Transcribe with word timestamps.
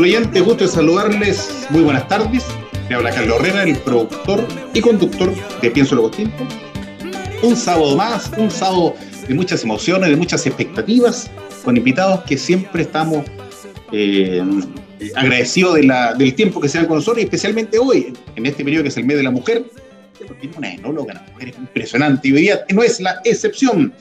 Influyente, 0.00 0.40
gusto 0.40 0.64
de 0.64 0.70
saludarles. 0.70 1.66
Muy 1.68 1.82
buenas 1.82 2.08
tardes. 2.08 2.46
Me 2.88 2.94
habla 2.94 3.10
Carlos 3.10 3.38
Herrera, 3.38 3.64
el 3.64 3.76
productor 3.76 4.48
y 4.72 4.80
conductor 4.80 5.30
de 5.60 5.70
Pienso 5.70 5.94
Lo 5.94 6.10
Tinto. 6.10 6.48
Un 7.42 7.54
sábado 7.54 7.96
más, 7.96 8.30
un 8.38 8.50
sábado 8.50 8.94
de 9.28 9.34
muchas 9.34 9.62
emociones, 9.62 10.08
de 10.08 10.16
muchas 10.16 10.46
expectativas, 10.46 11.30
con 11.66 11.76
invitados 11.76 12.22
que 12.22 12.38
siempre 12.38 12.80
estamos 12.80 13.26
eh, 13.92 14.42
agradecidos 15.16 15.74
de 15.74 15.82
la, 15.82 16.14
del 16.14 16.34
tiempo 16.34 16.62
que 16.62 16.70
se 16.70 16.78
dan 16.78 16.86
con 16.86 16.96
nosotros, 16.96 17.20
y 17.20 17.24
especialmente 17.24 17.78
hoy, 17.78 18.14
en 18.36 18.46
este 18.46 18.64
periodo 18.64 18.84
que 18.84 18.88
es 18.88 18.96
el 18.96 19.04
mes 19.04 19.18
de 19.18 19.24
la 19.24 19.30
mujer. 19.30 19.66
Tiene 20.40 20.56
una 20.56 20.72
enóloga, 20.72 21.12
una 21.12 21.32
mujer 21.34 21.48
impresionante, 21.58 22.28
y 22.28 22.32
hoy 22.32 22.40
día 22.40 22.64
no 22.72 22.82
es 22.82 23.00
la 23.00 23.20
excepción. 23.24 23.92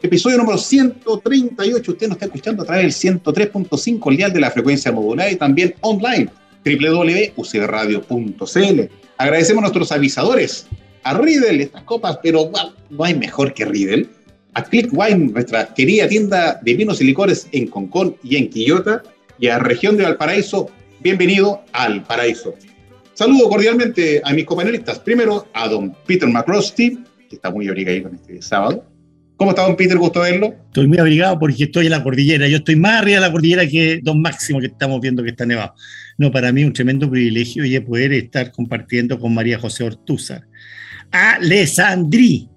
Episodio 0.00 0.38
número 0.38 0.56
138. 0.56 1.90
Usted 1.90 2.06
nos 2.06 2.14
está 2.16 2.26
escuchando 2.26 2.62
a 2.62 2.66
través 2.66 3.02
del 3.02 3.20
103.5 3.20 4.16
dial 4.16 4.32
de 4.32 4.38
la 4.38 4.52
frecuencia 4.52 4.92
modulada 4.92 5.28
y 5.28 5.34
también 5.34 5.74
online 5.80 6.30
www.ucbradio.cl. 6.64 8.80
Agradecemos 9.16 9.58
a 9.58 9.62
nuestros 9.62 9.90
avisadores, 9.90 10.68
a 11.02 11.18
Riddle, 11.18 11.64
estas 11.64 11.82
copas, 11.82 12.20
pero 12.22 12.48
no 12.90 13.04
hay 13.04 13.16
mejor 13.16 13.52
que 13.52 13.64
Riddle. 13.64 14.06
A 14.54 14.62
Click 14.62 14.88
Wine, 14.92 15.32
nuestra 15.32 15.74
querida 15.74 16.06
tienda 16.06 16.60
de 16.62 16.74
vinos 16.74 17.00
y 17.00 17.04
licores 17.04 17.48
en 17.50 17.66
Concón 17.66 18.16
y 18.22 18.36
en 18.36 18.50
Quillota. 18.50 19.02
Y 19.40 19.48
a 19.48 19.58
Región 19.58 19.96
de 19.96 20.04
Valparaíso, 20.04 20.70
bienvenido 21.00 21.64
al 21.72 22.04
Paraíso. 22.04 22.54
Saludo 23.14 23.48
cordialmente 23.48 24.22
a 24.24 24.32
mis 24.32 24.44
compañeristas. 24.44 25.00
Primero 25.00 25.48
a 25.54 25.68
don 25.68 25.92
Peter 26.06 26.28
McCrosty, 26.28 27.02
que 27.28 27.34
está 27.34 27.50
muy 27.50 27.66
abrigado 27.66 28.04
con 28.04 28.14
este 28.14 28.40
sábado 28.40 28.84
¿Cómo 29.38 29.52
está, 29.52 29.62
don 29.62 29.76
Peter? 29.76 29.96
Gusto 29.96 30.20
verlo. 30.20 30.52
Estoy 30.66 30.88
muy 30.88 30.98
abrigado 30.98 31.38
porque 31.38 31.62
estoy 31.62 31.84
en 31.84 31.92
la 31.92 32.02
cordillera. 32.02 32.48
Yo 32.48 32.56
estoy 32.56 32.74
más 32.74 33.02
arriba 33.02 33.20
de 33.20 33.26
la 33.26 33.30
cordillera 33.30 33.68
que 33.68 34.00
Don 34.02 34.20
Máximo, 34.20 34.58
que 34.58 34.66
estamos 34.66 35.00
viendo 35.00 35.22
que 35.22 35.30
está 35.30 35.46
nevado. 35.46 35.74
No, 36.18 36.32
para 36.32 36.50
mí 36.50 36.62
es 36.62 36.66
un 36.66 36.72
tremendo 36.72 37.08
privilegio 37.08 37.64
y 37.64 37.78
poder 37.78 38.12
estar 38.14 38.50
compartiendo 38.50 39.16
con 39.20 39.32
María 39.32 39.56
José 39.56 39.84
Ortúzar. 39.84 40.42
Alessandri 41.12 42.48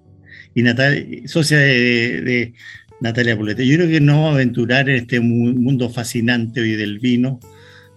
y 0.56 0.62
Natalia, 0.62 1.22
socia 1.28 1.58
de, 1.58 2.52
Natalia 3.00 3.36
Pulete. 3.36 3.64
Yo 3.64 3.76
creo 3.76 3.88
que 3.88 4.00
nos 4.00 4.16
vamos 4.16 4.32
a 4.32 4.34
aventurar 4.34 4.90
en 4.90 4.96
este 4.96 5.20
mundo 5.20 5.88
fascinante 5.88 6.62
hoy 6.62 6.72
del 6.72 6.98
vino, 6.98 7.38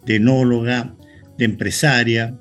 de 0.05 0.17
enóloga, 0.17 0.93
de 1.39 1.45
empresaria. 1.45 2.37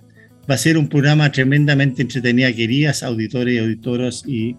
Va 0.49 0.57
a 0.57 0.59
ser 0.59 0.77
un 0.77 0.91
programa 0.91 1.33
tremendamente 1.33 2.03
entretenido, 2.03 2.55
queridas 2.55 3.03
auditores 3.03 3.55
y 3.55 3.59
auditoras, 3.59 4.25
y 4.27 4.57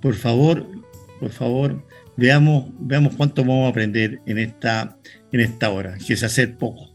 por 0.00 0.14
favor, 0.14 0.77
por 1.18 1.30
favor, 1.30 1.84
veamos, 2.16 2.66
veamos 2.78 3.14
cuánto 3.16 3.42
vamos 3.42 3.66
a 3.66 3.70
aprender 3.70 4.20
en 4.26 4.38
esta, 4.38 4.96
en 5.32 5.40
esta 5.40 5.70
hora, 5.70 5.96
que 6.04 6.14
es 6.14 6.22
hacer 6.22 6.56
poco. 6.56 6.94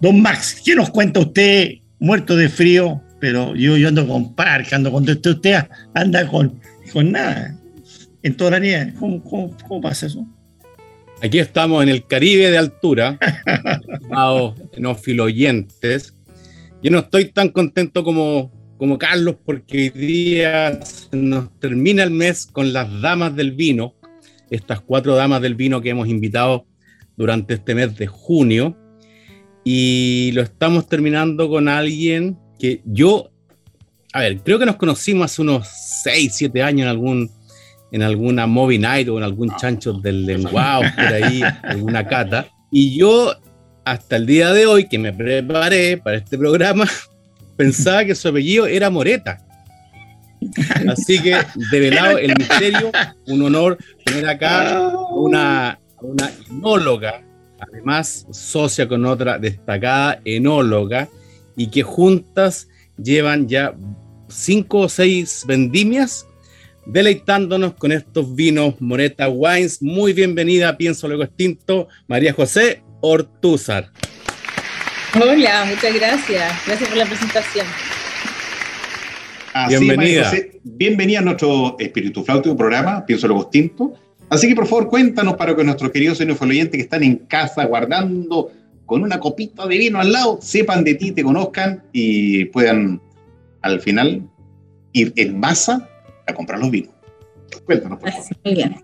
Don 0.00 0.20
Max, 0.20 0.62
¿qué 0.64 0.74
nos 0.74 0.90
cuenta 0.90 1.20
usted? 1.20 1.72
Muerto 1.98 2.34
de 2.36 2.48
frío, 2.48 3.02
pero 3.20 3.54
yo, 3.54 3.76
yo 3.76 3.88
ando 3.88 4.06
con 4.08 4.34
parque, 4.34 4.74
ando 4.74 4.90
con 4.90 5.08
usted, 5.08 5.30
usted 5.30 5.62
anda 5.94 6.26
con, 6.26 6.58
con 6.92 7.12
nada, 7.12 7.54
en 8.22 8.36
toda 8.36 8.52
la 8.52 8.58
nieve. 8.58 8.94
¿Cómo, 8.98 9.22
cómo, 9.22 9.80
pasa 9.80 10.06
eso? 10.06 10.26
Aquí 11.22 11.38
estamos 11.38 11.82
en 11.82 11.90
el 11.90 12.06
Caribe 12.06 12.50
de 12.50 12.58
altura, 12.58 13.18
estimados 13.92 14.54
filoyentes. 15.02 16.14
Yo 16.82 16.90
no 16.90 17.00
estoy 17.00 17.26
tan 17.26 17.50
contento 17.50 18.02
como, 18.02 18.50
como 18.80 18.96
Carlos, 18.96 19.36
porque 19.44 19.76
hoy 19.76 19.88
día 19.90 20.80
nos 21.12 21.50
termina 21.60 22.02
el 22.02 22.10
mes 22.10 22.46
con 22.46 22.72
las 22.72 23.02
damas 23.02 23.36
del 23.36 23.52
vino, 23.52 23.94
estas 24.48 24.80
cuatro 24.80 25.14
damas 25.16 25.42
del 25.42 25.54
vino 25.54 25.82
que 25.82 25.90
hemos 25.90 26.08
invitado 26.08 26.64
durante 27.14 27.52
este 27.52 27.74
mes 27.74 27.94
de 27.98 28.06
junio. 28.06 28.74
Y 29.64 30.30
lo 30.32 30.40
estamos 30.40 30.88
terminando 30.88 31.50
con 31.50 31.68
alguien 31.68 32.38
que 32.58 32.80
yo, 32.86 33.30
a 34.14 34.20
ver, 34.20 34.38
creo 34.38 34.58
que 34.58 34.64
nos 34.64 34.76
conocimos 34.76 35.26
hace 35.26 35.42
unos 35.42 35.68
6, 36.02 36.32
7 36.34 36.62
años 36.62 36.84
en 36.84 36.88
algún 36.88 37.30
en 37.92 38.02
alguna 38.02 38.46
movie 38.46 38.78
night 38.78 39.08
o 39.10 39.18
en 39.18 39.24
algún 39.24 39.54
chancho 39.56 39.92
del 39.92 40.24
lenguado 40.24 40.84
por 40.96 41.04
ahí, 41.04 41.42
alguna 41.64 42.06
cata. 42.06 42.48
Y 42.72 42.96
yo, 42.96 43.34
hasta 43.84 44.16
el 44.16 44.24
día 44.24 44.54
de 44.54 44.64
hoy, 44.64 44.88
que 44.88 44.98
me 44.98 45.12
preparé 45.12 45.98
para 45.98 46.16
este 46.16 46.38
programa, 46.38 46.86
pensaba 47.60 48.06
que 48.06 48.14
su 48.14 48.26
apellido 48.26 48.66
era 48.66 48.88
Moreta. 48.88 49.38
Así 50.88 51.20
que, 51.20 51.36
develado 51.70 52.16
el 52.16 52.34
misterio, 52.38 52.90
un 53.26 53.42
honor 53.42 53.76
tener 54.02 54.26
acá 54.26 54.90
una, 55.10 55.78
una 56.00 56.30
enóloga, 56.48 57.22
además 57.58 58.26
socia 58.30 58.88
con 58.88 59.04
otra 59.04 59.38
destacada 59.38 60.22
enóloga, 60.24 61.10
y 61.54 61.66
que 61.66 61.82
juntas 61.82 62.66
llevan 62.96 63.46
ya 63.46 63.74
cinco 64.28 64.78
o 64.78 64.88
seis 64.88 65.44
vendimias 65.46 66.26
deleitándonos 66.86 67.74
con 67.74 67.92
estos 67.92 68.34
vinos 68.34 68.80
Moreta 68.80 69.28
Wines. 69.28 69.82
Muy 69.82 70.14
bienvenida, 70.14 70.78
pienso 70.78 71.08
luego 71.08 71.24
extinto, 71.24 71.88
María 72.08 72.32
José 72.32 72.82
Ortúzar. 73.02 73.92
Hola, 75.14 75.64
muchas 75.64 75.94
gracias. 75.94 76.66
Gracias 76.66 76.88
por 76.88 76.98
la 76.98 77.06
presentación. 77.06 77.66
Bienvenida. 79.68 80.32
bienvenida 80.62 81.18
a 81.18 81.22
nuestro 81.22 81.76
Espíritu 81.80 82.22
Flautico 82.22 82.56
programa, 82.56 83.04
Pienso 83.04 83.26
lo 83.26 83.44
Tinto. 83.46 83.94
Así 84.28 84.46
que 84.46 84.54
por 84.54 84.68
favor 84.68 84.86
cuéntanos 84.86 85.34
para 85.34 85.56
que 85.56 85.64
nuestros 85.64 85.90
queridos 85.90 86.18
señores 86.18 86.40
oyentes 86.40 86.76
que 86.76 86.82
están 86.82 87.02
en 87.02 87.16
casa 87.16 87.64
guardando 87.64 88.52
con 88.86 89.02
una 89.02 89.18
copita 89.18 89.66
de 89.66 89.78
vino 89.78 90.00
al 90.00 90.12
lado, 90.12 90.38
sepan 90.40 90.84
de 90.84 90.94
ti, 90.94 91.10
te 91.10 91.24
conozcan 91.24 91.82
y 91.92 92.44
puedan 92.46 93.00
al 93.62 93.80
final 93.80 94.22
ir 94.92 95.12
en 95.16 95.40
masa 95.40 95.88
a 96.26 96.32
comprar 96.32 96.60
los 96.60 96.70
vinos. 96.70 96.94
Cuéntanos, 97.64 97.98
por 97.98 98.12
favor. 98.12 98.26
Muy 98.44 98.54
bien. 98.54 98.76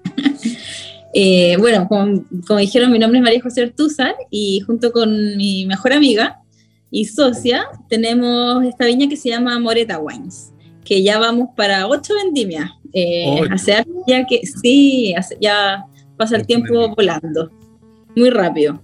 Eh, 1.19 1.57
bueno, 1.59 1.89
como, 1.89 2.59
dijeron, 2.59 2.93
mi 2.93 2.99
nombre 2.99 3.19
es 3.19 3.25
María 3.25 3.41
José 3.41 3.63
Ortúzar 3.63 4.15
y 4.31 4.61
junto 4.61 4.93
con 4.93 5.39
mi 5.39 5.65
mejor 5.65 5.95
amiga 5.95 6.43
y 6.91 7.07
socia 7.07 7.65
tenemos 7.89 8.63
esta 8.67 8.85
viña 8.85 9.09
que 9.09 9.17
se 9.17 9.31
llama 9.31 9.59
Moreta 9.59 9.99
Wines, 9.99 10.53
que 10.85 11.03
ya 11.03 11.19
vamos 11.19 11.49
para 11.57 11.87
ocho 11.87 12.13
vendimias. 12.23 12.71
Eh, 12.93 13.41
hace 13.51 13.83
ya 14.07 14.27
que 14.27 14.43
sí, 14.45 15.15
ya 15.41 15.87
pasa 16.19 16.37
el 16.37 16.47
tiempo 16.47 16.95
volando, 16.95 17.51
muy 18.15 18.29
rápido. 18.29 18.83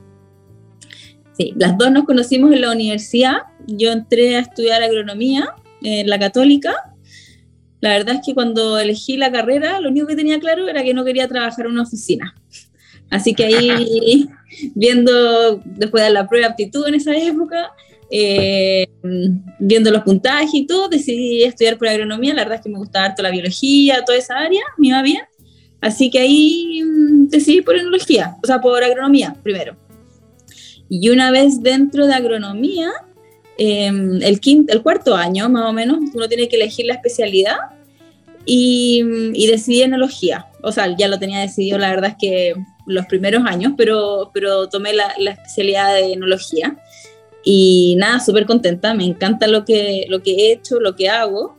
Sí, 1.37 1.53
las 1.57 1.77
dos 1.77 1.93
nos 1.93 2.05
conocimos 2.05 2.51
en 2.53 2.63
la 2.63 2.73
universidad. 2.73 3.43
Yo 3.67 3.93
entré 3.93 4.37
a 4.37 4.41
estudiar 4.41 4.83
agronomía 4.83 5.55
en 5.83 6.09
la 6.09 6.19
Católica 6.19 6.92
la 7.83 7.91
verdad 7.91 8.15
es 8.15 8.21
que 8.25 8.33
cuando 8.33 8.79
elegí 8.79 9.17
la 9.17 9.33
carrera, 9.33 9.81
lo 9.81 9.91
único 9.91 10.07
que 10.07 10.15
tenía 10.15 10.39
claro 10.39 10.69
era 10.69 10.85
que 10.85 10.95
no 10.95 11.05
quería 11.05 11.27
trabajar 11.27 11.67
en 11.67 11.73
una 11.73 11.83
oficina. 11.83 12.33
Así 13.11 13.35
que 13.35 13.45
ahí, 13.45 14.29
viendo, 14.77 15.61
después 15.65 16.05
de 16.05 16.11
la 16.11 16.29
prueba 16.29 16.47
de 16.47 16.53
aptitud 16.53 16.87
en 16.87 16.95
esa 16.95 17.17
época, 17.17 17.73
eh, 18.09 18.87
viendo 19.59 19.91
los 19.91 20.03
puntajes 20.05 20.55
y 20.55 20.65
todo, 20.65 20.89
decidí 20.89 21.43
estudiar 21.43 21.77
por 21.77 21.89
agronomía. 21.89 22.35
La 22.35 22.43
verdad 22.43 22.59
es 22.59 22.63
que 22.63 22.71
me 22.71 22.79
gustaba 22.79 23.07
harto 23.07 23.21
la 23.21 23.33
biología, 23.33 24.05
toda 24.05 24.17
esa 24.17 24.39
área, 24.39 24.63
me 24.79 24.89
iba 24.89 25.03
bien. 25.03 25.23
Así 25.81 26.09
que 26.09 26.21
ahí 26.21 26.85
mm, 26.85 27.31
decidí 27.31 27.63
por 27.63 27.77
enología, 27.77 28.37
o 28.45 28.47
sea, 28.47 28.61
por 28.61 28.85
agronomía 28.85 29.35
primero. 29.43 29.77
Y 30.89 31.09
una 31.09 31.33
vez 31.33 31.61
dentro 31.61 32.07
de 32.07 32.15
agronomía, 32.15 32.93
em, 33.59 34.23
el, 34.23 34.41
quinto, 34.41 34.73
el 34.73 34.83
cuarto 34.83 35.15
año 35.15 35.49
más 35.49 35.69
o 35.69 35.73
menos, 35.73 35.99
uno 36.15 36.29
tiene 36.29 36.49
que 36.49 36.57
elegir 36.57 36.87
la 36.87 36.95
especialidad 36.95 37.57
y, 38.45 39.03
y 39.35 39.47
decidí 39.47 39.83
enología. 39.83 40.47
O 40.63 40.73
sea, 40.73 40.95
ya 40.97 41.09
lo 41.09 41.19
tenía 41.19 41.41
decidido, 41.41 41.79
la 41.79 41.91
verdad 41.91 42.11
es 42.11 42.17
que 42.21 42.55
los 42.87 43.07
primeros 43.07 43.45
años, 43.47 43.75
pero, 43.77 44.31
pero 44.33 44.69
tomé 44.69 44.93
la, 44.93 45.13
la 45.19 45.33
especialidad 45.33 45.95
de 45.95 46.13
enología. 46.13 46.77
Y 47.45 47.97
nada, 47.99 48.21
súper 48.21 48.47
contenta, 48.47 48.95
me 48.95 49.05
encanta 49.05 49.47
lo 49.47 49.65
que, 49.65 50.07
lo 50.09 50.23
que 50.23 50.33
he 50.33 50.53
hecho, 50.53 50.79
lo 50.81 50.95
que 50.95 51.09
hago. 51.09 51.57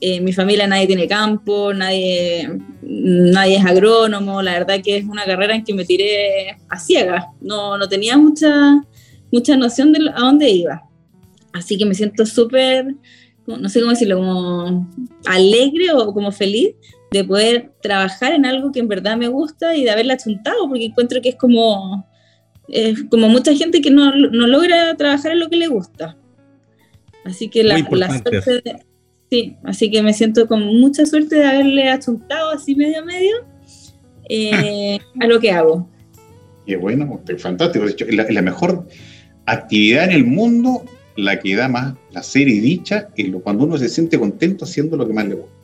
Eh, 0.00 0.20
mi 0.20 0.32
familia 0.32 0.66
nadie 0.66 0.86
tiene 0.86 1.08
campo, 1.08 1.72
nadie, 1.72 2.60
nadie 2.82 3.56
es 3.56 3.64
agrónomo, 3.64 4.42
la 4.42 4.52
verdad 4.52 4.80
que 4.82 4.98
es 4.98 5.04
una 5.04 5.24
carrera 5.24 5.54
en 5.54 5.64
que 5.64 5.72
me 5.72 5.84
tiré 5.84 6.58
a 6.68 6.78
ciegas, 6.78 7.24
no, 7.40 7.78
no 7.78 7.88
tenía 7.88 8.16
mucha, 8.18 8.82
mucha 9.32 9.56
noción 9.56 9.92
de 9.92 10.10
a 10.14 10.20
dónde 10.20 10.50
iba. 10.50 10.82
Así 11.54 11.78
que 11.78 11.86
me 11.86 11.94
siento 11.94 12.26
súper, 12.26 12.94
no 13.46 13.68
sé 13.68 13.80
cómo 13.80 13.92
decirlo, 13.92 14.18
como 14.18 14.90
alegre 15.24 15.92
o 15.92 16.12
como 16.12 16.30
feliz 16.30 16.74
de 17.10 17.24
poder 17.24 17.72
trabajar 17.80 18.34
en 18.34 18.44
algo 18.44 18.72
que 18.72 18.80
en 18.80 18.88
verdad 18.88 19.16
me 19.16 19.28
gusta 19.28 19.74
y 19.74 19.84
de 19.84 19.90
haberla 19.90 20.18
chuntado, 20.18 20.68
porque 20.68 20.84
encuentro 20.84 21.22
que 21.22 21.30
es 21.30 21.36
como, 21.36 22.06
como 23.08 23.28
mucha 23.28 23.54
gente 23.54 23.80
que 23.80 23.90
no, 23.90 24.14
no, 24.14 24.46
logra 24.46 24.94
trabajar 24.96 25.32
en 25.32 25.40
lo 25.40 25.48
que 25.48 25.56
le 25.56 25.68
gusta. 25.68 26.18
Así 27.24 27.48
que 27.48 27.64
la, 27.64 27.78
la 27.90 28.08
suerte 28.08 28.60
de, 28.62 28.84
Sí, 29.30 29.56
así 29.64 29.90
que 29.90 30.02
me 30.02 30.12
siento 30.12 30.46
con 30.46 30.64
mucha 30.78 31.06
suerte 31.06 31.36
de 31.36 31.46
haberle 31.46 31.88
achuntado 31.88 32.50
así 32.50 32.74
medio 32.74 33.00
a 33.00 33.04
medio 33.04 33.36
eh, 34.28 34.98
a 35.20 35.26
lo 35.26 35.40
que 35.40 35.50
hago. 35.50 35.88
Qué 36.66 36.76
bueno, 36.76 37.20
fantástico. 37.38 37.84
De 37.84 37.92
hecho, 37.92 38.06
es 38.06 38.14
la, 38.14 38.42
mejor 38.42 38.86
actividad 39.46 40.04
en 40.04 40.12
el 40.12 40.24
mundo, 40.24 40.84
la 41.16 41.38
que 41.38 41.56
da 41.56 41.68
más 41.68 41.94
placer 42.10 42.48
y 42.48 42.60
dicha, 42.60 43.08
es 43.16 43.28
lo, 43.28 43.40
cuando 43.40 43.64
uno 43.64 43.78
se 43.78 43.88
siente 43.88 44.18
contento 44.18 44.64
haciendo 44.64 44.96
lo 44.96 45.06
que 45.06 45.12
más 45.12 45.26
le 45.26 45.34
gusta. 45.34 45.54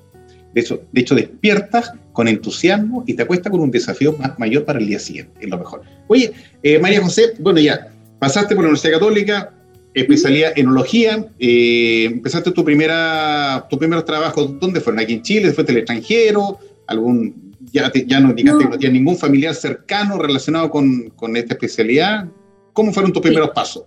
De 0.55 0.61
hecho, 0.61 0.83
de 0.91 1.01
hecho, 1.01 1.15
despiertas 1.15 1.93
con 2.13 2.27
entusiasmo 2.27 3.05
y 3.07 3.15
te 3.15 3.23
acuestas 3.23 3.51
con 3.51 3.61
un 3.61 3.71
desafío 3.71 4.17
más, 4.19 4.39
mayor 4.39 4.65
para 4.65 4.81
el 4.81 4.87
día 4.87 4.99
siguiente. 4.99 5.33
Es 5.41 5.49
lo 5.49 5.59
mejor. 5.59 5.83
Oye, 6.09 6.33
eh, 6.63 6.79
María 6.79 7.01
José, 7.01 7.35
bueno, 7.39 7.61
ya, 7.61 7.89
pasaste 8.19 8.55
por 8.55 8.65
la 8.65 8.71
Universidad 8.71 8.95
Católica, 8.95 9.53
especialidad 9.95 10.53
enología. 10.57 11.27
Eh, 11.39 12.05
empezaste 12.07 12.51
tu 12.51 12.65
primera, 12.65 13.67
tu 13.71 13.79
primeros 13.79 14.05
trabajos, 14.05 14.59
¿dónde 14.59 14.81
fueron? 14.81 15.01
¿Aquí 15.01 15.15
en 15.15 15.23
Chile? 15.23 15.47
¿Después 15.47 15.67
del 15.67 15.79
extranjero? 15.79 16.59
¿Algún, 16.87 17.55
ya, 17.73 17.91
ya 17.93 18.21
nos 18.21 18.31
indicaste 18.31 18.65
que 18.65 18.71
no 18.71 18.79
tienes 18.79 18.99
ningún 18.99 19.17
familiar 19.17 19.55
cercano 19.55 20.19
relacionado 20.19 20.71
con, 20.71 21.11
con, 21.11 21.37
esta 21.37 21.55
especialidad? 21.55 22.27
¿Cómo 22.73 22.93
fueron 22.93 23.13
tus 23.13 23.23
primeros 23.23 23.51
pasos? 23.51 23.85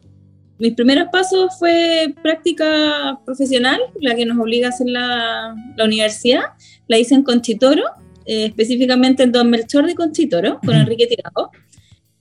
Mis 0.64 0.76
primeros 0.76 1.10
pasos 1.12 1.60
fue 1.60 2.16
práctica 2.24 3.20
profesional, 3.26 3.82
la 4.00 4.16
que 4.16 4.26
nos 4.26 4.40
obliga 4.40 4.68
a 4.68 4.70
hacer 4.70 4.88
la, 4.88 5.54
la 5.76 5.84
universidad. 5.84 6.40
La 6.88 6.98
hice 6.98 7.16
en 7.16 7.24
Conchitoro, 7.24 7.84
eh, 8.26 8.46
específicamente 8.46 9.24
en 9.24 9.34
Don 9.34 9.50
Melchor 9.50 9.86
de 9.86 9.94
Conchitoro, 9.94 10.62
con 10.66 10.74
Enrique 10.74 11.08
Tirado. 11.08 11.52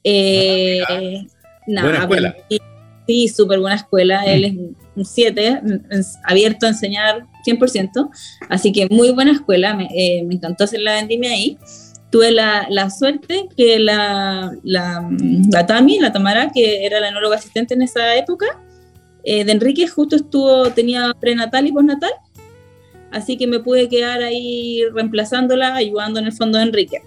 Eh, 0.03 0.81
ah, 0.89 1.25
nada, 1.69 1.87
Buena 1.87 2.01
escuela. 2.01 2.37
Sí, 3.07 3.29
súper 3.29 3.61
buena 3.61 3.77
escuela. 3.77 4.25
Él 4.25 4.45
es 4.45 4.55
un 4.97 5.05
7, 5.05 5.61
abierto 6.25 6.67
a 6.67 6.71
enseñar 6.71 7.29
100%. 7.47 8.11
Así 8.49 8.73
que 8.73 8.89
muy 8.91 9.13
buena 9.13 9.31
escuela. 9.31 9.77
Me, 9.77 9.85
eh, 9.95 10.25
me 10.25 10.35
encantó 10.35 10.65
hacer 10.65 10.81
la 10.81 10.95
vendimia 10.95 11.31
ahí. 11.31 11.59
Tuve 12.13 12.31
la, 12.31 12.67
la 12.71 12.91
suerte 12.91 13.49
que 13.57 13.81
la, 13.81 14.53
la, 14.63 15.11
la, 15.51 15.67
Tami, 15.67 15.99
la 15.99 16.13
Tamara, 16.13 16.53
que 16.55 16.87
era 16.87 17.01
la 17.01 17.09
enóloga 17.09 17.37
asistente 17.37 17.75
en 17.75 17.83
esa 17.83 18.15
época, 18.17 18.47
eh, 19.25 19.45
de 19.45 19.53
Enrique 19.53 19.89
justo 19.89 20.17
estuvo, 20.17 20.71
tenía 20.71 21.13
prenatal 21.19 21.67
y 21.67 21.73
postnatal. 21.73 22.13
Así 23.11 23.37
que 23.37 23.47
me 23.47 23.61
pude 23.61 23.89
quedar 23.89 24.23
ahí 24.23 24.83
reemplazándola, 24.93 25.75
ayudando 25.75 26.21
en 26.21 26.27
el 26.27 26.33
fondo 26.33 26.59
de 26.59 26.65
Enrique. 26.65 27.03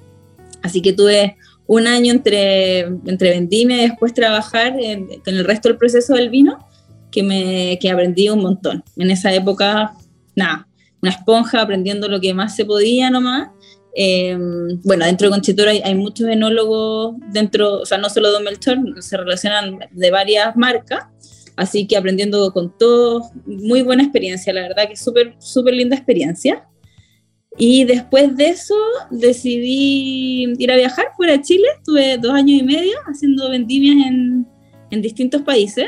Así 0.61 0.81
que 0.81 0.91
tuve 0.91 1.37
un 1.67 1.87
año 1.87 2.11
entre, 2.11 2.79
entre 2.79 3.29
vendimia 3.29 3.77
y 3.77 3.89
después 3.89 4.13
trabajar 4.13 4.75
en, 4.79 5.07
el 5.25 5.45
resto 5.45 5.69
del 5.69 5.77
proceso 5.77 6.15
del 6.15 6.29
vino, 6.29 6.67
que, 7.11 7.23
me, 7.23 7.77
que 7.79 7.89
aprendí 7.89 8.29
un 8.29 8.41
montón. 8.41 8.83
En 8.97 9.09
esa 9.09 9.33
época, 9.33 9.93
nada, 10.35 10.67
una 11.01 11.11
esponja 11.11 11.61
aprendiendo 11.61 12.07
lo 12.07 12.19
que 12.19 12.33
más 12.33 12.55
se 12.55 12.65
podía 12.65 13.09
nomás. 13.09 13.49
Eh, 13.97 14.37
bueno, 14.83 15.05
dentro 15.05 15.27
de 15.27 15.31
Conchitora 15.31 15.71
hay, 15.71 15.81
hay, 15.81 15.95
muchos 15.95 16.27
enólogos 16.27 17.15
dentro, 17.31 17.79
o 17.79 17.85
sea, 17.85 17.97
no 17.97 18.09
solo 18.09 18.29
Don 18.29 18.43
Melchor, 18.43 18.77
se 18.99 19.15
relacionan 19.15 19.79
de 19.89 20.11
varias 20.11 20.53
marcas, 20.57 21.05
así 21.55 21.87
que 21.87 21.95
aprendiendo 21.95 22.51
con 22.51 22.77
todos, 22.77 23.27
muy 23.45 23.81
buena 23.83 24.03
experiencia, 24.03 24.51
la 24.51 24.63
verdad 24.63 24.89
que 24.89 24.97
súper, 24.97 25.35
súper 25.39 25.75
linda 25.75 25.95
experiencia. 25.95 26.67
Y 27.57 27.85
después 27.85 28.35
de 28.35 28.49
eso 28.49 28.75
decidí 29.11 30.53
ir 30.57 30.71
a 30.71 30.75
viajar 30.75 31.05
fuera 31.15 31.33
de 31.33 31.41
Chile. 31.41 31.63
Estuve 31.77 32.17
dos 32.17 32.33
años 32.33 32.59
y 32.59 32.63
medio 32.63 32.97
haciendo 33.05 33.49
vendimias 33.49 34.07
en, 34.07 34.45
en 34.91 35.01
distintos 35.01 35.41
países. 35.41 35.87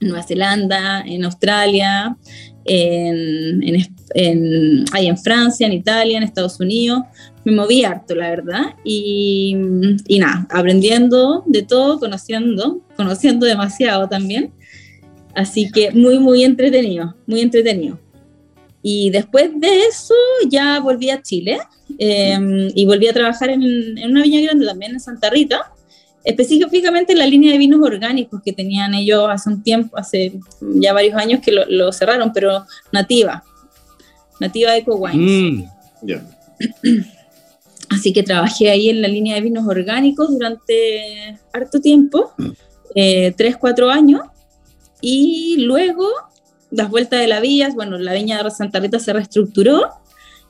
En 0.00 0.08
Nueva 0.08 0.22
Zelanda, 0.22 1.02
en 1.02 1.24
Australia, 1.24 2.16
en, 2.64 3.62
en, 3.62 3.95
en, 4.14 4.84
en, 4.94 5.18
Francia, 5.18 5.66
en 5.66 5.72
Italia, 5.72 6.18
en 6.18 6.22
Estados 6.22 6.60
Unidos. 6.60 7.00
Me 7.44 7.52
moví 7.52 7.84
harto, 7.84 8.14
la 8.14 8.30
verdad. 8.30 8.74
Y, 8.84 9.56
y 10.06 10.18
nada, 10.18 10.46
aprendiendo 10.50 11.42
de 11.46 11.62
todo, 11.62 11.98
conociendo, 11.98 12.80
conociendo 12.96 13.46
demasiado 13.46 14.08
también. 14.08 14.52
Así 15.34 15.70
que 15.70 15.90
muy, 15.90 16.18
muy 16.18 16.44
entretenido, 16.44 17.14
muy 17.26 17.40
entretenido. 17.40 17.98
Y 18.82 19.10
después 19.10 19.50
de 19.58 19.80
eso 19.80 20.14
ya 20.48 20.80
volví 20.80 21.10
a 21.10 21.20
Chile 21.20 21.58
eh, 21.98 22.70
y 22.74 22.86
volví 22.86 23.08
a 23.08 23.12
trabajar 23.12 23.50
en, 23.50 23.62
en, 23.62 24.10
una 24.10 24.22
viña 24.22 24.40
grande 24.40 24.64
también 24.64 24.92
en 24.92 25.00
Santa 25.00 25.28
Rita, 25.28 25.72
específicamente 26.24 27.12
en 27.12 27.18
la 27.18 27.26
línea 27.26 27.52
de 27.52 27.58
vinos 27.58 27.80
orgánicos 27.82 28.40
que 28.44 28.52
tenían 28.52 28.94
ellos 28.94 29.26
hace 29.28 29.50
un 29.50 29.62
tiempo, 29.62 29.96
hace 29.98 30.38
ya 30.60 30.92
varios 30.92 31.16
años 31.16 31.40
que 31.40 31.52
lo, 31.52 31.64
lo 31.66 31.92
cerraron, 31.92 32.32
pero 32.32 32.64
nativa, 32.92 33.44
nativa 34.40 34.76
Eco 34.76 34.96
Wines. 34.96 35.62
Mm, 35.62 36.06
yeah. 36.06 36.22
Así 37.90 38.12
que 38.12 38.22
trabajé 38.22 38.70
ahí 38.70 38.88
en 38.88 39.00
la 39.00 39.08
línea 39.08 39.36
de 39.36 39.42
vinos 39.42 39.66
orgánicos 39.66 40.30
durante 40.30 41.38
harto 41.52 41.80
tiempo, 41.80 42.32
eh, 42.94 43.32
tres, 43.36 43.56
cuatro 43.56 43.90
años, 43.90 44.22
y 45.00 45.56
luego 45.58 46.08
las 46.70 46.90
vueltas 46.90 47.20
de 47.20 47.28
la 47.28 47.40
vía, 47.40 47.70
bueno, 47.74 47.96
la 47.98 48.12
viña 48.12 48.42
de 48.42 48.50
Santa 48.50 48.80
Rita 48.80 48.98
se 48.98 49.12
reestructuró 49.12 49.88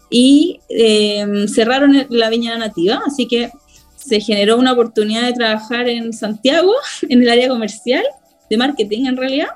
y 0.09 0.61
eh, 0.69 1.47
cerraron 1.53 2.07
la 2.09 2.31
viña 2.31 2.57
nativa, 2.57 3.03
así 3.07 3.27
que 3.27 3.51
se 3.97 4.21
generó 4.21 4.57
una 4.57 4.73
oportunidad 4.73 5.23
de 5.23 5.33
trabajar 5.33 5.89
en 5.89 6.13
Santiago, 6.13 6.73
en 7.09 7.23
el 7.23 7.29
área 7.29 7.49
comercial, 7.49 8.05
de 8.49 8.57
marketing 8.57 9.07
en 9.07 9.17
realidad. 9.17 9.49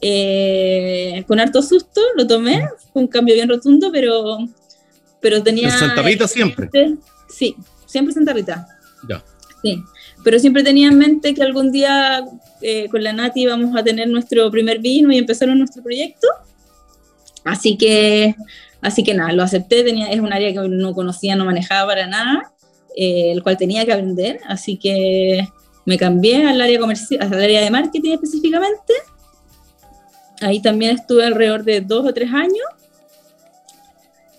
Eh, 0.00 1.24
con 1.26 1.40
harto 1.40 1.60
susto 1.60 2.00
lo 2.16 2.26
tomé, 2.26 2.62
fue 2.92 3.02
un 3.02 3.08
cambio 3.08 3.34
bien 3.34 3.48
rotundo, 3.48 3.90
pero, 3.92 4.38
pero 5.20 5.42
tenía... 5.42 5.68
¿En 5.68 5.78
Santa 5.78 6.02
Rita 6.02 6.28
siempre? 6.28 6.70
Sí, 7.28 7.56
siempre 7.86 8.14
Santa 8.14 8.32
Rita. 8.32 8.66
Ya. 9.08 9.24
Sí, 9.62 9.82
pero 10.22 10.38
siempre 10.38 10.62
tenía 10.62 10.88
en 10.88 10.98
mente 10.98 11.34
que 11.34 11.42
algún 11.42 11.72
día 11.72 12.24
eh, 12.60 12.88
con 12.90 13.02
la 13.02 13.12
Nati 13.12 13.46
vamos 13.46 13.76
a 13.76 13.82
tener 13.82 14.08
nuestro 14.08 14.50
primer 14.50 14.78
vino 14.78 15.12
y 15.12 15.18
empezar 15.18 15.48
nuestro 15.48 15.82
proyecto. 15.82 16.28
Así 17.44 17.76
que, 17.76 18.36
así 18.80 19.02
que 19.02 19.14
nada, 19.14 19.32
lo 19.32 19.42
acepté, 19.42 19.82
tenía, 19.82 20.10
es 20.10 20.20
un 20.20 20.32
área 20.32 20.52
que 20.52 20.68
no 20.68 20.92
conocía, 20.92 21.34
no 21.34 21.44
manejaba 21.44 21.88
para 21.88 22.06
nada, 22.06 22.52
eh, 22.96 23.32
el 23.32 23.42
cual 23.42 23.56
tenía 23.56 23.84
que 23.84 23.92
aprender, 23.92 24.40
así 24.46 24.76
que 24.76 25.48
me 25.86 25.96
cambié 25.96 26.46
al 26.46 26.60
área 26.60 26.78
comercial, 26.78 27.22
al 27.22 27.42
área 27.42 27.62
de 27.62 27.70
marketing 27.70 28.12
específicamente. 28.12 28.92
Ahí 30.40 30.60
también 30.60 30.96
estuve 30.96 31.24
alrededor 31.24 31.64
de 31.64 31.80
dos 31.80 32.06
o 32.06 32.12
tres 32.12 32.32
años. 32.32 32.64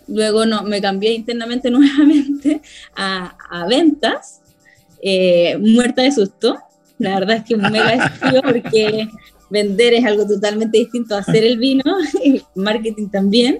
Luego 0.07 0.45
no, 0.45 0.63
me 0.63 0.81
cambié 0.81 1.13
internamente 1.13 1.69
nuevamente 1.71 2.61
a, 2.95 3.35
a 3.49 3.67
ventas, 3.67 4.41
eh, 5.01 5.57
muerta 5.59 6.01
de 6.01 6.11
susto. 6.11 6.57
La 6.97 7.19
verdad 7.19 7.37
es 7.37 7.43
que 7.45 7.55
un 7.55 7.61
mega 7.71 7.91
desafío 7.91 8.41
porque 8.41 9.07
vender 9.49 9.93
es 9.93 10.05
algo 10.05 10.27
totalmente 10.27 10.77
distinto 10.77 11.15
a 11.15 11.19
hacer 11.19 11.43
el 11.43 11.57
vino, 11.57 11.83
y 12.23 12.41
marketing 12.55 13.09
también. 13.09 13.59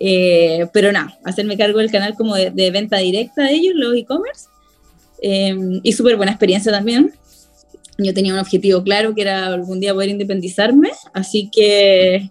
Eh, 0.00 0.66
pero 0.72 0.90
nada, 0.90 1.16
hacerme 1.24 1.56
cargo 1.56 1.78
del 1.78 1.90
canal 1.90 2.14
como 2.14 2.34
de, 2.34 2.50
de 2.50 2.70
venta 2.72 2.98
directa 2.98 3.44
de 3.44 3.52
ellos, 3.52 3.74
los 3.76 3.94
e-commerce. 3.94 4.46
Eh, 5.22 5.80
y 5.84 5.92
súper 5.92 6.16
buena 6.16 6.32
experiencia 6.32 6.72
también. 6.72 7.12
Yo 8.02 8.14
tenía 8.14 8.32
un 8.32 8.38
objetivo 8.38 8.82
claro 8.82 9.14
que 9.14 9.22
era 9.22 9.46
algún 9.46 9.80
día 9.80 9.94
poder 9.94 10.10
independizarme, 10.10 10.90
así 11.12 11.50
que 11.50 12.30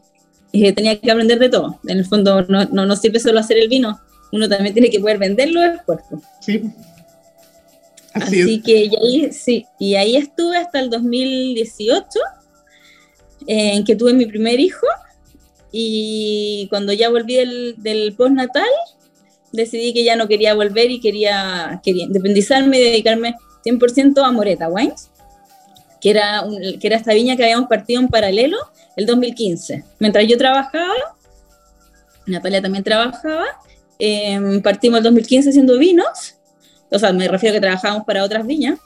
eh, 0.53 0.73
tenía 0.73 0.99
que 0.99 1.11
aprender 1.11 1.39
de 1.39 1.49
todo. 1.49 1.79
En 1.87 1.99
el 1.99 2.05
fondo, 2.05 2.43
no, 2.43 2.65
no, 2.65 2.85
no 2.85 2.95
sirve 2.95 3.19
solo 3.19 3.39
hacer 3.39 3.57
el 3.57 3.69
vino, 3.69 3.99
uno 4.31 4.47
también 4.47 4.73
tiene 4.73 4.89
que 4.89 4.99
poder 4.99 5.17
vender 5.17 5.51
los 5.51 5.63
esfuerzos. 5.63 6.21
Sí. 6.41 6.61
Así, 8.13 8.61
que 8.61 8.85
y 8.85 8.95
ahí, 8.95 9.31
sí, 9.31 9.65
y 9.79 9.95
ahí 9.95 10.17
estuve 10.17 10.57
hasta 10.57 10.79
el 10.79 10.89
2018, 10.89 12.07
en 13.47 13.85
que 13.85 13.95
tuve 13.95 14.13
mi 14.13 14.25
primer 14.25 14.59
hijo, 14.59 14.85
y 15.71 16.67
cuando 16.69 16.91
ya 16.91 17.09
volví 17.09 17.35
del, 17.35 17.75
del 17.77 18.13
postnatal, 18.13 18.67
decidí 19.53 19.93
que 19.93 20.03
ya 20.03 20.15
no 20.15 20.27
quería 20.27 20.53
volver 20.53 20.91
y 20.91 20.99
quería, 20.99 21.79
quería 21.83 22.05
independizarme 22.05 22.79
y 22.79 22.83
dedicarme 22.83 23.35
100% 23.65 24.25
a 24.25 24.31
Moreta 24.31 24.67
Wines, 24.69 25.10
que 26.01 26.09
era, 26.09 26.43
que 26.79 26.87
era 26.87 26.97
esta 26.97 27.13
viña 27.13 27.37
que 27.37 27.43
habíamos 27.43 27.69
partido 27.69 28.01
en 28.01 28.07
paralelo 28.07 28.57
el 28.97 29.05
2015. 29.05 29.83
Mientras 29.99 30.27
yo 30.27 30.37
trabajaba, 30.37 30.93
Natalia 32.25 32.61
también 32.61 32.83
trabajaba, 32.83 33.45
em, 33.99 34.61
partimos 34.61 34.97
el 34.97 35.03
2015 35.03 35.49
haciendo 35.49 35.77
vinos, 35.77 36.35
o 36.89 36.99
sea, 36.99 37.13
me 37.13 37.27
refiero 37.27 37.53
a 37.53 37.57
que 37.57 37.61
trabajábamos 37.61 38.05
para 38.05 38.23
otras 38.23 38.45
viñas. 38.45 38.79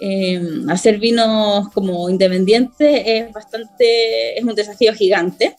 Em, 0.00 0.68
hacer 0.70 0.98
vinos 0.98 1.68
como 1.74 2.08
independientes 2.08 3.02
es 3.04 3.32
bastante, 3.32 4.38
es 4.38 4.44
un 4.44 4.54
desafío 4.54 4.94
gigante. 4.94 5.56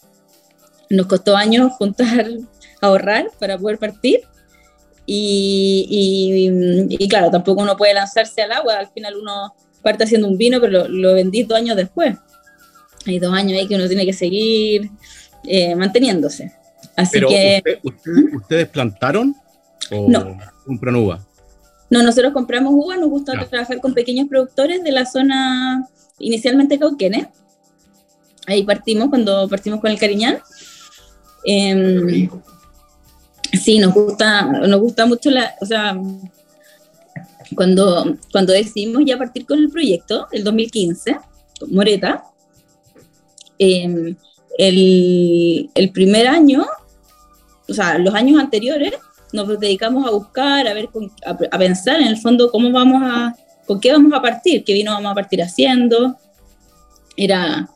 Nos 0.89 1.07
costó 1.07 1.35
años 1.35 1.73
juntar, 1.73 2.27
ahorrar 2.81 3.29
para 3.39 3.57
poder 3.57 3.77
partir. 3.77 4.21
Y, 5.05 6.87
y, 6.89 7.09
claro, 7.09 7.31
tampoco 7.31 7.63
uno 7.63 7.75
puede 7.75 7.95
lanzarse 7.95 8.43
al 8.43 8.51
agua, 8.51 8.77
al 8.77 8.89
final 8.89 9.15
uno 9.17 9.55
parte 9.81 10.03
haciendo 10.03 10.27
un 10.27 10.37
vino, 10.37 10.59
pero 10.61 10.87
lo, 10.87 11.13
vendí 11.13 11.43
dos 11.43 11.57
años 11.57 11.75
después. 11.75 12.15
Hay 13.05 13.19
dos 13.19 13.33
años 13.33 13.59
ahí 13.59 13.67
que 13.67 13.75
uno 13.75 13.87
tiene 13.87 14.05
que 14.05 14.13
seguir 14.13 14.89
eh, 15.45 15.75
manteniéndose. 15.75 16.51
Así 16.95 17.19
que... 17.21 17.63
¿Ustedes 18.33 18.67
plantaron 18.67 19.35
o 19.91 20.09
no. 20.09 20.37
compran 20.65 20.95
uva? 20.95 21.25
No, 21.89 22.03
nosotros 22.03 22.33
compramos 22.33 22.73
uva, 22.75 22.97
nos 22.97 23.09
gusta 23.09 23.33
trabajar 23.49 23.79
con 23.79 23.93
pequeños 23.93 24.27
productores 24.27 24.83
de 24.83 24.91
la 24.91 25.05
zona 25.05 25.87
inicialmente 26.19 26.77
Cauquenes. 26.77 27.27
Ahí 28.45 28.63
partimos 28.63 29.09
cuando 29.09 29.47
partimos 29.47 29.79
con 29.79 29.91
el 29.91 29.99
Cariñán. 29.99 30.39
Eh, 31.45 32.29
sí, 33.53 33.79
nos 33.79 33.93
gusta, 33.93 34.43
nos 34.43 34.79
gusta 34.79 35.05
mucho 35.05 35.29
la, 35.31 35.55
o 35.61 35.65
sea, 35.65 35.97
cuando, 37.55 38.17
cuando 38.31 38.53
decidimos 38.53 39.03
ya 39.05 39.17
partir 39.17 39.45
con 39.45 39.59
el 39.59 39.69
proyecto, 39.69 40.27
el 40.31 40.43
2015, 40.43 41.17
Moreta, 41.71 42.23
em, 43.57 44.15
el, 44.57 45.69
el, 45.73 45.91
primer 45.91 46.27
año, 46.27 46.65
o 47.67 47.73
sea, 47.73 47.97
los 47.97 48.13
años 48.13 48.39
anteriores, 48.39 48.93
nos 49.31 49.59
dedicamos 49.59 50.07
a 50.07 50.11
buscar, 50.11 50.67
a 50.67 50.73
ver, 50.73 50.89
a, 51.25 51.57
pensar 51.57 52.01
en 52.01 52.07
el 52.07 52.17
fondo 52.17 52.51
cómo 52.51 52.71
vamos 52.71 53.01
a, 53.03 53.35
con 53.65 53.79
qué 53.79 53.91
vamos 53.91 54.13
a 54.13 54.21
partir, 54.21 54.63
qué 54.63 54.73
vino 54.73 54.91
vamos 54.91 55.11
a 55.11 55.15
partir 55.15 55.41
haciendo. 55.41 56.17
Era, 57.15 57.69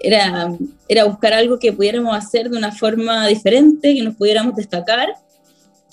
era, 0.00 0.52
era 0.88 1.04
buscar 1.04 1.32
algo 1.32 1.58
que 1.58 1.72
pudiéramos 1.72 2.14
hacer 2.16 2.50
de 2.50 2.58
una 2.58 2.72
forma 2.72 3.26
diferente, 3.26 3.94
que 3.94 4.02
nos 4.02 4.16
pudiéramos 4.16 4.54
destacar 4.54 5.08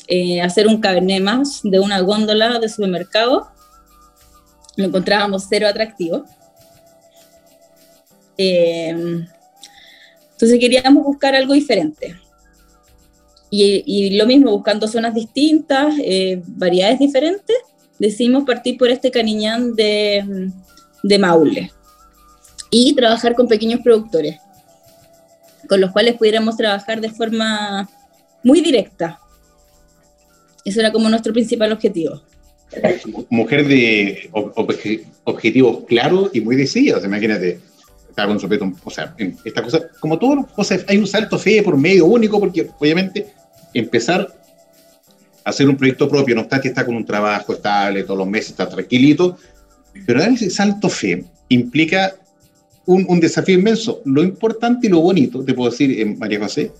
eh, 0.08 0.42
hacer 0.42 0.68
un 0.68 0.80
cabernet 0.80 1.22
más 1.22 1.62
de 1.64 1.80
una 1.80 2.00
góndola 2.02 2.60
de 2.60 2.70
supermercado. 2.70 3.48
Lo 4.76 4.86
encontrábamos 4.86 5.46
cero 5.50 5.68
atractivo. 5.68 6.26
Eh, 8.38 9.26
entonces 10.32 10.60
queríamos 10.60 11.04
buscar 11.04 11.36
algo 11.36 11.54
diferente. 11.54 12.16
Y, 13.50 14.18
lo 14.18 14.26
mismo, 14.26 14.52
buscando 14.52 14.86
zonas 14.86 15.14
distintas, 15.14 15.96
eh, 16.00 16.42
variedades 16.46 17.00
diferentes, 17.00 17.56
decidimos 17.98 18.44
partir 18.44 18.78
por 18.78 18.90
este 18.90 19.12
caniñán 19.12 19.76
de, 19.76 20.52
de 21.04 21.20
Maule 21.20 21.72
y 22.70 22.94
trabajar 22.94 23.34
con 23.34 23.48
pequeños 23.48 23.80
productores, 23.82 24.38
con 25.70 25.80
los 25.80 25.92
cuales 25.92 26.16
pudiéramos 26.16 26.58
trabajar 26.58 27.00
de 27.00 27.10
forma 27.10 27.90
muy 28.44 28.60
directa, 28.60 29.22
eso 30.66 30.80
era 30.80 30.92
como 30.92 31.08
nuestro 31.10 31.32
principal 31.32 31.72
objetivo. 31.72 32.22
Mujer 33.30 33.68
de 33.68 34.30
objetivos 35.24 35.86
claros 35.88 36.32
y 36.34 36.42
muy 36.42 36.56
decididos, 36.56 37.06
imagínate. 37.06 37.60
Estaba 38.10 38.30
con 38.30 38.40
su 38.40 38.48
o 38.84 38.92
sea, 38.92 39.14
esta 39.44 39.62
cosa, 39.62 39.90
como 40.00 40.18
las 40.36 40.48
cosas, 40.54 40.86
hay 40.88 40.98
un 40.98 41.06
salto 41.06 41.38
fe 41.38 41.62
por 41.62 41.78
medio 41.78 42.06
único, 42.06 42.40
porque 42.40 42.70
obviamente 42.80 43.28
empezar 43.74 44.34
a 45.44 45.50
hacer 45.50 45.68
un 45.68 45.76
proyecto 45.76 46.08
propio, 46.08 46.34
no 46.34 46.42
está 46.42 46.62
que 46.62 46.70
está 46.70 46.86
con 46.86 46.96
un 46.96 47.06
trabajo 47.06 47.54
estable 47.54 48.04
todos 48.04 48.18
los 48.18 48.28
meses, 48.28 48.52
está 48.52 48.70
tranquilito, 48.70 49.38
pero 50.06 50.22
dar 50.22 50.32
ese 50.32 50.50
salto 50.50 50.88
fe 50.88 51.26
implica 51.50 52.16
un, 52.86 53.06
un, 53.10 53.20
desafío 53.20 53.56
inmenso. 53.56 54.02
Lo 54.06 54.24
importante 54.24 54.88
y 54.88 54.90
lo 54.90 55.02
bonito, 55.02 55.44
te 55.44 55.54
puedo 55.54 55.70
decir, 55.70 56.00
eh, 56.00 56.06
María 56.06 56.40
José, 56.40 56.72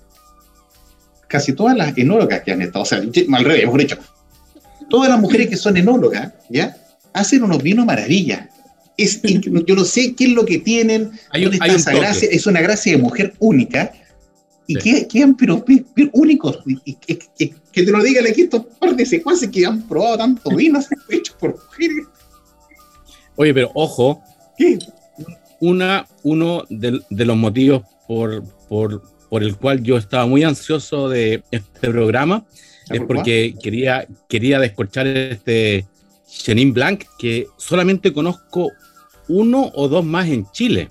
casi 1.36 1.52
todas 1.52 1.76
las 1.76 1.98
enólogas 1.98 2.44
que 2.44 2.54
han 2.54 2.62
estado, 2.62 2.84
o 2.84 2.86
sea, 2.86 3.00
al 3.00 3.44
revés, 3.44 3.66
mejor 3.66 3.82
dicho, 3.82 3.98
todas 4.90 5.10
las 5.10 5.20
mujeres 5.20 5.50
que 5.50 5.58
son 5.58 5.76
enólogas, 5.76 6.32
¿ya? 6.50 6.78
Hacen 7.12 7.44
unos 7.44 7.62
vinos 7.62 7.86
maravillas. 7.86 8.48
Es, 8.96 9.22
yo 9.68 9.76
no 9.76 9.84
sé 9.84 10.16
qué 10.16 10.24
es 10.24 10.30
lo 10.30 10.46
que 10.46 10.60
tienen, 10.60 11.12
hay, 11.32 11.44
esa 11.44 11.94
gracia, 11.94 12.30
es 12.32 12.48
una 12.48 12.62
gracia 12.62 12.94
de 12.94 13.00
mujer 13.00 13.34
única, 13.40 13.92
y 14.66 14.76
que 14.78 15.08
quedan 15.10 15.36
pero, 15.36 15.62
únicos, 16.14 16.60
y, 16.86 16.94
que, 16.94 17.20
te 17.74 17.92
lo 17.92 18.02
digan 18.02 18.26
aquí 18.26 18.44
estos 18.44 18.66
par 18.80 18.96
de 18.96 19.06
secuaces 19.06 19.50
que 19.50 19.66
han 19.66 19.82
probado 19.82 20.20
tanto 20.20 20.50
vino 20.56 20.80
hecho 21.10 21.34
por 21.38 21.52
mujeres. 21.52 22.06
Oye, 23.36 23.54
pero 23.54 23.72
ojo, 23.74 24.24
¿Qué? 24.58 24.80
Una, 25.60 26.08
uno 26.24 26.64
de, 26.70 27.02
de 27.10 27.26
los 27.26 27.36
motivos 27.36 27.84
por, 28.08 28.42
por, 28.70 29.02
por 29.36 29.44
el 29.44 29.58
cual 29.58 29.84
yo 29.84 29.98
estaba 29.98 30.26
muy 30.26 30.46
ansioso 30.46 31.10
de 31.10 31.44
este 31.52 31.90
programa, 31.90 32.46
es 32.90 33.02
porque 33.02 33.54
quería, 33.62 34.08
quería 34.30 34.60
descorchar 34.60 35.08
este 35.08 35.86
Chenin 36.26 36.74
Blanc, 36.74 37.04
que 37.20 37.46
solamente 37.58 38.14
conozco 38.14 38.72
uno 39.28 39.74
o 39.76 39.90
dos 39.90 40.06
más 40.06 40.30
en 40.30 40.50
Chile. 40.54 40.88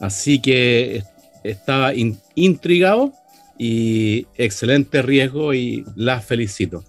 Así 0.00 0.38
que 0.38 1.02
estaba 1.42 1.92
intrigado 2.34 3.14
y 3.56 4.26
excelente 4.36 5.00
riesgo 5.00 5.54
y 5.54 5.82
la 5.96 6.20
felicito. 6.20 6.84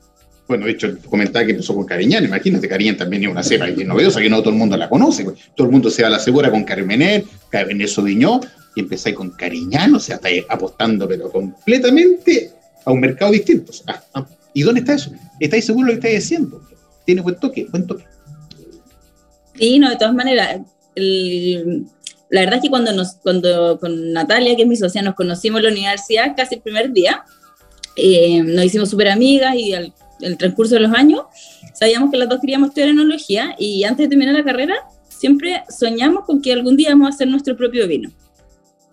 Bueno, 0.49 0.65
de 0.65 0.73
hecho, 0.73 0.97
comentaba 1.09 1.45
que 1.45 1.51
empezó 1.51 1.73
con 1.73 1.85
Cariñán, 1.85 2.25
imagínate, 2.25 2.67
Cariñán 2.67 2.97
también 2.97 3.23
es 3.23 3.29
una 3.29 3.41
cepa 3.41 3.67
novedosa 3.67 4.19
que 4.19 4.29
no 4.29 4.41
todo 4.41 4.49
el 4.49 4.57
mundo 4.57 4.75
la 4.75 4.89
conoce. 4.89 5.23
Pues. 5.23 5.37
Todo 5.55 5.67
el 5.67 5.71
mundo 5.71 5.89
se 5.89 6.01
va 6.01 6.09
a 6.09 6.11
la 6.11 6.19
segura 6.19 6.51
con 6.51 6.65
Carmener, 6.65 7.23
Cabernet 7.49 7.87
Sauvignon, 7.87 8.41
y 8.75 8.81
empezáis 8.81 9.15
con 9.15 9.31
Cariñán, 9.31 9.95
o 9.95 9.99
sea, 9.99 10.15
estáis 10.15 10.43
apostando, 10.49 11.07
pero 11.07 11.31
completamente 11.31 12.51
a 12.83 12.91
un 12.91 12.99
mercado 12.99 13.31
distinto. 13.31 13.71
¿Y 14.53 14.63
dónde 14.63 14.81
está 14.81 14.93
eso? 14.93 15.11
¿Estáis 15.39 15.65
seguros 15.65 15.87
de 15.87 15.95
lo 15.95 16.01
que 16.01 16.07
estáis 16.07 16.25
haciendo? 16.25 16.61
Tiene 17.05 17.21
buen 17.21 17.35
toque, 17.35 17.67
buen 17.71 17.87
toque. 17.87 18.05
Sí, 19.57 19.79
no, 19.79 19.89
de 19.89 19.95
todas 19.95 20.13
maneras, 20.13 20.61
la 20.95 22.41
verdad 22.41 22.55
es 22.55 22.61
que 22.61 22.69
cuando, 22.69 22.91
nos, 22.91 23.13
cuando 23.15 23.79
con 23.79 24.11
Natalia, 24.11 24.55
que 24.55 24.63
es 24.63 24.67
mi 24.67 24.75
socia, 24.75 25.01
nos 25.01 25.15
conocimos 25.15 25.59
en 25.59 25.65
la 25.65 25.71
universidad 25.71 26.35
casi 26.35 26.55
el 26.55 26.61
primer 26.61 26.91
día, 26.91 27.23
eh, 27.95 28.43
nos 28.43 28.65
hicimos 28.65 28.89
súper 28.89 29.09
amigas 29.09 29.55
y 29.55 29.73
al 29.73 29.93
el 30.21 30.37
transcurso 30.37 30.75
de 30.75 30.81
los 30.81 30.93
años 30.93 31.21
sabíamos 31.73 32.11
que 32.11 32.17
las 32.17 32.29
dos 32.29 32.39
queríamos 32.39 32.69
estudiar 32.69 32.89
enología 32.89 33.55
y 33.59 33.83
antes 33.83 34.05
de 34.05 34.09
terminar 34.09 34.35
la 34.35 34.43
carrera 34.43 34.75
siempre 35.07 35.63
soñamos 35.69 36.25
con 36.25 36.41
que 36.41 36.53
algún 36.53 36.77
día 36.77 36.89
vamos 36.89 37.07
a 37.07 37.15
hacer 37.15 37.27
nuestro 37.27 37.55
propio 37.55 37.87
vino. 37.87 38.11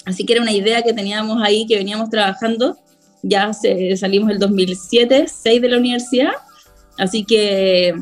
Así 0.05 0.25
que 0.25 0.35
era 0.35 0.43
una 0.43 0.53
idea 0.53 0.83
que 0.83 0.93
teníamos 0.93 1.43
ahí, 1.43 1.67
que 1.67 1.77
veníamos 1.77 2.11
trabajando. 2.11 2.79
Ya 3.23 3.53
salimos 3.53 4.31
el 4.31 4.39
2007, 4.39 5.27
6 5.29 5.63
de 5.63 5.69
la 5.69 5.79
universidad, 5.79 6.33
así 6.99 7.25
que 7.25 7.95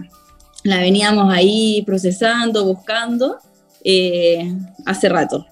la 0.64 0.78
veníamos 0.78 1.32
ahí 1.32 1.82
procesando, 1.84 2.64
buscando 2.64 3.36
eh, 3.84 4.50
hace 4.86 5.08
rato. 5.10 5.46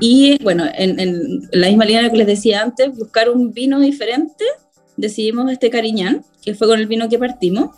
Y 0.00 0.40
bueno, 0.42 0.64
en, 0.72 1.00
en, 1.00 1.48
la 1.52 1.68
misma 1.68 1.84
línea 1.84 2.10
que 2.10 2.16
les 2.16 2.26
decía 2.26 2.62
antes, 2.62 2.96
buscar 2.96 3.28
un 3.28 3.52
vino 3.52 3.80
diferente, 3.80 4.44
decidimos 4.96 5.50
este 5.50 5.70
Cariñán, 5.70 6.24
que 6.42 6.54
fue 6.54 6.68
con 6.68 6.78
el 6.78 6.86
vino 6.86 7.08
que 7.08 7.18
partimos, 7.18 7.76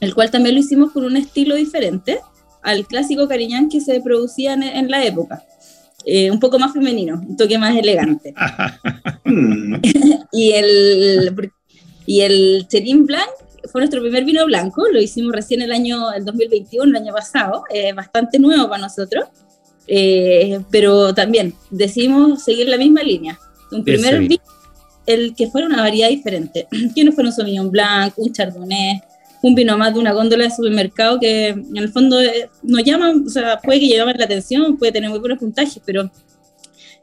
el 0.00 0.14
cual 0.14 0.30
también 0.30 0.54
lo 0.54 0.60
hicimos 0.60 0.92
con 0.92 1.04
un 1.04 1.16
estilo 1.16 1.54
diferente 1.56 2.20
al 2.62 2.86
clásico 2.86 3.28
Cariñán 3.28 3.68
que 3.68 3.80
se 3.80 4.00
producía 4.00 4.54
en 4.54 4.90
la 4.90 5.04
época. 5.04 5.44
Eh, 6.04 6.30
un 6.30 6.40
poco 6.40 6.58
más 6.58 6.72
femenino, 6.72 7.14
un 7.14 7.36
toque 7.36 7.58
más 7.58 7.76
elegante. 7.76 8.34
y 10.32 10.52
el, 10.52 11.50
y 12.06 12.20
el 12.20 12.66
Cherin 12.68 13.04
Blanc 13.04 13.28
fue 13.70 13.80
nuestro 13.80 14.00
primer 14.00 14.24
vino 14.24 14.44
blanco, 14.46 14.86
lo 14.88 15.00
hicimos 15.00 15.32
recién 15.32 15.60
el 15.60 15.72
año 15.72 16.12
el 16.12 16.24
2021, 16.24 16.84
el 16.84 17.02
año 17.02 17.12
pasado, 17.12 17.64
eh, 17.70 17.92
bastante 17.92 18.38
nuevo 18.38 18.68
para 18.68 18.82
nosotros, 18.82 19.28
eh, 19.86 20.60
pero 20.70 21.12
también 21.14 21.54
decidimos 21.70 22.42
seguir 22.44 22.68
la 22.68 22.78
misma 22.78 23.02
línea. 23.02 23.38
Un 23.70 23.84
primer 23.84 24.20
vino 24.20 24.42
el 25.08 25.34
que 25.34 25.48
fuera 25.48 25.66
una 25.66 25.82
variedad 25.82 26.10
diferente, 26.10 26.68
que 26.94 27.04
no 27.04 27.12
fuera 27.12 27.30
un 27.30 27.34
Sauvignon 27.34 27.70
Blanc, 27.70 28.12
un 28.16 28.32
Chardonnay, 28.32 29.00
un 29.42 29.54
vino 29.54 29.76
más 29.78 29.94
de 29.94 30.00
una 30.00 30.12
góndola 30.12 30.44
de 30.44 30.50
supermercado 30.50 31.18
que 31.20 31.48
en 31.48 31.76
el 31.76 31.88
fondo 31.90 32.20
eh, 32.20 32.50
nos 32.62 32.82
llaman, 32.84 33.24
o 33.26 33.30
sea, 33.30 33.58
puede 33.58 33.80
que 33.80 33.88
llame 33.88 34.14
la 34.14 34.24
atención, 34.24 34.76
puede 34.76 34.92
tener 34.92 35.10
muy 35.10 35.18
buenos 35.18 35.38
puntajes, 35.38 35.80
pero 35.84 36.10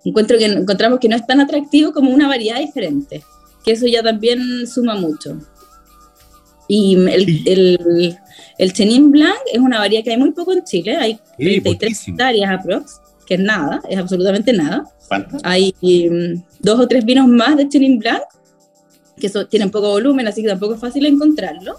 encuentro 0.04 0.38
que 0.38 0.46
encontramos 0.46 1.00
que 1.00 1.10
no 1.10 1.15
es 1.15 1.25
tan 1.25 1.39
atractivo 1.39 1.94
como 1.94 2.12
una 2.12 2.27
variedad 2.27 2.60
diferente, 2.60 3.24
que 3.63 3.72
eso 3.72 3.88
ya 3.88 4.04
también 4.04 4.68
suma 4.68 4.96
mucho. 4.96 5.39
Y 6.68 6.96
el, 6.96 7.48
el, 7.48 8.18
el 8.58 8.74
Chenin 8.74 9.12
Blanc 9.12 9.38
es 9.51 9.60
una 9.60 9.80
variedad 9.80 10.04
que 10.04 10.12
hay 10.12 10.18
muy 10.18 10.32
poco 10.32 10.54
en 10.54 10.63
Chile, 10.63 10.96
hay 10.98 11.20
33 11.38 12.08
hectáreas 12.08 12.60
aprox, 12.60 13.01
que 13.25 13.36
es 13.36 13.39
nada, 13.39 13.82
es 13.89 13.98
absolutamente 13.98 14.54
nada. 14.54 14.84
Hay 15.44 15.74
mm, 15.82 16.42
dos 16.60 16.80
o 16.80 16.88
tres 16.88 17.06
vinos 17.06 17.27
más 17.27 17.58
de 17.58 17.68
Chenin 17.68 18.00
Blanc, 18.00 18.24
que 19.20 19.30
tienen 19.50 19.72
poco 19.72 19.89
volumen, 19.89 20.27
así 20.27 20.42
que 20.42 20.50
tampoco 20.50 20.75
es 20.75 20.80
fácil 20.80 21.06
encontrarlo. 21.06 21.77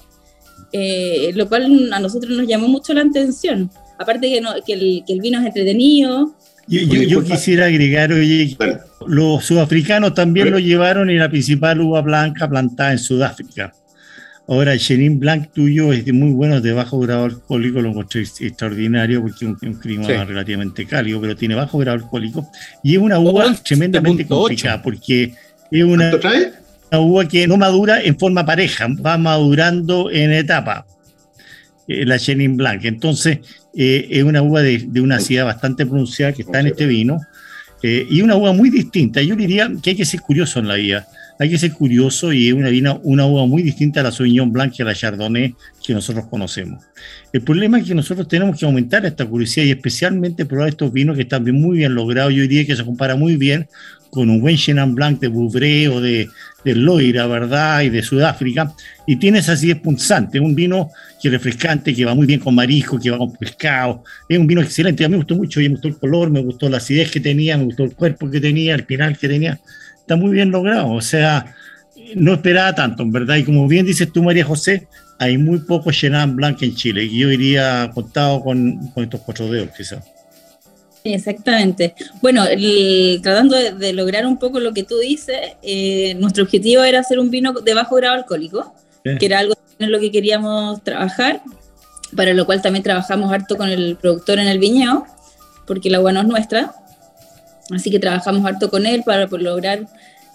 Eh, 0.72 1.30
lo 1.34 1.48
cual 1.48 1.92
a 1.92 2.00
nosotros 2.00 2.36
nos 2.36 2.46
llamó 2.46 2.68
mucho 2.68 2.92
la 2.92 3.02
atención. 3.02 3.70
Aparte 3.98 4.28
que, 4.28 4.42
que, 4.66 4.72
el, 4.72 5.04
que 5.06 5.12
el, 5.12 5.20
vino 5.20 5.40
es 5.40 5.46
entretenido. 5.46 6.34
Yo, 6.68 7.22
quisiera 7.22 7.66
agregar, 7.66 8.12
oye, 8.12 8.56
los 9.06 9.44
sudafricanos 9.44 10.14
también 10.14 10.50
lo 10.50 10.58
llevaron 10.58 11.08
en 11.10 11.18
la 11.18 11.28
principal 11.28 11.80
uva 11.80 12.02
blanca 12.02 12.48
plantada 12.48 12.92
en 12.92 12.98
Sudáfrica. 12.98 13.72
Ahora, 14.48 14.72
el 14.72 14.80
Chenin 14.80 15.18
Blanc 15.18 15.52
tuyo 15.52 15.92
es 15.92 16.04
de 16.04 16.12
muy 16.12 16.30
bueno, 16.30 16.60
de 16.60 16.72
bajo 16.72 17.00
grado 17.00 17.24
alcohólico, 17.24 17.80
lo 17.80 17.90
encontré 17.90 18.22
extraordinario 18.22 19.20
porque 19.20 19.44
es 19.44 19.62
un, 19.62 19.74
clima 19.74 20.24
relativamente 20.24 20.86
cálido, 20.86 21.20
pero 21.20 21.36
tiene 21.36 21.54
bajo 21.56 21.78
grado 21.78 21.98
alcohólico 21.98 22.48
y 22.82 22.94
es 22.94 22.98
una 22.98 23.18
uva 23.18 23.54
tremendamente 23.64 24.26
complicada 24.26 24.82
porque 24.82 25.34
es 25.70 25.84
una, 25.84 26.12
una 26.14 26.52
uva 27.00 27.26
que 27.26 27.46
no 27.46 27.56
madura 27.56 28.02
en 28.02 28.18
forma 28.18 28.44
pareja, 28.44 28.88
va 29.04 29.18
madurando 29.18 30.10
en 30.10 30.32
etapa, 30.32 30.86
eh, 31.88 32.04
la 32.04 32.18
Chenin 32.18 32.56
Blanc. 32.56 32.84
Entonces, 32.84 33.38
eh, 33.74 34.08
es 34.10 34.24
una 34.24 34.42
uva 34.42 34.62
de, 34.62 34.88
una 35.00 35.16
acidez 35.16 35.44
bastante 35.44 35.86
pronunciada 35.86 36.32
que 36.32 36.42
está 36.42 36.60
en 36.60 36.68
este 36.68 36.86
vino 36.86 37.18
eh, 37.82 38.06
y 38.08 38.22
una 38.22 38.36
uva 38.36 38.52
muy 38.52 38.70
distinta. 38.70 39.22
Yo 39.22 39.36
diría 39.36 39.70
que 39.82 39.90
hay 39.90 39.96
que 39.96 40.04
ser 40.04 40.20
curioso 40.20 40.58
en 40.58 40.68
la 40.68 40.74
vida 40.74 41.06
hay 41.38 41.50
que 41.50 41.58
ser 41.58 41.72
curioso 41.72 42.32
y 42.32 42.48
es 42.48 42.54
una, 42.54 42.70
vina, 42.70 42.98
una 43.02 43.26
uva 43.26 43.46
muy 43.46 43.62
distinta 43.62 44.00
a 44.00 44.04
la 44.04 44.12
Sauvignon 44.12 44.52
Blanc 44.52 44.78
y 44.78 44.82
a 44.82 44.86
la 44.86 44.94
Chardonnay 44.94 45.54
que 45.84 45.92
nosotros 45.92 46.26
conocemos. 46.26 46.84
El 47.32 47.42
problema 47.42 47.78
es 47.78 47.86
que 47.86 47.94
nosotros 47.94 48.26
tenemos 48.26 48.58
que 48.58 48.64
aumentar 48.64 49.04
esta 49.04 49.26
curiosidad 49.26 49.66
y 49.66 49.70
especialmente 49.70 50.46
probar 50.46 50.68
estos 50.68 50.92
vinos 50.92 51.16
que 51.16 51.22
están 51.22 51.44
muy 51.44 51.78
bien 51.78 51.94
logrados. 51.94 52.32
Yo 52.32 52.42
diría 52.42 52.64
que 52.64 52.74
se 52.74 52.84
compara 52.84 53.16
muy 53.16 53.36
bien 53.36 53.68
con 54.16 54.28
un 54.28 54.40
buen 54.40 54.56
Chenin 54.56 54.94
Blanc 54.94 55.20
de 55.20 55.28
Bouvray 55.28 55.86
o 55.86 56.00
de, 56.00 56.28
de 56.64 56.74
Loira, 56.74 57.26
¿verdad? 57.28 57.82
Y 57.82 57.90
de 57.90 58.02
Sudáfrica. 58.02 58.72
Y 59.06 59.16
tiene 59.16 59.38
esa 59.38 59.52
acidez 59.52 59.78
punzante, 59.80 60.40
un 60.40 60.54
vino 60.54 60.90
que 61.22 61.28
es 61.28 61.32
refrescante, 61.32 61.94
que 61.94 62.04
va 62.04 62.14
muy 62.14 62.26
bien 62.26 62.40
con 62.40 62.54
marisco, 62.54 62.98
que 62.98 63.10
va 63.10 63.18
con 63.18 63.32
pescado. 63.36 64.02
Es 64.28 64.38
un 64.38 64.46
vino 64.46 64.60
excelente. 64.60 65.04
A 65.04 65.08
mí 65.08 65.12
me 65.12 65.18
gustó 65.18 65.36
mucho, 65.36 65.60
me 65.60 65.68
gustó 65.68 65.88
el 65.88 65.96
color, 65.96 66.30
me 66.30 66.40
gustó 66.40 66.68
la 66.68 66.78
acidez 66.78 67.10
que 67.12 67.20
tenía, 67.20 67.56
me 67.56 67.64
gustó 67.64 67.84
el 67.84 67.94
cuerpo 67.94 68.28
que 68.30 68.40
tenía, 68.40 68.74
el 68.74 68.84
pinal 68.84 69.16
que 69.16 69.28
tenía 69.28 69.60
está 70.06 70.14
muy 70.14 70.30
bien 70.30 70.52
logrado. 70.52 70.92
O 70.92 71.00
sea, 71.00 71.54
no 72.14 72.34
esperaba 72.34 72.74
tanto, 72.74 73.02
en 73.02 73.10
verdad. 73.10 73.36
Y 73.36 73.44
como 73.44 73.66
bien 73.66 73.84
dices 73.84 74.12
tú, 74.12 74.22
María 74.22 74.44
José, 74.44 74.86
hay 75.18 75.36
muy 75.36 75.58
poco 75.58 75.90
Chenin 75.90 76.36
Blanc 76.36 76.62
en 76.62 76.74
Chile. 76.76 77.04
Y 77.04 77.18
yo 77.18 77.30
iría 77.30 77.90
contado 77.92 78.40
con, 78.42 78.92
estos 78.96 79.20
cuatro 79.22 79.50
dedos, 79.50 79.70
quizás. 79.76 80.04
Exactamente. 81.14 81.94
Bueno, 82.20 82.44
tratando 83.22 83.56
de, 83.56 83.92
lograr 83.92 84.26
un 84.26 84.38
poco 84.38 84.60
lo 84.60 84.72
que 84.72 84.82
tú 84.82 84.98
dices, 84.98 85.36
eh, 85.62 86.14
nuestro 86.14 86.44
objetivo 86.44 86.82
era 86.82 87.00
hacer 87.00 87.18
un 87.18 87.30
vino 87.30 87.52
de 87.52 87.74
bajo 87.74 87.96
grado 87.96 88.14
alcohólico, 88.14 88.74
que 89.02 89.26
era 89.26 89.38
algo 89.38 89.54
en 89.78 89.92
lo 89.92 90.00
que 90.00 90.10
queríamos 90.10 90.82
trabajar, 90.82 91.42
para 92.16 92.34
lo 92.34 92.44
cual 92.46 92.62
también 92.62 92.82
trabajamos 92.82 93.32
harto 93.32 93.56
con 93.56 93.68
el 93.68 93.96
productor 93.96 94.38
en 94.38 94.48
el 94.48 94.58
viñedo, 94.58 95.06
porque 95.66 95.90
la 95.90 95.98
agua 95.98 96.12
no 96.12 96.20
es 96.20 96.26
nuestra. 96.26 96.74
Así 97.70 97.90
que 97.90 97.98
trabajamos 97.98 98.44
harto 98.44 98.70
con 98.70 98.86
él 98.86 99.02
para 99.04 99.26
lograr 99.26 99.86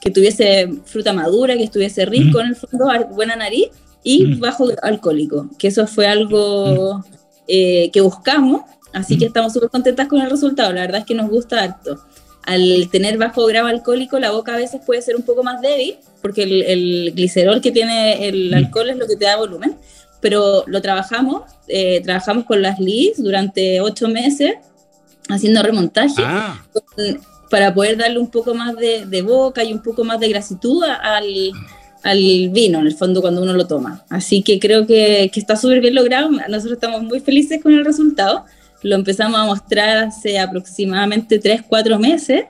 que 0.02 0.10
tuviese 0.10 0.70
fruta 0.86 1.14
madura, 1.14 1.56
que 1.56 1.64
estuviese 1.64 2.06
rico 2.06 2.42
en 2.42 2.48
el 2.48 2.56
fondo, 2.56 2.88
buena 3.12 3.36
nariz 3.36 3.70
y 4.04 4.36
bajo 4.36 4.68
alcohólico, 4.82 5.48
que 5.58 5.68
eso 5.68 5.86
fue 5.86 6.08
algo 6.08 7.06
eh, 7.48 7.92
que 7.92 8.02
buscamos, 8.02 8.64
así 8.94 9.18
que 9.18 9.26
estamos 9.26 9.54
súper 9.54 9.70
contentas 9.70 10.08
con 10.08 10.22
el 10.22 10.30
resultado, 10.30 10.72
la 10.74 10.82
verdad 10.82 11.02
es 11.02 11.06
que 11.06 11.16
nos 11.16 11.30
gusta 11.30 11.62
harto. 11.62 12.00
Al 12.44 12.90
tener 12.92 13.18
bajo 13.18 13.46
grado 13.46 13.68
alcohólico, 13.68 14.20
la 14.20 14.32
boca 14.32 14.56
a 14.56 14.58
veces 14.58 14.82
puede 14.86 15.02
ser 15.02 15.16
un 15.16 15.22
poco 15.22 15.44
más 15.44 15.62
débil, 15.62 15.98
porque 16.22 16.44
el, 16.44 17.14
glicerol 17.14 17.62
que 17.62 17.72
tiene 17.72 18.28
el 18.28 18.54
alcohol 18.54 18.90
es 18.90 18.98
lo 18.98 19.08
que 19.08 19.16
te 19.16 19.26
da 19.26 19.38
volumen, 19.38 19.78
pero 20.22 20.64
lo 20.68 20.82
trabajamos, 20.82 21.44
eh, 21.68 22.02
trabajamos 22.02 22.46
con 22.46 22.62
las 22.62 22.80
LIS 22.80 23.22
durante 23.22 23.82
ocho 23.82 24.08
meses 24.08 24.56
haciendo 25.30 25.64
remontaje 25.64 26.22
ah. 26.26 26.64
para 27.50 27.74
poder 27.74 27.98
darle 27.98 28.20
un 28.20 28.30
poco 28.30 28.54
más 28.54 28.76
de, 28.76 29.22
boca 29.22 29.64
y 29.64 29.74
un 29.74 29.82
poco 29.82 30.04
más 30.04 30.20
de 30.20 30.30
grasitud 30.30 30.84
al, 30.84 31.52
al, 32.04 32.50
vino, 32.50 32.80
en 32.80 32.88
el 32.88 32.96
fondo, 32.96 33.22
cuando 33.22 33.42
uno 33.42 33.54
lo 33.54 33.68
toma. 33.68 34.04
Así 34.10 34.42
que 34.44 34.60
creo 34.60 34.86
que, 34.86 35.30
que 35.34 35.40
está 35.40 35.56
súper 35.56 35.82
bien 35.82 35.96
logrado. 35.96 36.30
Nosotros 36.30 36.74
estamos 36.74 37.04
muy 37.04 37.20
felices 37.20 37.62
con 37.62 37.74
el 37.74 37.86
resultado. 37.86 38.46
Lo 38.84 38.96
empezamos 38.96 39.40
a 39.40 39.46
mostrar 39.46 39.98
hace 40.06 40.40
aproximadamente 40.40 41.40
3, 41.40 41.62
4 41.68 42.00
meses 42.00 42.46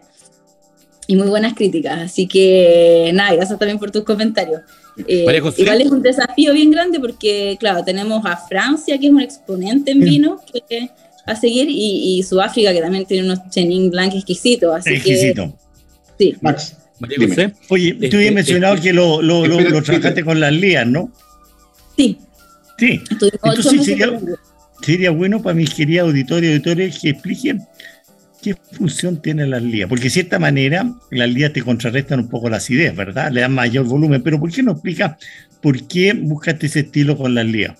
y 1.07 1.15
muy 1.15 1.27
buenas 1.27 1.53
críticas. 1.53 1.99
Así 1.99 2.27
que 2.27 3.11
nada, 3.13 3.33
gracias 3.33 3.59
también 3.59 3.79
por 3.79 3.91
tus 3.91 4.03
comentarios. 4.03 4.61
Eh, 5.07 5.25
igual 5.57 5.81
es 5.81 5.91
un 5.91 6.01
desafío 6.01 6.53
bien 6.53 6.71
grande 6.71 6.99
porque, 6.99 7.57
claro, 7.59 7.83
tenemos 7.83 8.25
a 8.25 8.37
Francia, 8.37 8.97
que 8.97 9.07
es 9.07 9.11
un 9.11 9.21
exponente 9.21 9.91
en 9.91 9.99
vino, 10.01 10.39
que 10.69 10.89
a 11.25 11.35
seguir 11.35 11.67
y, 11.69 12.21
Sudáfrica, 12.23 12.73
que 12.73 12.81
también 12.81 13.05
tiene 13.05 13.25
unos 13.25 13.39
Chenin 13.49 13.89
Blanc 13.89 14.13
exquisitos. 14.13 14.75
Así 14.75 14.93
Exquisito. 14.93 15.53
sí. 16.17 16.35
Max. 16.41 16.77
Oye, 17.69 17.93
tú 17.93 18.05
habías 18.05 18.13
este, 18.13 18.31
mencionado 18.31 18.75
este, 18.75 18.89
que 18.89 18.93
lo, 18.93 19.23
lo, 19.23 19.47
lo, 19.47 19.81
trabajaste 19.81 20.23
con 20.23 20.39
las 20.39 20.53
lías, 20.53 20.85
¿no? 20.85 21.11
Sí. 21.97 22.19
Sí. 22.77 23.01
Entonces 23.09 23.83
sería, 23.83 24.19
sería, 24.81 25.11
bueno 25.11 25.41
para 25.41 25.55
mis 25.55 25.73
queridos 25.73 26.09
auditores 26.09 26.49
y 26.49 26.53
auditores 26.53 26.99
que 26.99 27.09
expliquen 27.09 27.61
qué 28.41 28.55
función 28.73 29.21
tienen 29.21 29.49
las 29.51 29.61
lías. 29.61 29.87
Porque 29.87 30.05
de 30.05 30.09
cierta 30.09 30.39
manera 30.39 30.91
las 31.11 31.29
lías 31.29 31.53
te 31.53 31.61
contrarrestan 31.61 32.21
un 32.21 32.29
poco 32.29 32.49
las 32.49 32.69
ideas, 32.69 32.95
¿verdad? 32.95 33.31
Le 33.31 33.41
dan 33.41 33.53
mayor 33.53 33.85
volumen. 33.85 34.23
Pero 34.23 34.39
¿por 34.39 34.51
qué 34.51 34.63
no 34.63 34.71
explica 34.71 35.17
por 35.61 35.87
qué 35.87 36.13
buscaste 36.13 36.65
ese 36.65 36.81
estilo 36.81 37.17
con 37.17 37.35
las 37.35 37.45
lías? 37.45 37.77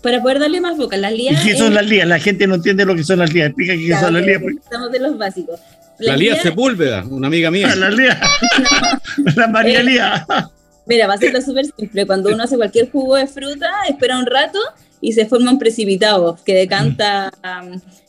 para 0.00 0.22
poder 0.22 0.38
darle 0.38 0.60
más 0.60 0.76
boca. 0.76 0.96
Las 0.96 1.12
lías. 1.12 1.44
¿Y 1.44 1.48
qué 1.48 1.56
son 1.56 1.74
las 1.74 1.86
lías? 1.86 2.06
La 2.06 2.18
gente 2.18 2.46
no 2.46 2.54
entiende 2.56 2.84
lo 2.84 2.94
que 2.94 3.04
son 3.04 3.18
las 3.18 3.32
lías. 3.32 3.48
Explica 3.48 3.74
qué 3.74 4.00
son 4.00 4.14
las 4.14 4.24
lías. 4.24 4.42
Pues. 4.42 4.56
Estamos 4.56 4.92
de 4.92 5.00
los 5.00 5.18
básicos. 5.18 5.60
La, 5.98 6.16
lía 6.16 6.40
Sepúlveda, 6.40 7.04
una 7.04 7.28
amiga 7.28 7.50
mía. 7.50 7.74
la 7.76 7.90
lía. 7.90 8.20
la 9.36 9.48
María 9.48 9.80
eh, 9.80 9.84
Lía. 9.84 10.26
Mira, 10.86 11.06
va 11.06 11.14
a 11.14 11.18
ser 11.18 11.40
súper 11.42 11.66
simple. 11.66 12.06
Cuando 12.06 12.32
uno 12.32 12.42
hace 12.42 12.56
cualquier 12.56 12.90
jugo 12.90 13.16
de 13.16 13.26
fruta, 13.26 13.70
espera 13.88 14.18
un 14.18 14.26
rato 14.26 14.58
y 15.02 15.12
se 15.12 15.26
forma 15.26 15.50
un 15.50 15.58
precipitado 15.58 16.38
que 16.44 16.54
decanta, 16.54 17.30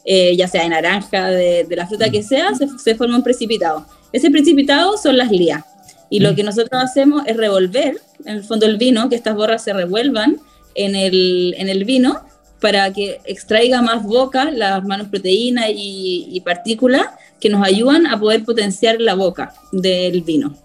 eh, 0.06 0.36
ya 0.38 0.48
sea 0.48 0.62
de 0.62 0.70
naranja, 0.70 1.28
de, 1.28 1.68
la 1.72 1.88
fruta 1.88 2.10
que 2.12 2.22
sea, 2.22 2.52
se, 2.56 2.96
forma 2.96 3.18
un 3.18 3.24
precipitado. 3.24 3.86
Ese 4.14 4.30
precipitado 4.30 4.96
son 4.96 5.18
las 5.18 5.32
lías. 5.32 5.66
Y 6.12 6.20
lo 6.20 6.36
que 6.36 6.44
nosotros 6.44 6.82
hacemos 6.82 7.24
es 7.26 7.36
revolver, 7.36 8.00
en 8.26 8.36
el 8.36 8.44
fondo, 8.44 8.68
el 8.68 8.78
vino, 8.78 9.10
que 9.10 9.16
estas 9.16 9.36
borras 9.36 9.64
se 9.64 9.74
revuelvan 9.74 10.38
en 10.76 10.96
el, 10.96 11.56
en 11.58 11.68
el 11.68 11.84
vino 11.84 12.22
para 12.62 12.94
que 12.94 13.20
extraiga 13.26 13.82
más 13.82 14.04
boca 14.04 14.52
las 14.52 14.84
manos 14.86 15.08
proteínas 15.08 15.66
y, 15.74 16.40
partículas 16.46 17.08
que 17.40 17.50
nos 17.50 17.66
ayudan 17.66 18.06
a 18.06 18.20
poder 18.20 18.46
potenciar 18.46 19.02
la 19.02 19.16
boca 19.16 19.54
del 19.72 20.22
vino. 20.22 20.56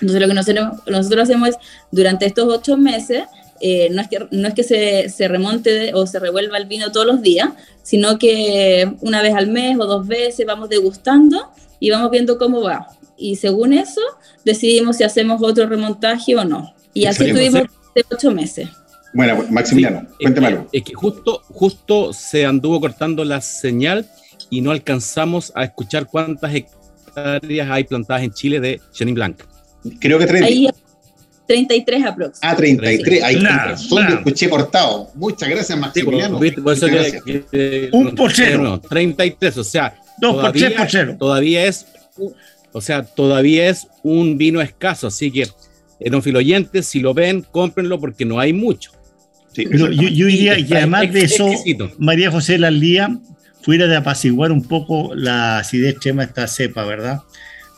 Entonces 0.00 0.20
lo 0.22 0.26
que 0.26 0.34
nosotros, 0.34 0.68
nosotros 0.86 1.22
hacemos 1.24 1.50
es, 1.50 1.56
durante 1.90 2.24
estos 2.24 2.48
ocho 2.48 2.78
meses, 2.78 3.24
eh, 3.60 3.88
no 3.90 4.00
es 4.02 4.08
que, 4.08 4.26
no 4.30 4.48
es 4.48 4.54
que 4.54 4.62
se, 4.62 5.08
se 5.08 5.28
remonte 5.28 5.92
o 5.94 6.06
se 6.06 6.18
revuelva 6.18 6.58
el 6.58 6.66
vino 6.66 6.92
todos 6.92 7.06
los 7.06 7.22
días, 7.22 7.50
sino 7.82 8.18
que 8.18 8.90
una 9.00 9.22
vez 9.22 9.34
al 9.34 9.48
mes 9.48 9.78
o 9.78 9.86
dos 9.86 10.06
veces 10.06 10.46
vamos 10.46 10.68
degustando 10.68 11.50
y 11.80 11.90
vamos 11.90 12.10
viendo 12.10 12.38
cómo 12.38 12.62
va. 12.62 12.88
Y 13.16 13.36
según 13.36 13.72
eso, 13.72 14.00
decidimos 14.44 14.96
si 14.96 15.04
hacemos 15.04 15.42
otro 15.42 15.66
remontaje 15.66 16.36
o 16.36 16.44
no. 16.44 16.74
Y 16.92 17.06
así 17.06 17.26
estuvimos 17.26 17.62
de 17.94 18.04
ocho 18.10 18.30
meses. 18.30 18.68
Bueno, 19.12 19.44
Maximiliano, 19.50 20.06
cuéntemelo. 20.20 20.68
Es 20.72 20.82
que, 20.82 20.92
justo, 20.94 21.42
justo 21.48 22.12
se 22.12 22.44
anduvo 22.44 22.80
cortando 22.80 23.24
la 23.24 23.40
señal 23.40 24.06
y 24.50 24.60
no 24.60 24.70
alcanzamos 24.70 25.52
a 25.54 25.64
escuchar 25.64 26.06
cuántas 26.06 26.54
hectáreas 26.54 27.70
hay 27.70 27.84
plantadas 27.84 28.22
en 28.22 28.32
Chile 28.32 28.60
de 28.60 28.80
Chenin 28.92 29.14
Blanc. 29.14 29.42
Creo 30.00 30.18
que 30.18 30.26
30. 30.26 30.74
33 31.46 32.04
aproximadamente. 32.04 32.38
Ah, 32.42 32.56
33. 32.56 33.22
Ahí 33.22 33.76
son 33.76 34.08
escuché 34.08 34.48
cortado. 34.48 35.10
Muchas 35.14 35.48
gracias, 35.48 35.78
Maximiliano. 35.78 36.40
Sí, 36.40 36.50
por, 36.52 36.72
eso 36.72 36.86
un 37.92 38.14
pochero. 38.14 38.80
33, 38.80 39.56
o 39.58 39.64
sea. 39.64 39.94
Dos 40.18 40.36
todavía, 40.36 41.16
Todavía 41.18 41.66
es 41.66 41.86
o 42.76 42.82
sea, 42.82 43.04
todavía 43.04 43.70
es 43.70 43.88
un 44.02 44.36
vino 44.36 44.60
escaso, 44.60 45.06
así 45.06 45.30
que 45.30 45.48
enofiloyentes, 45.98 46.84
si 46.84 47.00
lo 47.00 47.14
ven, 47.14 47.42
cómprenlo 47.50 47.98
porque 47.98 48.26
no 48.26 48.38
hay 48.38 48.52
mucho. 48.52 48.92
Pero 49.54 49.90
yo, 49.90 50.26
diría 50.26 50.56
que 50.56 50.76
además 50.76 51.10
de 51.10 51.22
eso, 51.22 51.48
María 51.98 52.30
José 52.30 52.58
Laldía, 52.58 53.18
fuera 53.62 53.86
de 53.86 53.96
apaciguar 53.96 54.52
un 54.52 54.62
poco 54.62 55.14
la 55.14 55.60
acidez 55.60 55.94
extrema 55.94 56.22
de 56.22 56.28
esta 56.28 56.46
cepa, 56.48 56.84
¿verdad? 56.84 57.22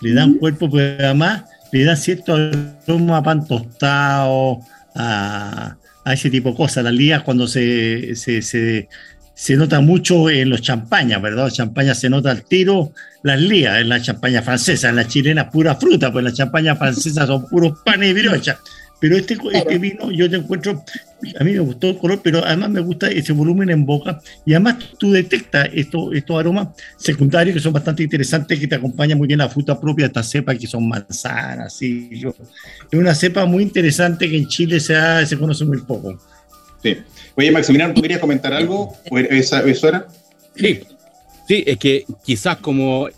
Le 0.01 0.15
dan 0.15 0.35
cuerpo, 0.35 0.69
pero 0.69 1.05
además 1.05 1.45
le 1.73 1.85
dan 1.85 1.97
cierto 1.97 2.35
aroma 2.35 3.19
a 3.19 3.23
pan 3.23 3.47
tostado, 3.47 4.61
a, 4.95 5.77
ese 6.07 6.31
tipo 6.31 6.51
de 6.51 6.57
cosas. 6.57 6.85
Las 6.85 6.95
lías 6.95 7.23
cuando 7.23 7.47
se, 7.47 8.15
se, 8.17 8.41
se, 8.43 9.57
nota 9.57 9.81
mucho 9.81 10.31
en 10.31 10.51
los 10.51 10.63
champañas, 10.63 11.21
¿verdad? 11.21 11.45
La 11.45 11.51
champaña 11.51 11.95
se 11.95 12.09
nota 12.09 12.31
al 12.31 12.45
tiro, 12.45 12.93
las 13.23 13.41
lías, 13.41 13.81
en 13.81 13.89
la 13.91 14.01
champaña 14.01 14.43
francesa, 14.43 14.89
en 14.89 14.97
la 14.97 15.07
chilena 15.07 15.51
pura 15.51 15.77
fruta, 15.77 16.11
pues 16.11 16.23
en 16.23 16.31
la 16.31 16.37
champaña 16.37 16.77
francesa 16.77 17.27
son 17.27 17.47
puros 17.47 17.79
panes 17.85 18.11
y 18.11 18.23
brochas. 18.23 18.57
Pero 19.01 19.17
este, 19.17 19.37
este, 19.53 19.79
vino 19.79 20.11
yo 20.11 20.29
te 20.29 20.37
encuentro, 20.37 20.83
a 21.39 21.45
mí 21.45 21.53
me 21.53 21.59
gustó 21.59 21.89
el 21.89 21.99
color, 21.99 22.21
pero 22.23 22.45
además 22.45 22.71
me 22.71 22.81
gusta 22.81 23.09
ese 23.09 23.33
volumen 23.33 23.71
en 23.71 23.85
boca 23.85 24.21
y 24.47 24.53
además 24.53 24.77
tú 24.99 25.11
detectas 25.13 25.69
estos, 25.73 26.15
estos 26.15 26.39
aromas 26.39 26.69
secundarios 26.97 27.55
que 27.55 27.61
son 27.61 27.73
bastante 27.73 28.05
interesantes, 28.05 28.59
que 28.59 28.69
te 28.69 28.77
acompañan 28.77 29.19
muy 29.19 29.27
bien 29.27 29.39
la 29.39 29.49
fruta 29.49 29.81
propia 29.81 30.05
de 30.05 30.09
esta 30.09 30.23
cepa, 30.23 30.55
que 30.55 30.67
son 30.67 30.89
manzanas, 30.89 31.75
sí. 31.75 32.09
Yo, 32.13 32.35
es 32.91 32.99
una 32.99 33.15
cepa 33.15 33.45
muy 33.47 33.63
interesante 33.63 34.31
que 34.31 34.37
en 34.37 34.47
Chile 34.47 34.79
se, 34.79 34.95
se 35.27 35.37
conoce 35.37 35.65
muy 35.65 35.79
poco. 35.79 36.21
Sí. 36.83 36.97
Oye, 37.35 37.51
Maximiliano, 37.51 37.95
¿tú 37.95 38.03
querías 38.03 38.21
comentar 38.21 38.53
algo? 38.53 38.97
¿Eso, 39.11 39.59
eso 39.59 39.89
era? 39.89 40.07
Sí, 40.55 40.81
sí, 41.47 41.65
es 41.67 41.79
que 41.79 42.05
quizás 42.25 42.59
como 42.59 43.09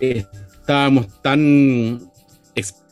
estábamos 0.00 1.22
tan 1.22 2.00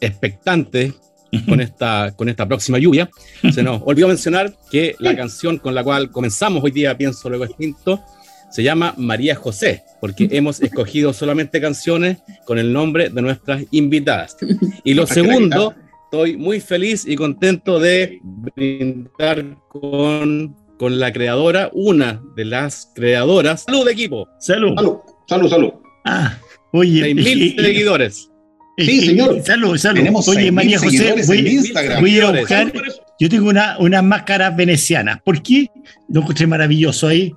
expectantes 0.01 0.95
con 1.49 1.61
esta, 1.61 2.13
con 2.17 2.29
esta 2.29 2.47
próxima 2.47 2.79
lluvia. 2.79 3.09
Se 3.53 3.63
nos 3.63 3.83
olvidó 3.87 4.09
mencionar 4.09 4.55
que 4.71 4.95
la 4.99 5.17
canción 5.17 5.59
con 5.59 5.75
la 5.75 5.83
cual 5.85 6.11
comenzamos 6.11 6.63
hoy 6.63 6.71
día, 6.71 6.97
pienso 6.97 7.29
luego 7.29 7.45
extinto, 7.45 8.03
se 8.51 8.63
llama 8.63 8.95
María 8.97 9.35
José, 9.35 9.83
porque 10.01 10.29
hemos 10.31 10.61
escogido 10.61 11.13
solamente 11.13 11.61
canciones 11.61 12.19
con 12.45 12.59
el 12.59 12.73
nombre 12.73 13.11
de 13.11 13.23
nuestras 13.23 13.65
invitadas. 13.71 14.37
Y 14.85 14.95
lo 14.95 15.07
segundo, 15.07 15.75
estoy 16.05 16.37
muy 16.37 16.61
feliz 16.61 17.05
y 17.07 17.17
contento 17.17 17.81
de 17.81 18.21
brindar 18.23 19.57
con, 19.69 20.55
con 20.79 21.01
la 21.01 21.13
creadora, 21.13 21.71
una 21.73 22.23
de 22.37 22.45
las 22.45 22.93
creadoras. 22.95 23.65
¡Salud, 23.65 23.89
equipo! 23.89 24.29
¡Salud! 24.39 24.75
¡Salud, 24.77 24.99
salud! 25.27 25.49
salud. 25.49 25.73
Ah, 26.05 26.39
oye. 26.73 27.15
mil 27.15 27.57
seguidores. 27.59 28.31
Sí, 28.77 29.07
señor. 29.07 29.43
Salud, 29.45 29.77
salud. 29.77 29.99
Tenemos 29.99 30.27
Oye, 30.29 30.51
María 30.51 30.79
José, 30.79 31.15
voy, 31.27 32.21
a 32.21 32.31
buscar. 32.31 32.73
Yo 33.21 33.29
tengo 33.29 33.49
una, 33.49 33.79
una 33.79 34.03
máscara 34.03 34.51
veneciana. 34.51 35.21
¿Por 35.25 35.43
qué? 35.43 35.69
Lo 36.09 36.23
encontré 36.23 36.47
maravilloso 36.47 37.09
ahí. 37.09 37.33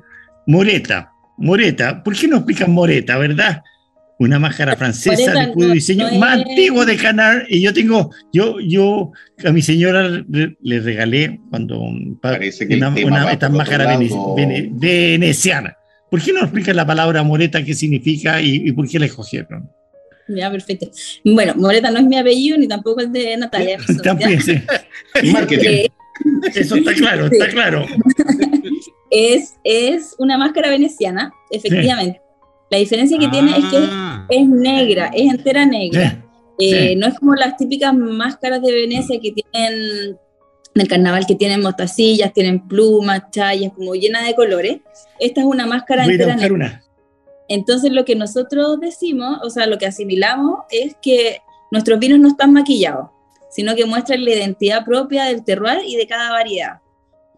Moreta. 0.48 1.12
Moreta. 1.38 2.04
¿Por 2.04 2.16
qué 2.16 2.28
no 2.28 2.38
explican 2.38 2.72
Moreta, 2.72 3.18
verdad? 3.18 3.62
Una 4.20 4.40
máscara 4.40 4.76
francesa 4.76 5.32
de 5.32 5.48
puro 5.50 5.70
diseño 5.70 6.12
más 6.14 6.40
antiguo 6.40 6.84
de 6.86 6.98
Canar. 6.98 7.46
Y 7.50 7.62
yo 7.62 7.72
tengo, 7.72 8.10
yo, 8.34 8.60
yo 8.60 9.12
a 9.46 9.52
mi 9.52 9.62
señora 9.62 10.10
le, 10.10 10.80
regalé 10.80 11.40
cuando 11.52 11.80
Parece 12.20 12.68
que 12.68 12.78
una, 12.78 12.90
una 12.90 13.32
esta 13.32 13.50
máscara 13.50 14.00
veneciana. 14.36 15.78
¿Por 16.10 16.22
qué 16.22 16.34
no 16.34 16.40
explican 16.40 16.76
la 16.76 16.88
palabra 16.88 17.22
moreta 17.22 17.64
qué 17.64 17.76
significa 17.76 18.42
y, 18.42 18.70
y 18.70 18.72
por 18.72 18.88
qué 18.90 18.98
la 18.98 19.06
escogieron? 19.06 19.70
Ya, 20.28 20.52
perfecto. 20.52 20.90
Bueno, 21.24 21.54
Moreta 21.56 21.90
no 21.92 22.00
es 22.00 22.06
mi 22.06 22.18
apellido 22.18 22.58
ni 22.58 22.68
tampoco 22.68 23.02
el 23.02 23.12
de 23.12 23.38
Natalia. 23.38 23.78
También, 24.04 24.42
sí. 24.42 24.62
Marketing. 25.32 25.68
Eh, 25.70 25.92
Eso 26.54 26.76
está 26.76 26.94
claro, 26.94 27.28
está 27.28 27.50
claro. 27.50 27.86
Es, 29.10 29.56
es 29.64 30.16
una 30.20 30.38
máscara 30.38 30.70
veneciana, 30.70 31.32
efectivamente. 31.50 32.20
La 32.70 32.78
diferencia 32.78 33.18
que 33.18 33.30
tiene 33.30 33.52
es 33.52 33.66
que 33.66 33.78
ah. 33.90 34.28
es 34.30 34.46
negra, 34.46 35.12
es 35.14 35.32
entera 35.32 35.66
negra. 35.66 36.24
Eh, 36.60 36.96
no 36.98 37.08
es 37.08 37.18
como 37.18 37.34
las 37.36 37.56
típicas 37.56 37.94
máscaras 37.94 38.62
de 38.62 38.74
Venecia 38.74 39.18
que 39.22 39.32
tienen 39.32 40.18
en 40.76 40.82
el 40.82 40.88
carnaval 40.88 41.26
que 41.26 41.36
tienen 41.36 41.62
mostacillas, 41.62 42.34
tienen 42.34 42.68
plumas, 42.68 43.32
chayas, 43.32 43.72
como 43.74 43.96
llenas 43.96 44.26
de 44.26 44.36
colores. 44.36 44.80
Esta 45.20 45.42
es 45.42 45.48
una 45.48 45.66
máscara 45.66 46.06
entera 46.06 46.36
negra. 46.36 46.54
Una. 46.54 46.84
Entonces 47.50 47.92
lo 47.92 48.06
que 48.06 48.16
nosotros 48.16 48.80
decimos, 48.80 49.40
o 49.44 49.50
sea, 49.50 49.68
lo 49.68 49.78
que 49.78 49.86
asimilamos 49.86 50.60
es 50.70 50.96
que 51.02 51.40
nuestros 51.72 52.00
vinos 52.00 52.20
no 52.20 52.28
están 52.28 52.54
maquillados, 52.54 53.10
sino 53.50 53.76
que 53.76 53.86
muestran 53.86 54.24
la 54.24 54.34
identidad 54.34 54.86
propia 54.86 55.26
del 55.26 55.44
terroir 55.44 55.80
y 55.86 55.96
de 55.96 56.08
cada 56.08 56.32
variedad. 56.32 56.80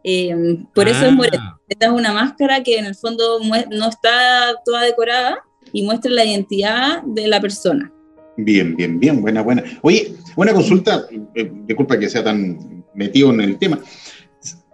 Eh, 0.04 0.64
por 0.74 0.88
eso 0.88 1.06
es 1.06 1.12
moreta. 1.12 1.40
Ah. 1.42 1.60
Esta 1.68 1.88
es 1.88 1.92
una 1.92 2.14
máscara 2.14 2.64
que 2.64 2.78
en 2.78 2.86
el 2.86 2.96
fondo 2.96 3.40
no 3.40 3.90
está 3.90 4.54
toda 4.66 4.82
decorada 4.82 5.40
y 5.72 5.84
muestra 5.84 6.12
la 6.12 6.26
identidad 6.26 7.04
de 7.04 7.28
la 7.28 7.40
persona. 7.40 7.92
Bien, 8.38 8.76
bien, 8.76 9.00
bien, 9.00 9.22
buena, 9.22 9.42
buena. 9.42 9.64
Oye, 9.82 10.14
buena 10.36 10.54
consulta, 10.54 11.06
eh, 11.36 11.52
disculpa 11.66 12.00
que 12.00 12.10
sea 12.10 12.24
tan 12.24 12.86
metido 12.94 13.32
en 13.32 13.42
el 13.42 13.58
tema. 13.58 13.80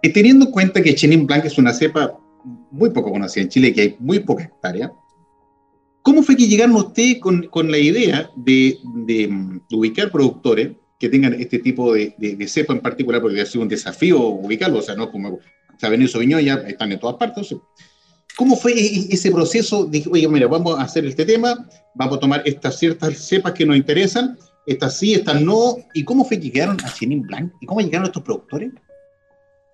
Eh, 0.02 0.12
teniendo 0.12 0.46
en 0.46 0.52
cuenta 0.52 0.82
que 0.82 0.94
Chenin 0.94 1.26
Blanc 1.26 1.44
es 1.44 1.58
una 1.58 1.72
cepa 1.72 2.16
muy 2.70 2.90
poco 2.90 3.10
conocida 3.10 3.42
en 3.42 3.48
Chile, 3.48 3.72
que 3.72 3.80
hay 3.80 3.96
muy 3.98 4.20
poca 4.20 4.44
hectárea, 4.44 4.92
¿Cómo 6.06 6.22
fue 6.22 6.36
que 6.36 6.46
llegaron 6.46 6.76
ustedes 6.76 7.18
con, 7.18 7.48
con 7.48 7.68
la 7.68 7.78
idea 7.78 8.30
de, 8.36 8.78
de, 9.08 9.28
ubicar 9.72 10.12
productores 10.12 10.70
que 11.00 11.08
tengan 11.08 11.34
este 11.34 11.58
tipo 11.58 11.92
de, 11.92 12.14
de, 12.16 12.46
cepa 12.46 12.74
en 12.74 12.78
particular? 12.78 13.20
Porque 13.20 13.40
ha 13.40 13.44
sido 13.44 13.62
un 13.62 13.68
desafío 13.68 14.20
ubicarlo, 14.20 14.78
o 14.78 14.82
sea, 14.82 14.94
no 14.94 15.10
como 15.10 15.40
Sabenio 15.78 16.06
Sauvignon 16.06 16.42
ya 16.42 16.54
están 16.68 16.92
en 16.92 17.00
todas 17.00 17.16
partes. 17.16 17.56
¿Cómo 18.36 18.54
fue 18.54 18.74
e, 18.74 18.86
e, 18.86 19.06
ese 19.10 19.32
proceso? 19.32 19.84
Dije, 19.84 20.08
oye, 20.08 20.28
mira, 20.28 20.46
vamos 20.46 20.78
a 20.78 20.82
hacer 20.82 21.04
este 21.06 21.24
tema, 21.24 21.68
vamos 21.96 22.18
a 22.18 22.20
tomar 22.20 22.42
estas 22.44 22.78
ciertas 22.78 23.18
cepas 23.18 23.54
que 23.54 23.66
nos 23.66 23.76
interesan, 23.76 24.38
estas 24.64 24.96
sí, 24.96 25.14
estas 25.14 25.40
no. 25.40 25.74
¿Y 25.92 26.04
cómo 26.04 26.24
fue 26.24 26.38
que 26.38 26.50
llegaron 26.50 26.76
a 26.84 26.94
Chenin 26.94 27.22
Blanc? 27.22 27.52
¿Y 27.60 27.66
cómo 27.66 27.80
llegaron 27.80 28.06
estos 28.06 28.22
productores? 28.22 28.70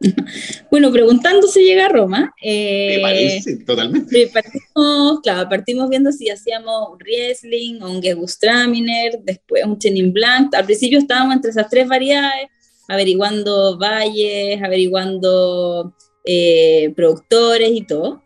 Bueno, 0.70 0.90
preguntando 0.90 1.46
si 1.46 1.64
llega 1.64 1.86
a 1.86 1.88
Roma. 1.88 2.32
Eh, 2.42 2.98
parece, 3.02 3.56
totalmente. 3.58 4.30
Partimos, 4.32 5.20
claro, 5.22 5.48
partimos 5.48 5.88
viendo 5.90 6.12
si 6.12 6.30
hacíamos 6.30 6.90
un 6.92 7.00
Riesling 7.00 7.82
o 7.82 7.90
un 7.90 8.02
Gewürztraminer, 8.02 9.20
después 9.22 9.64
un 9.64 9.78
Chenin 9.78 10.12
Blanc. 10.12 10.54
Al 10.54 10.64
principio 10.64 10.98
estábamos 10.98 11.36
entre 11.36 11.50
esas 11.50 11.68
tres 11.68 11.88
variedades, 11.88 12.48
averiguando 12.88 13.78
valles, 13.78 14.62
averiguando 14.62 15.94
eh, 16.24 16.92
productores 16.96 17.70
y 17.72 17.86
todo. 17.86 18.22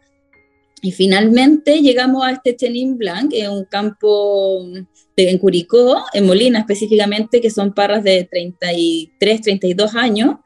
Y 0.83 0.93
finalmente 0.93 1.81
llegamos 1.81 2.25
a 2.25 2.31
este 2.31 2.55
Chenin 2.55 2.97
Blanc, 2.97 3.33
en 3.33 3.51
un 3.51 3.65
campo 3.65 4.65
en 5.17 5.39
Curicó, 5.39 6.05
en 6.13 6.27
Molina 6.27 6.61
específicamente, 6.61 7.41
que 7.41 7.51
son 7.51 7.73
parras 7.73 8.05
de 8.05 8.29
33, 8.31 9.41
32 9.41 9.95
años, 9.95 10.37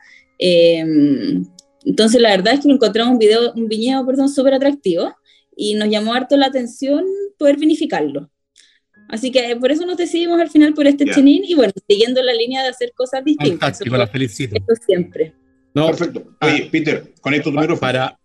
Em, 0.42 1.44
entonces, 1.85 2.20
la 2.20 2.31
verdad 2.31 2.55
es 2.55 2.61
que 2.61 2.70
encontramos 2.70 3.12
un, 3.12 3.18
video, 3.18 3.53
un 3.53 3.68
viñedo 3.68 4.05
perdón, 4.07 4.29
súper 4.31 4.55
atractivo 4.55 5.14
y 5.55 5.74
nos 5.74 5.88
llamó 5.88 6.14
harto 6.14 6.37
la 6.37 6.46
atención 6.46 7.05
poder 7.38 7.59
vinificarlo. 7.59 8.31
Así 9.09 9.31
que 9.31 9.55
por 9.57 9.70
eso 9.70 9.85
nos 9.85 9.96
decidimos 9.96 10.40
al 10.40 10.48
final 10.48 10.72
por 10.72 10.87
este 10.87 11.05
chenin 11.05 11.44
y 11.44 11.55
bueno, 11.55 11.72
siguiendo 11.88 12.22
la 12.22 12.33
línea 12.33 12.62
de 12.62 12.68
hacer 12.68 12.92
cosas 12.94 13.24
distintas. 13.24 13.61
Fantástico, 13.61 13.96
la 13.96 14.07
felicito. 14.07 14.57
siempre. 14.87 15.35
No, 15.74 15.88
Perfecto. 15.88 16.37
Oye, 16.40 16.68
Peter, 16.70 17.12
con 17.20 17.35
esto 17.35 17.50
tu 17.50 17.79
Para, 17.79 18.18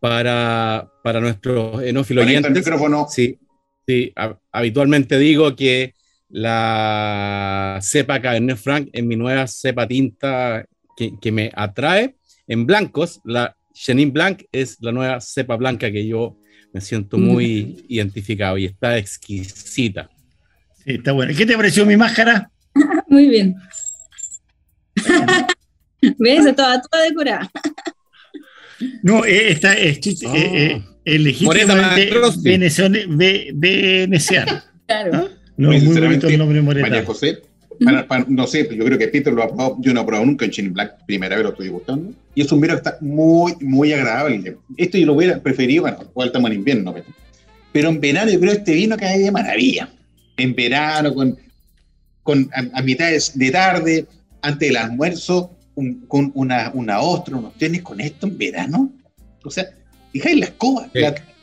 para, 0.00 0.90
para 1.04 1.20
nuestros 1.20 1.82
enófilos 1.82 2.26
oyentes. 2.26 2.64
Sí, 3.10 3.38
sí, 3.86 4.12
habitualmente 4.50 5.18
digo 5.18 5.54
que 5.54 5.94
la 6.28 7.78
cepa 7.82 8.20
Cabernet 8.20 8.56
Franc 8.56 8.88
es 8.92 9.04
mi 9.04 9.16
nueva 9.16 9.46
cepa 9.46 9.86
tinta 9.86 10.64
que, 10.96 11.32
me 11.32 11.50
atrae. 11.54 12.16
En 12.46 12.66
blancos, 12.66 13.20
la 13.24 13.56
Chenin 13.74 14.12
Blanc 14.12 14.42
es 14.52 14.78
la 14.80 14.92
nueva 14.92 15.20
cepa 15.20 15.56
blanca 15.56 15.90
que 15.90 16.06
yo 16.06 16.36
me 16.72 16.80
siento 16.80 17.18
muy 17.18 17.84
identificado 17.88 18.58
y 18.58 18.66
está 18.66 18.98
exquisita. 18.98 20.10
Sí, 20.84 20.94
está 20.94 21.12
bueno. 21.12 21.32
¿Qué 21.36 21.46
te 21.46 21.56
pareció 21.56 21.86
mi 21.86 21.96
máscara? 21.96 22.50
muy 23.08 23.28
bien. 23.28 23.54
¿Ves? 26.18 26.56
Toda, 26.56 26.80
toda 26.82 27.04
decorada. 27.04 27.50
No, 29.02 29.24
eh, 29.24 29.52
está 29.52 29.74
es, 29.74 30.00
oh. 30.24 30.34
eh, 30.34 30.82
eh, 31.04 31.18
legítimamente 31.18 32.10
veneciano. 33.54 34.62
Claro. 34.84 35.10
¿Ah? 35.14 35.28
No, 35.56 35.68
muy 35.68 36.00
bonito 36.00 36.26
el 36.26 36.36
nombre 36.36 36.60
Moreta. 36.60 36.88
María 36.88 37.06
José, 37.06 37.40
no 38.28 38.46
sé, 38.46 38.68
yo 38.74 38.84
creo 38.84 38.98
que 38.98 39.08
Peter 39.08 39.32
lo 39.32 39.42
ha 39.42 39.48
probado, 39.48 39.76
yo 39.80 39.92
no 39.92 40.00
he 40.00 40.04
probado 40.04 40.26
nunca 40.26 40.44
en 40.44 40.50
Chenin 40.50 40.72
Black, 40.72 41.04
primera 41.06 41.36
vez 41.36 41.44
lo 41.44 41.50
estoy 41.50 41.68
gustando, 41.68 42.12
y 42.34 42.42
es 42.42 42.52
un 42.52 42.60
vino 42.60 42.74
que 42.74 42.78
está 42.78 42.96
muy, 43.00 43.54
muy 43.60 43.92
agradable. 43.92 44.56
Esto 44.76 44.98
yo 44.98 45.06
lo 45.06 45.14
hubiera 45.14 45.38
preferido, 45.38 45.82
bueno, 45.82 45.98
igual 46.02 46.28
estamos 46.28 46.50
en 46.50 46.56
invierno, 46.58 46.94
pero, 47.72 47.88
en 47.88 48.00
verano 48.00 48.30
yo 48.30 48.40
creo 48.40 48.52
este 48.52 48.74
vino 48.74 48.96
que 48.96 49.06
hay 49.06 49.22
de 49.22 49.30
maravilla. 49.30 49.88
en 50.36 50.54
verano, 50.54 51.14
con, 51.14 51.36
con 52.22 52.50
a, 52.54 52.82
mitad 52.82 53.10
de 53.34 53.50
tarde, 53.50 54.06
antes 54.42 54.68
del 54.68 54.76
almuerzo, 54.76 55.56
con 56.08 56.30
una, 56.34 56.70
una 56.74 57.00
ostra, 57.00 57.36
unos 57.36 57.56
tenis 57.56 57.82
con 57.82 58.00
esto 58.00 58.26
en 58.26 58.38
verano. 58.38 58.92
O 59.44 59.50
sea, 59.50 59.66
fijáis 60.12 60.38
la 60.38 60.46
escoba, 60.46 60.90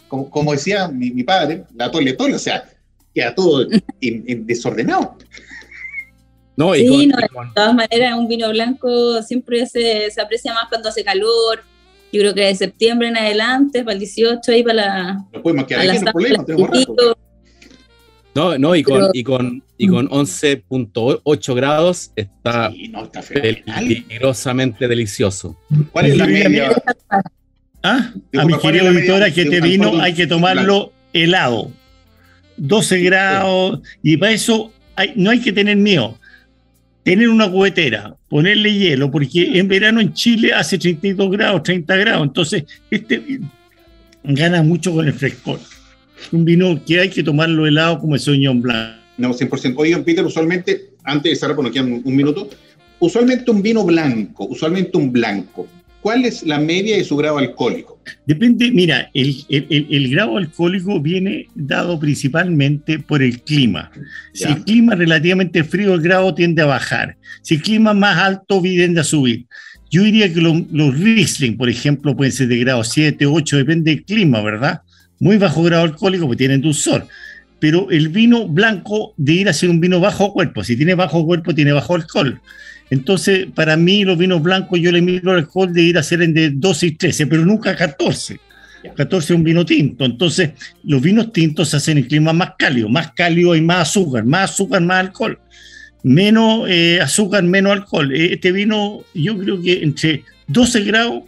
como, 0.07 0.29
como, 0.29 0.51
decía 0.53 0.87
mi, 0.87 1.11
mi, 1.11 1.23
padre, 1.23 1.63
la 1.75 1.91
tole 1.91 2.13
tole, 2.13 2.35
o 2.35 2.39
sea, 2.39 2.63
queda 3.13 3.35
todo 3.35 3.67
en, 4.01 4.45
desordenado. 4.45 5.17
No, 6.59 6.75
y 6.75 6.79
sí, 6.79 7.07
no, 7.07 7.15
de 7.15 7.27
todas 7.55 7.73
maneras, 7.73 8.15
un 8.17 8.27
vino 8.27 8.49
blanco 8.49 9.23
siempre 9.23 9.65
se, 9.65 10.11
se, 10.11 10.19
aprecia 10.19 10.53
más 10.53 10.65
cuando 10.67 10.89
hace 10.89 11.05
calor. 11.05 11.63
Yo 12.11 12.19
creo 12.19 12.33
que 12.33 12.41
de 12.41 12.55
septiembre 12.55 13.07
en 13.07 13.15
adelante, 13.15 13.81
para 13.81 13.93
el 13.93 13.99
18, 13.99 14.51
ahí 14.51 14.61
para 14.61 14.73
la. 14.73 15.25
No 15.31 15.41
podemos 15.41 15.65
quedar 15.65 15.89
aquí, 15.89 16.03
no 16.03 16.11
problema, 16.11 16.45
tenemos 16.45 16.69
rato. 16.69 17.17
No, 18.35 18.57
no, 18.57 18.75
y 18.75 18.83
con, 18.83 19.09
y 19.13 19.23
con, 19.23 19.63
y 19.77 19.87
con 19.87 20.09
11.8 20.09 21.55
grados 21.55 22.11
está, 22.17 22.73
peligrosamente 23.31 24.85
delicioso. 24.89 25.57
¿Cuál 25.93 26.07
es 26.07 26.17
la 26.17 26.27
media? 26.27 26.71
¿Ah? 27.83 28.11
A 28.37 28.45
mi 28.45 28.57
querido 28.57 28.91
Victoria, 28.91 29.33
que 29.33 29.43
este 29.43 29.61
vino 29.61 30.01
hay 30.01 30.13
que 30.13 30.27
tomarlo 30.27 30.91
helado. 31.13 31.71
12 32.57 32.99
grados, 32.99 33.79
y 34.03 34.17
para 34.17 34.33
eso 34.33 34.73
no 35.15 35.29
hay 35.29 35.39
que 35.39 35.53
tener 35.53 35.77
miedo. 35.77 36.18
Tener 37.03 37.29
una 37.29 37.49
cubetera, 37.49 38.15
ponerle 38.27 38.73
hielo, 38.73 39.09
porque 39.09 39.57
en 39.57 39.67
verano 39.67 40.01
en 40.01 40.13
Chile 40.13 40.53
hace 40.53 40.77
32 40.77 41.31
grados, 41.31 41.63
30 41.63 41.95
grados, 41.95 42.27
entonces 42.27 42.65
este 42.91 43.39
gana 44.23 44.61
mucho 44.61 44.93
con 44.93 45.07
el 45.07 45.13
frescor 45.13 45.59
un 46.31 46.45
vino 46.45 46.79
que 46.85 46.99
hay 46.99 47.09
que 47.09 47.23
tomarlo 47.23 47.65
helado 47.65 47.99
como 47.99 48.15
el 48.15 48.21
Sauvignon 48.21 48.61
Blanc. 48.61 48.95
No, 49.17 49.33
100%. 49.33 49.73
Oigan, 49.77 50.03
Peter, 50.03 50.25
usualmente, 50.25 50.91
antes 51.03 51.31
de 51.31 51.35
cerrar, 51.35 51.55
porque 51.55 51.71
quedan 51.71 52.01
un 52.03 52.15
minuto, 52.15 52.49
usualmente 52.99 53.51
un 53.51 53.61
vino 53.61 53.83
blanco, 53.83 54.45
usualmente 54.45 54.97
un 54.97 55.11
blanco, 55.11 55.67
¿cuál 56.01 56.25
es 56.25 56.43
la 56.43 56.59
media 56.59 56.97
de 56.97 57.03
su 57.03 57.15
grado 57.17 57.37
alcohólico? 57.37 57.99
Depende, 58.25 58.71
mira, 58.71 59.09
el, 59.13 59.35
el, 59.49 59.87
el, 59.89 60.09
grado 60.09 60.37
alcohólico 60.37 60.99
viene 60.99 61.47
dado 61.53 61.99
principalmente 61.99 62.99
por 62.99 63.21
el 63.21 63.41
clima. 63.41 63.91
Si 64.33 64.45
el 64.45 64.63
clima 64.63 64.93
es 64.93 64.99
relativamente 64.99 65.63
frío, 65.63 65.93
el 65.93 66.01
grado 66.01 66.33
tiende 66.33 66.61
a 66.61 66.65
bajar. 66.65 67.17
Si 67.41 67.55
el 67.55 67.61
clima 67.61 67.91
es 67.91 67.97
más 67.97 68.17
alto, 68.17 68.61
tiende 68.61 69.01
a 69.01 69.03
subir. 69.03 69.45
Yo 69.91 70.03
diría 70.03 70.31
que 70.31 70.41
los 70.41 70.99
Riesling, 70.99 71.57
por 71.57 71.69
ejemplo, 71.69 72.15
pueden 72.15 72.31
ser 72.31 72.47
de 72.47 72.57
grado 72.57 72.83
7, 72.83 73.25
8, 73.25 73.57
depende 73.57 73.91
del 73.91 74.03
clima, 74.03 74.41
¿verdad? 74.41 74.81
muy 75.19 75.37
bajo 75.37 75.63
grado 75.63 75.83
alcohólico, 75.83 76.25
porque 76.25 76.37
tiene 76.37 76.57
dulzor. 76.57 77.07
Pero 77.59 77.89
el 77.91 78.07
vino 78.07 78.47
blanco 78.47 79.13
de 79.17 79.33
ir 79.33 79.49
a 79.49 79.53
ser 79.53 79.69
un 79.69 79.81
vino 79.81 79.99
bajo 79.99 80.33
cuerpo, 80.33 80.63
si 80.63 80.77
tiene 80.77 80.95
bajo 80.95 81.25
cuerpo, 81.25 81.53
tiene 81.53 81.73
bajo 81.73 81.95
alcohol. 81.95 82.41
Entonces, 82.89 83.47
para 83.53 83.77
mí, 83.77 84.03
los 84.03 84.17
vinos 84.17 84.41
blancos, 84.41 84.79
yo 84.79 84.91
le 84.91 85.01
miro 85.01 85.31
el 85.31 85.39
alcohol 85.39 85.71
de 85.71 85.83
ir 85.83 85.97
a 85.97 86.03
ser 86.03 86.21
en 86.21 86.33
de 86.33 86.49
12 86.49 86.87
y 86.87 86.91
13, 86.91 87.27
pero 87.27 87.45
nunca 87.45 87.75
14. 87.75 88.39
14 88.95 89.33
es 89.33 89.37
un 89.37 89.43
vino 89.43 89.65
tinto. 89.65 90.05
Entonces, 90.05 90.51
los 90.83 91.01
vinos 91.01 91.31
tintos 91.31 91.69
se 91.69 91.77
hacen 91.77 91.97
en 91.97 92.05
clima 92.05 92.33
más 92.33 92.53
cálido. 92.57 92.89
Más 92.89 93.11
cálido 93.11 93.55
y 93.55 93.61
más 93.61 93.89
azúcar. 93.89 94.25
Más 94.25 94.51
azúcar, 94.51 94.81
más 94.81 94.99
alcohol. 94.99 95.39
Menos 96.01 96.67
eh, 96.69 96.99
azúcar, 97.01 97.43
menos 97.43 97.73
alcohol. 97.73 98.13
Este 98.15 98.51
vino, 98.51 99.03
yo 99.13 99.37
creo 99.37 99.61
que 99.61 99.83
entre 99.83 100.23
12 100.47 100.81
grados 100.81 101.23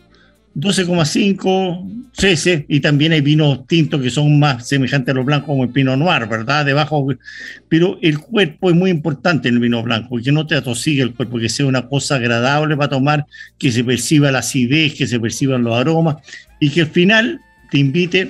12,5, 0.56 2.12
13, 2.16 2.66
y 2.68 2.82
también 2.82 3.14
hay 3.14 3.22
vinos 3.22 3.66
tintos 3.68 4.02
que 4.02 4.10
son 4.10 4.38
más 4.38 4.68
semejantes 4.68 5.14
a 5.14 5.16
los 5.16 5.26
blancos 5.26 5.48
como 5.48 5.64
el 5.64 5.70
Pinot 5.70 5.98
Noir, 5.98 6.28
¿verdad? 6.28 6.66
Debajo, 6.66 7.08
pero 7.70 7.98
el 8.02 8.20
cuerpo 8.20 8.70
es 8.70 8.76
muy 8.76 8.90
importante 8.90 9.48
en 9.48 9.56
el 9.56 9.62
vino 9.62 9.82
blanco, 9.82 10.18
que 10.22 10.32
no 10.32 10.46
te 10.46 10.56
atosigue 10.56 11.04
el 11.04 11.14
cuerpo, 11.14 11.40
que 11.40 11.48
sea 11.48 11.66
una 11.66 11.88
cosa 11.88 12.16
agradable 12.16 12.76
para 12.76 12.90
tomar, 12.90 13.26
que 13.58 13.72
se 13.72 13.84
perciba 13.84 14.32
la 14.32 14.40
acidez, 14.40 14.94
que 14.96 15.08
se 15.08 15.20
perciban 15.20 15.64
los 15.64 15.76
aromas, 15.76 16.18
y 16.60 16.70
que 16.70 16.82
al 16.82 16.88
final 16.88 17.40
te 17.70 17.78
invite 17.78 18.30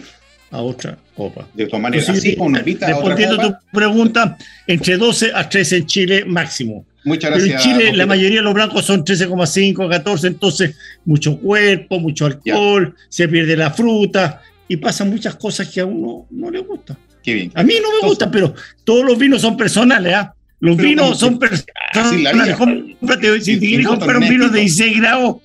a 0.52 0.62
otra 0.62 0.98
copa. 1.16 1.48
De 1.56 1.66
todas 1.66 1.82
maneras, 1.82 2.10
así, 2.10 2.36
Respondiendo 2.36 3.42
a 3.42 3.48
tu 3.48 3.56
pregunta, 3.74 4.38
entre 4.68 4.98
12 4.98 5.32
a 5.34 5.50
13 5.50 5.78
en 5.78 5.86
Chile 5.88 6.26
máximo. 6.26 6.86
Muchas 7.04 7.32
gracias. 7.32 7.64
Pero 7.64 7.74
en 7.74 7.80
Chile 7.80 7.98
la 7.98 8.06
mayoría 8.06 8.40
de 8.40 8.44
los 8.44 8.54
blancos 8.54 8.86
son 8.86 9.04
13,5, 9.04 9.90
14, 9.90 10.28
entonces 10.28 10.76
mucho 11.06 11.38
cuerpo, 11.38 12.00
mucho 12.00 12.26
alcohol, 12.26 12.96
se 13.10 13.28
pierde 13.28 13.58
la 13.58 13.72
fruta 13.72 14.42
y 14.68 14.78
pasan 14.78 15.10
muchas 15.10 15.36
cosas 15.36 15.68
que 15.68 15.82
a 15.82 15.86
uno 15.86 16.28
no 16.30 16.52
le 16.52 16.60
gusta. 16.60 16.98
Qué 17.24 17.34
bien. 17.34 17.52
A 17.56 17.64
mí 17.64 17.76
no 17.82 17.90
me 18.02 18.08
gusta, 18.08 18.30
pero 18.32 18.54
todos 18.84 19.06
los 19.06 19.18
vinos 19.18 19.42
son 19.42 19.58
personales, 19.58 20.14
¿ah? 20.14 20.34
Los 20.60 20.78
vinos 20.78 21.20
son 21.20 21.40
personales. 21.40 22.56
Cómprate, 22.56 23.42
si 23.42 23.60
quieres 23.60 23.88
comprar 23.88 24.18
un 24.18 24.30
vino 24.30 24.50
de 24.50 24.60
16 24.60 24.98
grados, 24.98 25.38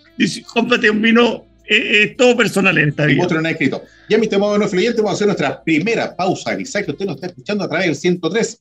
cómprate 0.53 0.91
un 0.91 1.01
vino 1.01 1.47
eh, 1.69 2.03
eh, 2.03 2.15
todo 2.17 2.37
personal 2.37 2.77
en 2.79 2.91
esta 2.91 3.07
vida. 3.07 3.25
Otro 3.25 3.41
no 3.41 3.49
escrito. 3.49 3.83
Ya, 4.09 4.19
mi 4.19 4.25
estimado 4.25 4.57
fluyente, 4.69 4.99
vamos 4.99 5.13
a 5.13 5.15
hacer 5.15 5.27
nuestra 5.27 5.63
primera 5.65 6.15
pausa. 6.15 6.57
Quizás 6.57 6.85
que 6.85 6.93
usted 6.93 7.07
nos 7.07 7.17
está 7.17 7.27
escuchando 7.29 7.65
a 7.65 7.69
través 7.69 7.87
del 7.87 7.97
103 7.97 8.61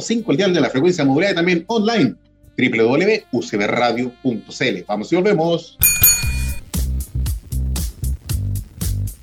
5 0.00 0.30
el 0.30 0.36
dial 0.36 0.54
de 0.54 0.60
la 0.60 0.70
frecuencia 0.70 1.04
modulada 1.04 1.32
y 1.32 1.36
también 1.36 1.64
online 1.66 2.14
www.ucbradio.cl. 2.56 4.84
Vamos 4.86 5.12
y 5.12 5.16
volvemos. 5.16 5.76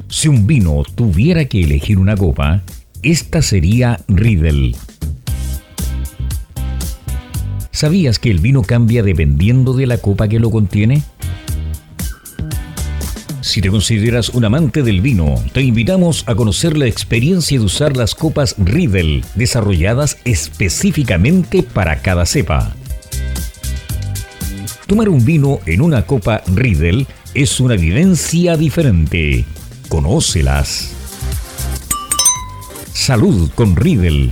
Si 0.08 0.28
un 0.30 0.46
vino 0.48 0.84
tuviera 0.96 1.44
que 1.46 1.62
elegir 1.62 1.98
una 1.98 2.16
copa, 2.16 2.62
esta 3.04 3.42
sería 3.42 4.00
Riedel. 4.08 4.76
¿Sabías 7.72 8.20
que 8.20 8.32
el 8.32 8.40
vino 8.40 8.62
cambia 8.62 9.04
dependiendo 9.04 9.74
de 9.74 9.88
la 9.88 9.98
copa 9.98 10.30
que 10.30 10.40
lo 10.40 10.50
contiene? 10.50 11.04
Si 13.46 13.62
te 13.62 13.70
consideras 13.70 14.30
un 14.30 14.44
amante 14.44 14.82
del 14.82 15.02
vino, 15.02 15.36
te 15.54 15.62
invitamos 15.62 16.24
a 16.26 16.34
conocer 16.34 16.76
la 16.76 16.88
experiencia 16.88 17.60
de 17.60 17.64
usar 17.64 17.96
las 17.96 18.16
copas 18.16 18.56
Riedel, 18.58 19.24
desarrolladas 19.36 20.18
específicamente 20.26 21.62
para 21.62 22.02
cada 22.02 22.26
cepa. 22.26 22.74
Tomar 24.88 25.10
un 25.10 25.24
vino 25.24 25.60
en 25.68 25.82
una 25.82 26.08
copa 26.08 26.42
Riedel 26.48 27.06
es 27.36 27.60
una 27.60 27.76
vivencia 27.76 28.58
diferente. 28.58 29.46
Conócelas. 29.90 30.96
Salud 32.94 33.52
con 33.54 33.76
Riedel. 33.76 34.32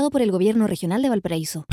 por 0.09 0.21
el 0.21 0.31
Gobierno 0.31 0.67
Regional 0.67 1.01
de 1.01 1.09
Valparaíso. 1.09 1.65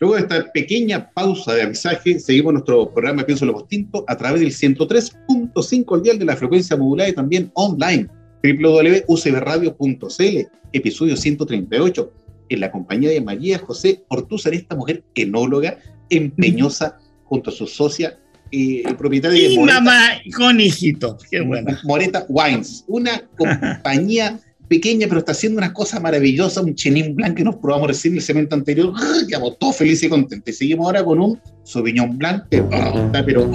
Luego 0.00 0.16
de 0.16 0.22
esta 0.22 0.52
pequeña 0.52 1.10
pausa 1.10 1.54
de 1.54 1.62
avisaje, 1.62 2.20
seguimos 2.20 2.52
nuestro 2.52 2.92
programa 2.92 3.24
Pienso 3.24 3.46
lo 3.46 3.54
Postinto 3.54 4.04
a 4.06 4.16
través 4.16 4.40
del 4.40 4.50
103.5 4.50 5.94
al 5.94 6.02
dial 6.02 6.18
de 6.18 6.24
la 6.24 6.36
frecuencia 6.36 6.76
modulada 6.76 7.08
y 7.08 7.14
también 7.14 7.50
online 7.54 8.08
www.ucbradio.cl, 8.42 10.48
episodio 10.72 11.16
138, 11.16 12.12
en 12.50 12.60
la 12.60 12.70
compañía 12.70 13.10
de 13.10 13.20
María 13.20 13.58
José 13.58 14.04
Ortúzar, 14.08 14.54
esta 14.54 14.76
mujer 14.76 15.04
enóloga, 15.14 15.78
empeñosa, 16.10 16.98
junto 17.24 17.50
a 17.50 17.52
su 17.52 17.66
socia, 17.66 18.18
eh, 18.50 18.82
propietaria 18.96 19.48
de 19.48 19.58
mamá 19.58 20.12
con 20.34 20.60
hijito, 20.60 21.18
qué 21.30 21.40
bueno. 21.40 21.76
Moreta 21.84 22.24
Wines, 22.28 22.84
una 22.86 23.20
compañía 23.36 24.40
pequeña, 24.68 25.06
pero 25.08 25.20
está 25.20 25.32
haciendo 25.32 25.58
una 25.58 25.72
cosa 25.72 25.98
maravillosa, 25.98 26.60
un 26.60 26.74
chenin 26.74 27.14
blanc 27.16 27.36
que 27.36 27.44
nos 27.44 27.56
probamos 27.56 27.88
recién 27.88 28.14
en 28.14 28.18
el 28.18 28.22
cemento 28.22 28.54
anterior, 28.54 28.92
quedamos 29.26 29.58
todos 29.58 29.76
felices 29.76 30.04
y 30.04 30.08
contentos. 30.08 30.54
Y 30.54 30.56
seguimos 30.56 30.86
ahora 30.86 31.04
con 31.04 31.20
un 31.20 31.40
Sauvignon 31.64 32.16
Blanc, 32.16 32.44
pero 32.48 33.50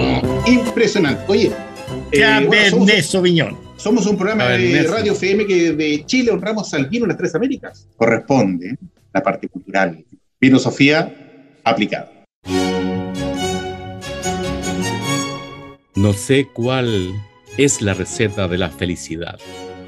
impresionante. 0.46 1.24
Oye, 1.28 1.52
eh, 2.12 2.70
somos, 2.70 2.92
Sauvignon. 3.06 3.58
Somos 3.78 4.06
un 4.06 4.18
programa 4.18 4.50
de 4.50 4.84
Radio 4.84 5.14
FM 5.14 5.46
que 5.46 5.74
de 5.74 6.04
Chile 6.06 6.32
honramos 6.32 6.74
al 6.74 6.88
vino 6.88 7.06
en 7.06 7.10
las 7.10 7.18
tres 7.18 7.36
Américas. 7.36 7.88
Corresponde 7.98 8.78
la 9.14 9.22
parte 9.22 9.48
cultural. 9.48 10.04
Filosofía 10.40 11.60
aplicada. 11.64 12.12
No 15.96 16.14
sé 16.14 16.48
cuál 16.54 17.14
es 17.58 17.82
la 17.82 17.94
receta 17.94 18.48
de 18.48 18.58
la 18.58 18.70
felicidad 18.70 19.40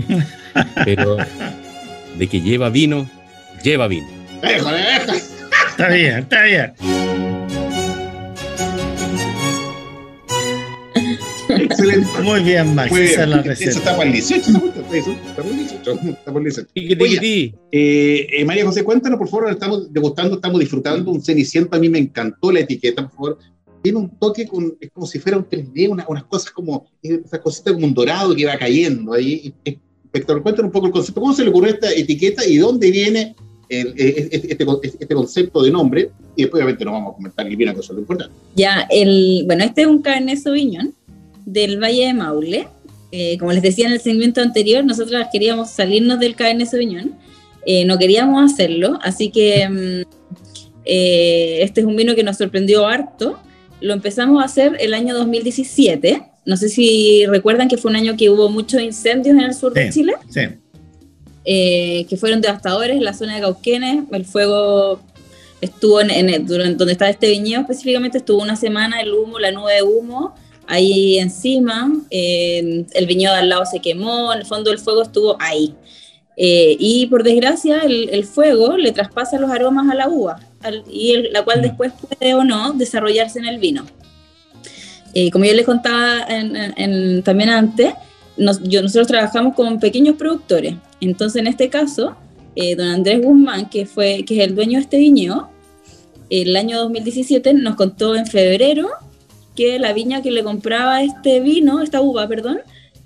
pero 0.84 1.18
de 2.18 2.28
que 2.28 2.42
lleva 2.42 2.70
vino, 2.70 3.10
lleva 3.64 3.88
vino. 3.88 4.08
Déjale, 4.42 4.78
déjale. 4.78 5.22
Está 5.70 5.90
bien, 5.90 6.20
está 6.20 6.44
bien. 6.44 6.74
Excelente. 11.48 12.10
Muy 12.24 12.44
bien, 12.44 12.74
Max. 12.76 12.92
Muy 12.92 13.02
Esa 13.02 13.24
es 13.24 13.30
la 13.30 13.38
bien. 13.42 13.52
Eso 13.54 13.66
receta. 13.66 13.78
está 13.80 13.92
para 13.98 14.08
el 14.08 14.14
18, 14.14 14.50
esa 14.50 14.60
cuenta, 14.60 14.80
está 14.82 14.98
eso, 14.98 15.12
está 15.12 15.36
para 15.36 15.50
el 15.50 15.56
18. 15.58 15.92
Está 15.92 16.26
para 16.26 16.38
el 16.38 16.44
18. 16.44 16.70
Tiqui, 16.74 16.88
tiqui, 16.90 17.04
Oye, 17.04 17.20
ti. 17.20 17.56
Eh, 17.72 18.28
eh, 18.32 18.46
María 18.46 18.66
José, 18.66 18.84
cuéntanos, 18.84 19.18
por 19.20 19.30
favor, 19.30 19.52
estamos 19.52 19.92
degustando, 19.94 20.36
estamos 20.36 20.60
disfrutando 20.60 21.12
un 21.12 21.22
ceniciento, 21.24 21.76
a 21.76 21.80
mí 21.80 21.88
me 21.90 22.00
encantó 22.00 22.52
la 22.52 22.62
etiqueta, 22.62 23.04
por 23.08 23.12
favor. 23.16 23.40
Tiene 23.84 24.00
un 24.00 24.18
toque 24.18 24.48
con, 24.48 24.76
es 24.82 24.90
como 24.92 25.06
si 25.06 25.20
fuera 25.20 25.38
un 25.38 25.46
3D, 25.48 25.88
una- 25.90 26.06
unas 26.08 26.24
cosas 26.24 26.50
como, 26.52 26.88
esas 27.04 27.40
cositas 27.40 27.74
como 27.74 27.86
un 27.86 27.94
dorado 27.94 28.36
que 28.36 28.46
va 28.46 28.58
cayendo 28.58 29.14
ahí. 29.14 29.54
Eh, 29.64 29.78
Héctor, 30.16 30.42
cuéntanos 30.44 30.70
un 30.70 30.74
poco 30.74 30.88
el 30.88 30.92
concepto, 30.94 31.22
¿cómo 31.22 31.34
se 31.34 31.44
le 31.44 31.50
ocurrió 31.50 31.74
esta 31.74 31.92
etiqueta 31.92 32.46
y 32.46 32.58
dónde 32.58 32.90
viene 32.92 33.36
el- 33.70 33.94
eh, 33.98 34.30
este, 34.32 34.48
este- 34.54 34.88
este 35.00 35.16
concepto 35.16 35.62
de 35.64 35.72
nombre? 35.72 36.10
Y 36.36 36.44
después 36.44 36.62
obviamente 36.62 36.86
nos 36.86 36.94
vamos 36.94 37.14
a 37.14 37.16
comentar 37.16 37.48
el 37.48 37.56
vino, 37.56 37.74
que 37.74 37.82
lo 37.94 38.00
importante. 38.00 38.34
Ya, 38.56 38.88
el, 38.90 39.44
bueno, 39.46 39.64
este 39.64 39.82
es 39.82 39.88
un 39.88 40.02
Cabernet 40.02 40.38
Sauvignon 40.40 40.94
del 41.46 41.82
Valle 41.82 42.08
de 42.08 42.14
Maule. 42.14 42.68
Eh, 43.12 43.38
como 43.40 43.52
les 43.54 43.62
decía 43.62 43.88
en 43.88 43.94
el 43.94 44.02
segmento 44.02 44.42
anterior, 44.42 44.84
nosotros 44.84 45.24
queríamos 45.32 45.70
salirnos 45.70 46.20
del 46.20 46.36
Cabernet 46.36 46.68
Sauvignon. 46.68 47.14
Eh, 47.66 47.86
no 47.86 47.98
queríamos 47.98 48.52
hacerlo, 48.54 49.00
así 49.02 49.32
que 49.32 49.68
mm, 49.70 50.02
eh, 50.86 51.60
este 51.62 51.82
es 51.82 51.88
un 51.88 51.96
vino 51.96 52.16
que 52.16 52.24
nos 52.24 52.38
sorprendió 52.38 52.86
harto. 52.88 53.40
Lo 53.82 53.94
empezamos 53.94 54.42
a 54.42 54.46
hacer 54.46 54.78
el 54.80 54.94
año 54.94 55.14
2017. 55.16 56.24
No 56.46 56.58
sé 56.58 56.70
si 56.70 57.26
recuerdan 57.26 57.68
que 57.68 57.78
fue 57.78 57.90
un 57.92 57.98
año 57.98 58.16
que 58.18 58.30
hubo 58.30 58.50
muchos 58.50 58.82
incendios 58.82 59.36
en 59.36 59.42
el 59.44 59.54
sur 59.54 59.74
de. 59.74 59.90
Chile 59.90 60.14
Sí. 60.30 60.42
eh, 61.46 62.06
que 62.10 62.18
fueron 62.18 62.42
devastadores 62.42 62.96
en 62.98 63.04
la 63.04 63.14
zona 63.14 63.36
de 63.36 63.42
Cauquenes. 63.42 64.04
El 64.12 64.26
fuego 64.26 65.00
estuvo 65.62 66.02
en, 66.02 66.46
durante, 66.46 66.76
donde 66.76 66.94
estaba 66.94 67.10
este 67.12 67.30
viñedo 67.30 67.62
específicamente, 67.62 68.18
estuvo 68.20 68.42
una 68.42 68.56
semana 68.56 69.00
el 69.02 69.14
humo, 69.14 69.40
la 69.40 69.52
nube 69.52 69.74
de 69.74 69.84
humo 69.84 70.36
ahí 70.68 71.18
encima. 71.20 71.92
eh, 72.10 72.86
el 72.94 73.06
viñedo 73.06 73.34
de 73.34 73.40
al 73.40 73.50
lado 73.50 73.66
se 73.66 73.80
quemó, 73.80 74.34
en 74.34 74.40
el 74.40 74.46
fondo 74.46 74.72
el 74.72 74.80
fuego 74.80 75.02
estuvo 75.04 75.38
ahí. 75.40 75.74
Eh, 76.38 76.76
y 76.80 77.06
por 77.08 77.24
desgracia, 77.24 77.80
el, 77.80 78.10
el 78.10 78.26
fuego 78.26 78.76
le 78.76 78.92
traspasa 78.92 79.40
los 79.40 79.50
aromas 79.50 79.90
a 79.90 79.96
la 79.96 80.10
uva, 80.10 80.40
al- 80.62 80.84
y 80.92 81.12
el- 81.12 81.32
la 81.32 81.44
cual 81.44 81.60
Mm. 81.60 81.62
después 81.62 81.94
puede 81.94 82.34
o 82.34 82.44
no 82.44 82.74
desarrollarse 82.74 83.40
en 83.40 83.46
el 83.46 83.58
vino. 83.60 83.86
Eh, 85.16 85.32
como 85.32 85.46
yo 85.46 85.54
les 85.54 85.66
contaba 85.66 86.28
también 87.24 87.50
antes, 87.50 87.94
yo, 88.38 88.82
nosotros 88.82 89.08
trabajamos 89.08 89.56
con 89.56 89.80
pequeños 89.80 90.18
productores. 90.18 90.76
Entonces, 91.00 91.40
en 91.40 91.48
este 91.48 91.70
caso, 91.70 92.16
eh, 92.56 92.76
don 92.76 92.88
Andrés 92.88 93.22
Guzmán, 93.24 93.70
que, 93.70 93.86
fue, 93.86 94.24
que 94.26 94.38
es 94.38 94.44
el 94.44 94.56
dueño 94.56 94.78
de 94.78 94.84
este 94.84 94.98
viñedo, 94.98 95.50
el 96.30 96.56
año 96.58 96.80
2017 96.80 97.54
nos 97.54 97.76
contó 97.76 98.16
en 98.16 98.26
febrero 98.26 98.90
que 99.56 99.80
la 99.80 99.94
viña 99.94 100.22
que 100.22 100.32
le 100.32 100.44
compraba 100.44 101.02
este 101.02 101.40
vino, 101.40 101.82
esta 101.82 102.02
uva, 102.02 102.28
perdón, 102.28 102.60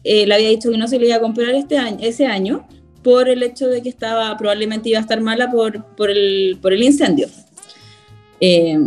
eh, 0.04 0.26
le 0.26 0.34
había 0.34 0.50
dicho 0.50 0.72
que 0.72 0.78
no 0.78 0.88
se 0.88 0.98
le 0.98 1.08
iba 1.08 1.17
a 1.17 1.22
comprar 1.22 1.54
este 1.54 1.78
año, 1.78 2.00
ese 2.02 2.26
año 2.26 2.67
por 3.04 3.30
el 3.30 3.43
hecho 3.43 3.67
de 3.67 3.82
que 3.82 3.89
estaba 3.89 4.36
probablemente 4.38 4.89
iba 4.89 4.98
a 4.98 5.02
estar 5.02 5.22
mala 5.22 5.52
por, 5.52 5.86
por, 5.95 6.10
el, 6.10 6.58
por 6.62 6.74
el 6.74 6.82
incendio. 6.82 7.28
Eh, 8.41 8.78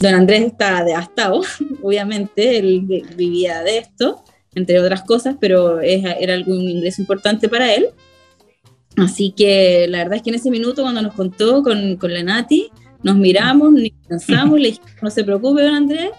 don 0.00 0.14
Andrés 0.14 0.42
está 0.42 0.84
devastado, 0.84 1.42
obviamente, 1.82 2.58
él 2.58 2.82
vi- 2.84 3.02
vivía 3.16 3.62
de 3.62 3.78
esto, 3.78 4.22
entre 4.54 4.78
otras 4.80 5.02
cosas, 5.02 5.36
pero 5.40 5.80
era 5.80 6.34
algún 6.34 6.60
ingreso 6.68 7.00
importante 7.02 7.48
para 7.48 7.74
él. 7.74 7.86
Así 8.96 9.32
que 9.36 9.86
la 9.88 9.98
verdad 9.98 10.16
es 10.16 10.22
que 10.22 10.30
en 10.30 10.36
ese 10.36 10.50
minuto 10.50 10.82
cuando 10.82 11.02
nos 11.02 11.14
contó 11.14 11.62
con, 11.64 11.96
con 11.96 12.14
la 12.14 12.22
Nati, 12.22 12.68
nos 13.02 13.16
miramos, 13.16 13.72
ni 13.72 13.90
pensamos, 13.90 14.58
le 14.60 14.68
dijimos, 14.68 14.90
no 15.02 15.10
se 15.10 15.24
preocupe, 15.24 15.62
don 15.62 15.74
Andrés, 15.74 16.10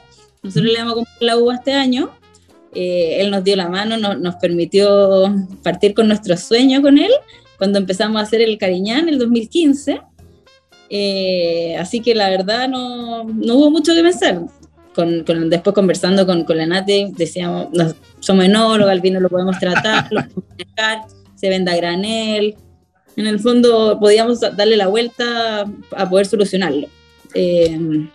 nosotros 0.43 0.71
le 0.71 0.77
vamos 0.79 0.91
a 0.91 0.95
comprar 0.95 1.15
la 1.21 1.37
uva 1.37 1.55
este 1.55 1.71
año. 1.73 2.11
Eh, 2.73 3.21
él 3.21 3.31
nos 3.31 3.43
dio 3.45 3.55
la 3.55 3.69
mano, 3.69 3.97
no- 3.97 4.15
nos 4.15 4.35
permitió 4.35 5.33
partir 5.63 5.93
con 5.93 6.09
nuestro 6.09 6.35
sueño 6.35 6.81
con 6.81 6.97
él 6.97 7.11
cuando 7.57 7.79
empezamos 7.79 8.17
a 8.17 8.25
hacer 8.25 8.41
el 8.41 8.57
Cariñán 8.57 9.07
en 9.07 9.13
el 9.13 9.19
2015. 9.19 10.01
Eh, 10.89 11.75
así 11.79 11.99
que 12.01 12.13
la 12.15 12.29
verdad 12.29 12.67
no, 12.69 13.23
no 13.23 13.55
hubo 13.55 13.71
mucho 13.71 13.93
que 13.93 14.01
pensar. 14.01 14.41
Con, 14.93 15.23
con- 15.25 15.49
después 15.49 15.73
conversando 15.73 16.25
con, 16.25 16.45
con 16.45 16.57
la 16.57 16.65
Nati, 16.65 17.11
decíamos, 17.17 17.67
nos- 17.73 17.95
somos 18.19 18.45
enólogas, 18.45 18.93
el 18.95 19.01
vino 19.01 19.19
lo 19.19 19.29
podemos 19.29 19.59
tratar, 19.59 20.07
lo 20.11 20.21
podemos 20.21 20.43
dejar, 20.57 20.99
se 21.35 21.49
vende 21.49 21.71
a 21.71 21.75
granel. 21.75 22.55
En 23.17 23.27
el 23.27 23.39
fondo 23.39 23.97
podíamos 23.99 24.39
darle 24.41 24.77
la 24.77 24.87
vuelta 24.87 25.65
a 25.95 26.09
poder 26.09 26.25
solucionarlo. 26.25 26.87
Eh, 27.33 28.07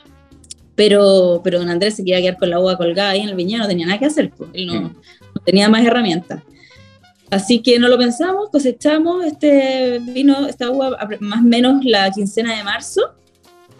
pero, 0.74 1.40
pero 1.44 1.58
don 1.58 1.68
Andrés 1.68 1.96
se 1.96 2.04
quería 2.04 2.22
quedar 2.22 2.38
con 2.38 2.48
la 2.50 2.58
uva 2.60 2.76
colgada 2.78 3.10
ahí 3.10 3.20
en 3.20 3.28
el 3.28 3.34
viñedo, 3.36 3.62
no 3.62 3.68
tenía 3.68 3.86
nada 3.86 3.98
que 3.98 4.06
hacer, 4.06 4.30
pues, 4.30 4.48
él 4.54 4.66
no, 4.66 4.80
no 4.80 5.42
tenía 5.44 5.68
más 5.68 5.84
herramientas. 5.84 6.42
Así 7.30 7.60
que 7.60 7.78
no 7.78 7.88
lo 7.88 7.96
pensamos, 7.96 8.50
cosechamos 8.50 9.24
este 9.24 10.00
vino, 10.00 10.48
esta 10.48 10.68
uva 10.70 10.98
más 11.20 11.40
o 11.40 11.44
menos 11.44 11.84
la 11.84 12.10
quincena 12.10 12.56
de 12.56 12.64
marzo, 12.64 13.14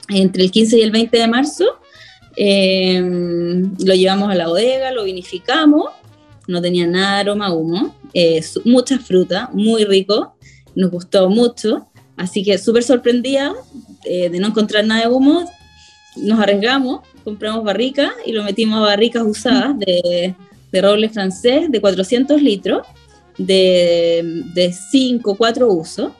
entre 0.09 0.45
el 0.45 0.53
15 0.53 0.79
y 0.79 0.83
el 0.83 0.93
20 0.93 1.19
de 1.19 1.27
marzo. 1.27 1.65
Eh, 2.37 3.03
lo 3.85 3.95
llevamos 3.95 4.31
a 4.31 4.37
la 4.37 4.47
bodega, 4.47 4.93
lo 4.93 5.03
vinificamos, 5.03 5.91
no 6.47 6.63
tenía 6.63 6.87
nada 6.87 7.17
de 7.17 7.21
aroma 7.23 7.53
humo, 7.53 7.97
eh, 8.15 8.41
mucha 8.65 9.01
fruta, 9.01 9.51
muy 9.53 9.85
rico, 9.85 10.37
nos 10.77 10.93
gustó 10.93 11.29
mucho, 11.29 11.89
así 12.17 12.45
que 12.45 12.57
súper 12.57 12.85
sorprendida 12.85 13.53
eh, 14.05 14.31
de 14.31 14.39
no 14.39 14.49
encontrar 14.49 14.85
nada 14.85 15.03
de 15.03 15.09
humo, 15.09 15.45
nos 16.17 16.39
arriesgamos, 16.39 17.01
compramos 17.25 17.65
barricas 17.65 18.13
y 18.25 18.31
lo 18.31 18.45
metimos 18.45 18.79
a 18.79 18.83
barricas 18.83 19.25
usadas 19.25 19.77
de, 19.77 20.37
de 20.71 20.83
roble 20.83 21.09
francés 21.09 21.71
de 21.71 21.81
400 21.81 22.41
litros 22.41 22.87
de, 23.47 24.45
de 24.55 24.73
5, 24.73 25.37
4 25.37 25.73
usos, 25.73 26.13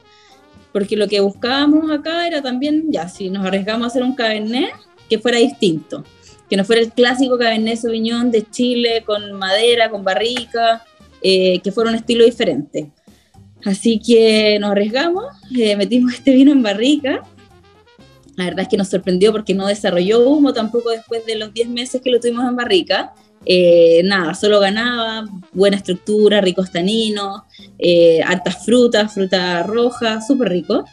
porque 0.71 0.95
lo 0.95 1.07
que 1.07 1.19
buscábamos 1.19 1.91
acá 1.91 2.27
era 2.27 2.41
también, 2.41 2.85
ya, 2.89 3.07
si 3.07 3.29
nos 3.29 3.45
arriesgamos 3.45 3.85
a 3.85 3.87
hacer 3.87 4.03
un 4.03 4.15
cabernet, 4.15 4.71
que 5.09 5.19
fuera 5.19 5.37
distinto, 5.37 6.03
que 6.49 6.55
no 6.55 6.63
fuera 6.63 6.81
el 6.81 6.91
clásico 6.91 7.37
cabernet 7.37 7.77
sauvignon 7.77 8.31
de 8.31 8.49
Chile 8.49 9.03
con 9.05 9.33
madera, 9.33 9.89
con 9.89 10.03
barrica, 10.03 10.83
eh, 11.21 11.59
que 11.59 11.71
fuera 11.71 11.89
un 11.89 11.97
estilo 11.97 12.23
diferente. 12.25 12.91
Así 13.65 13.99
que 13.99 14.57
nos 14.59 14.71
arriesgamos, 14.71 15.25
eh, 15.57 15.75
metimos 15.75 16.13
este 16.13 16.31
vino 16.31 16.51
en 16.51 16.63
barrica. 16.63 17.23
La 18.35 18.45
verdad 18.45 18.61
es 18.61 18.67
que 18.69 18.77
nos 18.77 18.87
sorprendió 18.87 19.31
porque 19.31 19.53
no 19.53 19.67
desarrolló 19.67 20.27
humo 20.27 20.53
tampoco 20.53 20.89
después 20.89 21.25
de 21.25 21.35
los 21.35 21.53
10 21.53 21.69
meses 21.69 22.01
que 22.01 22.09
lo 22.09 22.19
tuvimos 22.19 22.47
en 22.47 22.55
barrica. 22.55 23.13
Eh, 23.45 24.01
nada, 24.03 24.33
solo 24.35 24.59
ganaba, 24.59 25.25
buena 25.51 25.77
estructura, 25.77 26.41
ricos 26.41 26.71
taninos, 26.71 27.41
eh, 27.79 28.21
hartas 28.23 28.63
frutas, 28.63 29.13
fruta 29.13 29.63
roja, 29.63 30.21
súper 30.21 30.49
rico. 30.49 30.85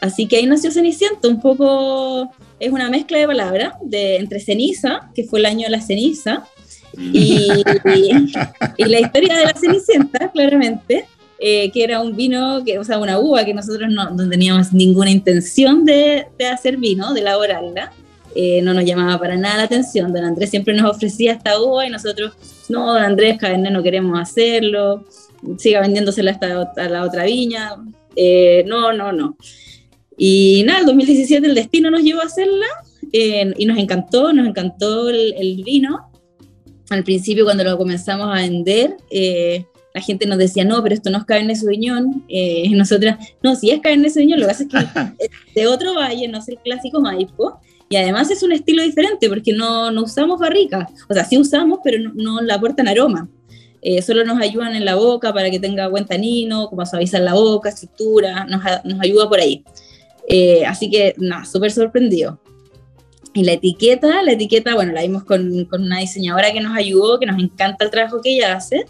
Así 0.00 0.26
que 0.26 0.36
ahí 0.36 0.46
nació 0.46 0.70
Cenicienta, 0.70 1.26
un 1.28 1.40
poco 1.40 2.30
es 2.60 2.70
una 2.70 2.88
mezcla 2.88 3.18
de 3.18 3.26
palabras 3.26 3.74
de, 3.82 4.16
entre 4.16 4.40
ceniza, 4.40 5.10
que 5.14 5.24
fue 5.24 5.40
el 5.40 5.46
año 5.46 5.64
de 5.64 5.70
la 5.70 5.80
ceniza, 5.80 6.44
y, 6.96 7.50
y 8.76 8.84
la 8.84 9.00
historia 9.00 9.36
de 9.36 9.44
la 9.44 9.54
Cenicienta, 9.54 10.30
claramente, 10.30 11.06
eh, 11.40 11.70
que 11.72 11.84
era 11.84 12.00
un 12.00 12.16
vino, 12.16 12.64
que, 12.64 12.78
o 12.78 12.84
sea, 12.84 12.98
una 12.98 13.18
uva 13.18 13.44
que 13.44 13.54
nosotros 13.54 13.90
no, 13.90 14.10
no 14.10 14.28
teníamos 14.28 14.72
ninguna 14.72 15.10
intención 15.10 15.84
de, 15.84 16.26
de 16.38 16.46
hacer 16.46 16.76
vino, 16.76 17.12
de 17.12 17.20
elaborarla. 17.20 17.92
Eh, 18.40 18.62
no 18.62 18.72
nos 18.72 18.84
llamaba 18.84 19.18
para 19.18 19.36
nada 19.36 19.56
la 19.56 19.62
atención. 19.64 20.12
Don 20.12 20.24
Andrés 20.24 20.50
siempre 20.50 20.72
nos 20.72 20.88
ofrecía 20.88 21.32
esta 21.32 21.60
uva 21.60 21.84
y 21.84 21.90
nosotros, 21.90 22.34
no, 22.68 22.92
don 22.92 23.02
Andrés, 23.02 23.36
Cabernet 23.36 23.72
no 23.72 23.82
queremos 23.82 24.16
hacerlo, 24.16 25.04
siga 25.58 25.80
vendiéndosela 25.80 26.30
hasta 26.30 26.70
a 26.76 26.88
la 26.88 27.02
otra 27.02 27.24
viña. 27.24 27.72
Eh, 28.14 28.62
no, 28.64 28.92
no, 28.92 29.10
no. 29.10 29.36
Y 30.16 30.62
nada, 30.66 30.78
el 30.78 30.86
2017 30.86 31.48
el 31.48 31.56
destino 31.56 31.90
nos 31.90 32.02
llevó 32.02 32.20
a 32.20 32.26
hacerla 32.26 32.66
eh, 33.12 33.52
y 33.56 33.66
nos 33.66 33.76
encantó, 33.76 34.32
nos 34.32 34.46
encantó 34.46 35.08
el, 35.08 35.34
el, 35.36 35.64
vino. 35.64 36.08
Al 36.90 37.02
principio 37.02 37.44
cuando 37.44 37.64
lo 37.64 37.76
comenzamos 37.76 38.28
a 38.28 38.40
vender, 38.40 38.98
eh, 39.10 39.64
la 39.94 40.00
gente 40.00 40.26
nos 40.26 40.38
decía, 40.38 40.64
no, 40.64 40.80
pero 40.80 40.94
esto 40.94 41.10
no 41.10 41.18
es 41.18 41.24
Cabernet 41.24 41.56
Sauvignon. 41.56 42.24
Eh, 42.28 42.70
nosotras, 42.76 43.18
no, 43.42 43.56
sí 43.56 43.70
es 43.70 43.80
Cabernet 43.80 44.12
Sauvignon, 44.12 44.38
lo 44.38 44.46
que 44.46 44.52
pasa 44.52 44.62
es 44.62 44.68
que 44.68 44.78
es 45.24 45.54
de 45.56 45.66
otro 45.66 45.94
valle, 45.96 46.28
no 46.28 46.38
es 46.38 46.48
el 46.48 46.58
clásico 46.58 47.00
Maipo. 47.00 47.60
Y 47.88 47.96
además 47.96 48.30
es 48.30 48.42
un 48.42 48.52
estilo 48.52 48.82
diferente 48.82 49.28
porque 49.28 49.52
no, 49.52 49.90
no 49.90 50.02
usamos 50.02 50.38
barricas. 50.38 50.90
O 51.08 51.14
sea, 51.14 51.24
sí 51.24 51.38
usamos, 51.38 51.80
pero 51.82 51.98
no, 51.98 52.12
no 52.14 52.42
le 52.42 52.52
aportan 52.52 52.88
aroma. 52.88 53.28
Eh, 53.80 54.02
solo 54.02 54.24
nos 54.24 54.40
ayudan 54.40 54.74
en 54.74 54.84
la 54.84 54.96
boca 54.96 55.32
para 55.32 55.50
que 55.50 55.60
tenga 55.60 55.88
buen 55.88 56.04
tanino, 56.04 56.68
como 56.68 56.84
suavizar 56.84 57.20
la 57.20 57.34
boca, 57.34 57.68
estructura, 57.68 58.44
nos, 58.44 58.62
nos 58.84 59.00
ayuda 59.00 59.28
por 59.28 59.40
ahí. 59.40 59.64
Eh, 60.28 60.66
así 60.66 60.90
que, 60.90 61.14
nada, 61.16 61.44
súper 61.44 61.70
sorprendido. 61.70 62.40
Y 63.34 63.44
la 63.44 63.52
etiqueta, 63.52 64.22
la 64.22 64.32
etiqueta, 64.32 64.74
bueno, 64.74 64.92
la 64.92 65.02
vimos 65.02 65.24
con, 65.24 65.64
con 65.66 65.82
una 65.82 66.00
diseñadora 66.00 66.52
que 66.52 66.60
nos 66.60 66.76
ayudó, 66.76 67.18
que 67.18 67.26
nos 67.26 67.40
encanta 67.40 67.84
el 67.84 67.90
trabajo 67.90 68.20
que 68.20 68.34
ella 68.34 68.54
hace. 68.54 68.84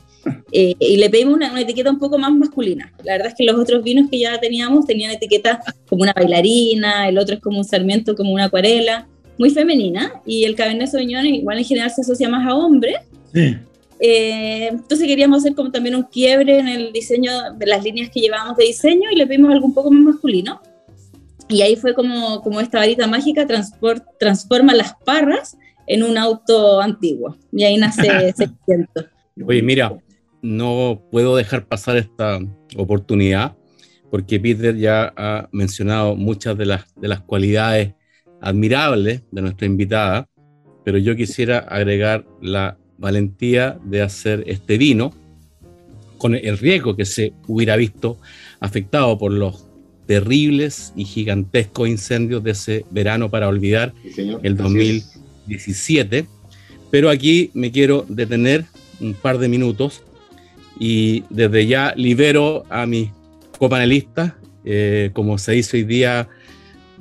Eh, 0.53 0.75
y 0.79 0.97
le 0.97 1.11
pedimos 1.11 1.35
una, 1.35 1.51
una, 1.51 1.61
etiqueta 1.61 1.91
un 1.91 1.99
poco 1.99 2.19
más 2.19 2.33
masculina. 2.33 2.93
La 3.05 3.13
verdad 3.13 3.29
es 3.29 3.35
que 3.35 3.45
los 3.45 3.57
otros 3.57 3.83
vinos 3.83 4.11
que 4.11 4.19
ya 4.19 4.39
teníamos 4.39 4.87
tenían 4.87 5.11
etiquetas 5.11 5.59
como 5.89 6.03
una 6.03 6.13
bailarina, 6.13 7.09
el 7.09 7.19
otro 7.19 7.37
es 7.37 7.41
como 7.41 7.59
un 7.59 7.65
sarmiento, 7.65 8.15
como 8.15 8.33
una 8.33 8.45
acuarela, 8.45 9.07
muy 9.39 9.51
femenina. 9.51 10.21
Y 10.27 10.45
el 10.45 10.55
Cabernet 10.55 10.89
Sauvignon 10.89 11.27
igual 11.27 11.59
en 11.59 11.65
general 11.65 11.91
se 11.91 12.03
asocia 12.03 12.29
más 12.29 12.47
a 12.47 12.55
hombres. 12.55 12.97
Sí. 13.33 13.57
Eh, 14.01 14.69
entonces 14.69 15.07
queríamos 15.07 15.39
hacer 15.39 15.55
como 15.55 15.73
también 15.73 15.97
un 15.97 16.05
quiebre 16.05 16.59
en 16.59 16.69
el 16.69 16.93
diseño 16.93 17.33
de 17.57 17.67
las 17.67 17.83
líneas 17.83 18.11
que 18.11 18.21
llevábamos 18.21 18.57
de 18.57 18.65
diseño 18.65 19.11
y 19.11 19.17
le 19.17 19.27
pedimos 19.27 19.53
algo 19.53 19.67
un 19.67 19.75
poco 19.75 19.91
más 19.91 20.15
masculino. 20.15 20.61
Y 21.49 21.63
ahí 21.63 21.77
fue 21.77 21.95
como, 21.95 22.43
como 22.43 22.61
esta 22.61 22.79
varita 22.79 23.07
mágica 23.07 23.47
transport, 23.47 24.05
transforma 24.19 24.75
las 24.75 24.95
parras 25.05 25.57
en 25.87 26.03
un 26.03 26.19
auto 26.19 26.81
antiguo. 26.81 27.37
Y 27.53 27.65
ahí 27.65 27.77
nace 27.77 28.07
ese 28.29 28.45
intento. 28.45 29.07
Oye, 29.47 29.63
mira, 29.63 29.99
no 30.43 31.03
puedo 31.11 31.37
dejar 31.37 31.67
pasar 31.67 31.97
esta 31.97 32.39
oportunidad 32.77 33.57
porque 34.11 34.41
Peter 34.41 34.77
ya 34.77 35.13
ha 35.17 35.49
mencionado 35.53 36.17
muchas 36.17 36.57
de 36.57 36.67
las, 36.67 36.95
de 36.95 37.09
las 37.09 37.21
cualidades 37.21 37.95
admirables 38.41 39.23
de 39.31 39.43
nuestra 39.43 39.67
invitada, 39.67 40.29
pero 40.85 40.99
yo 40.99 41.17
quisiera 41.17 41.59
agregar 41.59 42.25
la 42.41 42.79
valentía 42.97 43.79
de 43.85 44.03
hacer 44.03 44.45
este 44.47 44.79
vino 44.79 45.13
con 46.17 46.35
el 46.35 46.59
riesgo 46.59 46.97
que 46.97 47.05
se 47.05 47.33
hubiera 47.47 47.77
visto 47.77 48.19
afectado 48.61 49.19
por 49.19 49.33
los 49.33 49.67
terribles 50.07 50.93
y 50.97 51.05
gigantescos 51.05 51.89
incendios 51.89 52.43
de 52.43 52.53
ese 52.53 52.85
verano 52.91 53.31
para 53.31 53.47
olvidar 53.47 53.93
Sí, 54.15 54.33
el 54.43 54.57
2017. 54.57 56.27
Pero 56.91 57.11
aquí 57.11 57.51
me 57.53 57.71
quiero 57.71 58.07
detener 58.09 58.65
un 59.01 59.13
par 59.15 59.39
de 59.39 59.49
minutos 59.49 60.03
y 60.79 61.25
desde 61.31 61.67
ya 61.67 61.95
libero 61.97 62.65
a 62.71 62.87
mis 62.87 63.11
copanelistas. 63.59 64.35
Eh, 64.65 65.11
como 65.13 65.39
se 65.39 65.53
dice 65.53 65.79
hoy 65.79 65.85
día, 65.85 66.29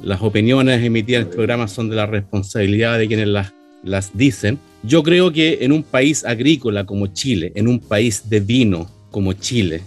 las 0.01 0.21
opiniones 0.21 0.83
emitidas 0.83 1.23
en 1.23 1.27
el 1.29 1.35
programa 1.35 1.67
son 1.67 1.89
de 1.89 1.95
la 1.95 2.05
responsabilidad 2.05 2.97
de 2.97 3.07
quienes 3.07 3.27
las, 3.27 3.53
las 3.83 4.15
dicen. 4.17 4.59
Yo 4.83 5.03
creo 5.03 5.31
que 5.31 5.59
en 5.61 5.71
un 5.71 5.83
país 5.83 6.23
agrícola 6.23 6.85
como 6.85 7.07
Chile, 7.07 7.51
en 7.55 7.67
un 7.67 7.79
país 7.79 8.29
de 8.29 8.39
vino 8.39 8.89
como 9.11 9.33
Chile, 9.33 9.81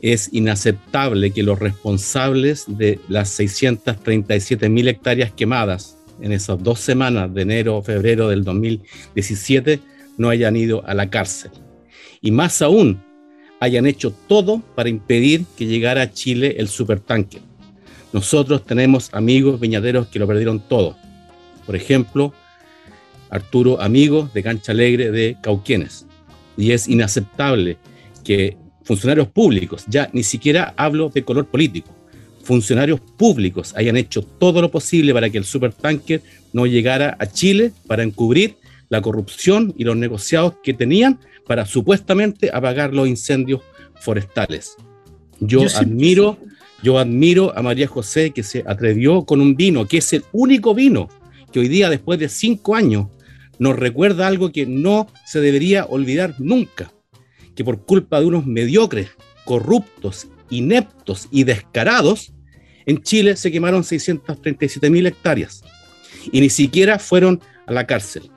es 0.00 0.28
inaceptable 0.32 1.30
que 1.32 1.42
los 1.42 1.58
responsables 1.58 2.64
de 2.68 3.00
las 3.08 3.28
637 3.30 4.68
mil 4.68 4.88
hectáreas 4.88 5.32
quemadas 5.32 5.96
en 6.20 6.32
esas 6.32 6.62
dos 6.62 6.80
semanas 6.80 7.32
de 7.34 7.42
enero 7.42 7.82
febrero 7.82 8.28
del 8.28 8.44
2017 8.44 9.80
no 10.16 10.28
hayan 10.28 10.56
ido 10.56 10.86
a 10.86 10.94
la 10.94 11.10
cárcel. 11.10 11.50
Y 12.20 12.30
más 12.30 12.62
aún, 12.62 13.02
hayan 13.60 13.86
hecho 13.86 14.12
todo 14.28 14.62
para 14.74 14.88
impedir 14.88 15.44
que 15.56 15.66
llegara 15.66 16.02
a 16.02 16.12
Chile 16.12 16.56
el 16.58 16.68
supertanque. 16.68 17.40
Nosotros 18.12 18.64
tenemos 18.64 19.10
amigos 19.12 19.60
viñaderos 19.60 20.08
que 20.08 20.18
lo 20.18 20.26
perdieron 20.26 20.60
todo. 20.60 20.96
Por 21.64 21.76
ejemplo, 21.76 22.32
Arturo 23.30 23.80
Amigo 23.80 24.30
de 24.32 24.42
Cancha 24.42 24.72
Alegre 24.72 25.10
de 25.10 25.36
Cauquienes. 25.42 26.06
Y 26.56 26.72
es 26.72 26.88
inaceptable 26.88 27.76
que 28.24 28.56
funcionarios 28.84 29.28
públicos, 29.28 29.84
ya 29.88 30.08
ni 30.12 30.22
siquiera 30.22 30.72
hablo 30.76 31.10
de 31.12 31.24
color 31.24 31.46
político, 31.46 31.94
funcionarios 32.42 33.00
públicos 33.00 33.74
hayan 33.76 33.96
hecho 33.96 34.22
todo 34.22 34.62
lo 34.62 34.70
posible 34.70 35.12
para 35.12 35.28
que 35.28 35.38
el 35.38 35.44
supertanker 35.44 36.22
no 36.52 36.66
llegara 36.66 37.16
a 37.18 37.26
Chile 37.26 37.72
para 37.88 38.04
encubrir 38.04 38.56
la 38.88 39.02
corrupción 39.02 39.74
y 39.76 39.82
los 39.82 39.96
negociados 39.96 40.54
que 40.62 40.72
tenían 40.72 41.18
para 41.46 41.66
supuestamente 41.66 42.50
apagar 42.52 42.92
los 42.94 43.08
incendios 43.08 43.60
forestales. 44.00 44.76
Yo, 45.40 45.62
Yo 45.62 45.68
sí- 45.68 45.76
admiro, 45.78 46.38
yo 46.82 46.98
admiro 46.98 47.56
a 47.56 47.62
María 47.62 47.86
José 47.86 48.30
que 48.30 48.42
se 48.42 48.64
atrevió 48.66 49.24
con 49.24 49.40
un 49.40 49.54
vino, 49.56 49.86
que 49.86 49.98
es 49.98 50.12
el 50.12 50.24
único 50.32 50.74
vino 50.74 51.08
que 51.52 51.60
hoy 51.60 51.68
día, 51.68 51.88
después 51.88 52.18
de 52.18 52.28
cinco 52.28 52.74
años, 52.74 53.06
nos 53.58 53.76
recuerda 53.76 54.26
algo 54.26 54.52
que 54.52 54.66
no 54.66 55.06
se 55.24 55.40
debería 55.40 55.86
olvidar 55.86 56.34
nunca, 56.38 56.92
que 57.54 57.64
por 57.64 57.84
culpa 57.86 58.20
de 58.20 58.26
unos 58.26 58.44
mediocres, 58.46 59.08
corruptos, 59.44 60.28
ineptos 60.50 61.28
y 61.30 61.44
descarados, 61.44 62.32
en 62.84 63.02
Chile 63.02 63.36
se 63.36 63.50
quemaron 63.50 63.82
637 63.84 64.90
mil 64.90 65.06
hectáreas 65.06 65.62
y 66.30 66.40
ni 66.40 66.50
siquiera 66.50 66.98
fueron 66.98 67.40
a 67.66 67.72
la 67.72 67.86
cárcel. 67.86 68.30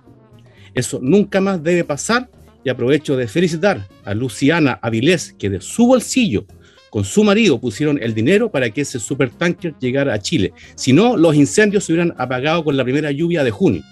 Eso 0.74 1.00
nunca 1.02 1.42
más 1.42 1.62
debe 1.62 1.84
pasar 1.84 2.30
y 2.64 2.70
aprovecho 2.70 3.16
de 3.16 3.28
felicitar 3.28 3.88
a 4.04 4.14
Luciana 4.14 4.80
Avilés, 4.82 5.34
que 5.38 5.50
de 5.50 5.62
su 5.62 5.88
bolsillo, 5.88 6.46
con 6.90 7.04
su 7.04 7.24
marido, 7.24 7.60
pusieron 7.60 8.02
el 8.02 8.14
dinero 8.14 8.52
para 8.52 8.70
que 8.70 8.82
ese 8.82 9.00
supertanker 9.00 9.76
llegara 9.80 10.14
a 10.14 10.20
Chile. 10.20 10.54
Si 10.76 10.92
no, 10.92 11.16
los 11.16 11.36
incendios 11.36 11.86
se 11.86 11.94
hubieran 11.94 12.16
apagado 12.18 12.64
con 12.64 12.76
la 12.76 12.84
primera 12.84 13.12
lluvia 13.12 13.44
de 13.44 13.52
junio. 13.52 13.84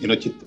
Y 0.00 0.06
no 0.06 0.14
es 0.14 0.20
chiste. 0.20 0.46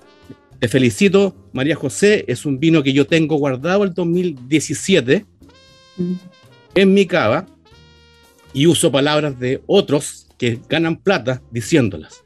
Te 0.60 0.68
felicito, 0.68 1.36
María 1.52 1.76
José. 1.76 2.26
Es 2.28 2.46
un 2.46 2.60
vino 2.60 2.84
que 2.84 2.94
yo 2.94 3.06
tengo 3.06 3.36
guardado 3.38 3.84
el 3.84 3.94
2017 3.94 5.26
en 6.76 6.94
mi 6.94 7.06
cava 7.06 7.46
y 8.54 8.68
uso 8.68 8.92
palabras 8.92 9.40
de 9.40 9.62
otros 9.68 10.28
que 10.38 10.60
ganan 10.70 10.98
plata 10.98 11.42
diciéndolas. 11.52 12.24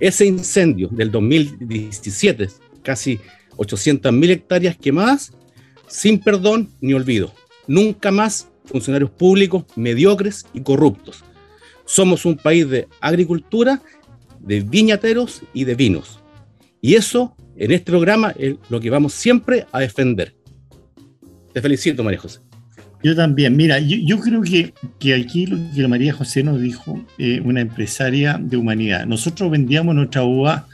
Ese 0.00 0.26
incendio 0.26 0.88
del 0.88 1.10
2017, 1.10 2.48
casi 2.82 3.20
800 3.58 4.12
mil 4.12 4.30
hectáreas 4.30 4.76
quemadas, 4.76 5.32
sin 5.86 6.18
perdón 6.18 6.70
ni 6.80 6.94
olvido. 6.94 7.34
Nunca 7.66 8.10
más 8.10 8.48
funcionarios 8.64 9.10
públicos 9.10 9.64
mediocres 9.76 10.46
y 10.54 10.60
corruptos. 10.60 11.24
Somos 11.84 12.24
un 12.24 12.36
país 12.36 12.68
de 12.68 12.88
agricultura, 13.00 13.82
de 14.40 14.60
viñateros 14.60 15.42
y 15.52 15.64
de 15.64 15.74
vinos. 15.74 16.20
Y 16.80 16.94
eso 16.94 17.36
en 17.56 17.72
este 17.72 17.90
programa 17.90 18.32
es 18.38 18.56
lo 18.68 18.80
que 18.80 18.90
vamos 18.90 19.12
siempre 19.12 19.66
a 19.72 19.80
defender. 19.80 20.34
Te 21.52 21.60
felicito, 21.60 22.04
María 22.04 22.20
José. 22.20 22.40
Yo 23.02 23.14
también. 23.14 23.56
Mira, 23.56 23.78
yo, 23.78 24.20
creo 24.20 24.42
que, 24.42 24.74
que 24.98 25.14
aquí 25.14 25.46
lo 25.46 25.56
que 25.74 25.88
María 25.88 26.12
José 26.12 26.42
nos 26.42 26.60
dijo, 26.60 27.04
eh, 27.16 27.40
una 27.44 27.60
empresaria 27.60 28.38
de 28.40 28.56
humanidad. 28.56 29.06
Nosotros 29.06 29.50
vendíamos 29.50 29.94
nuestra 29.94 30.24
uva 30.24 30.66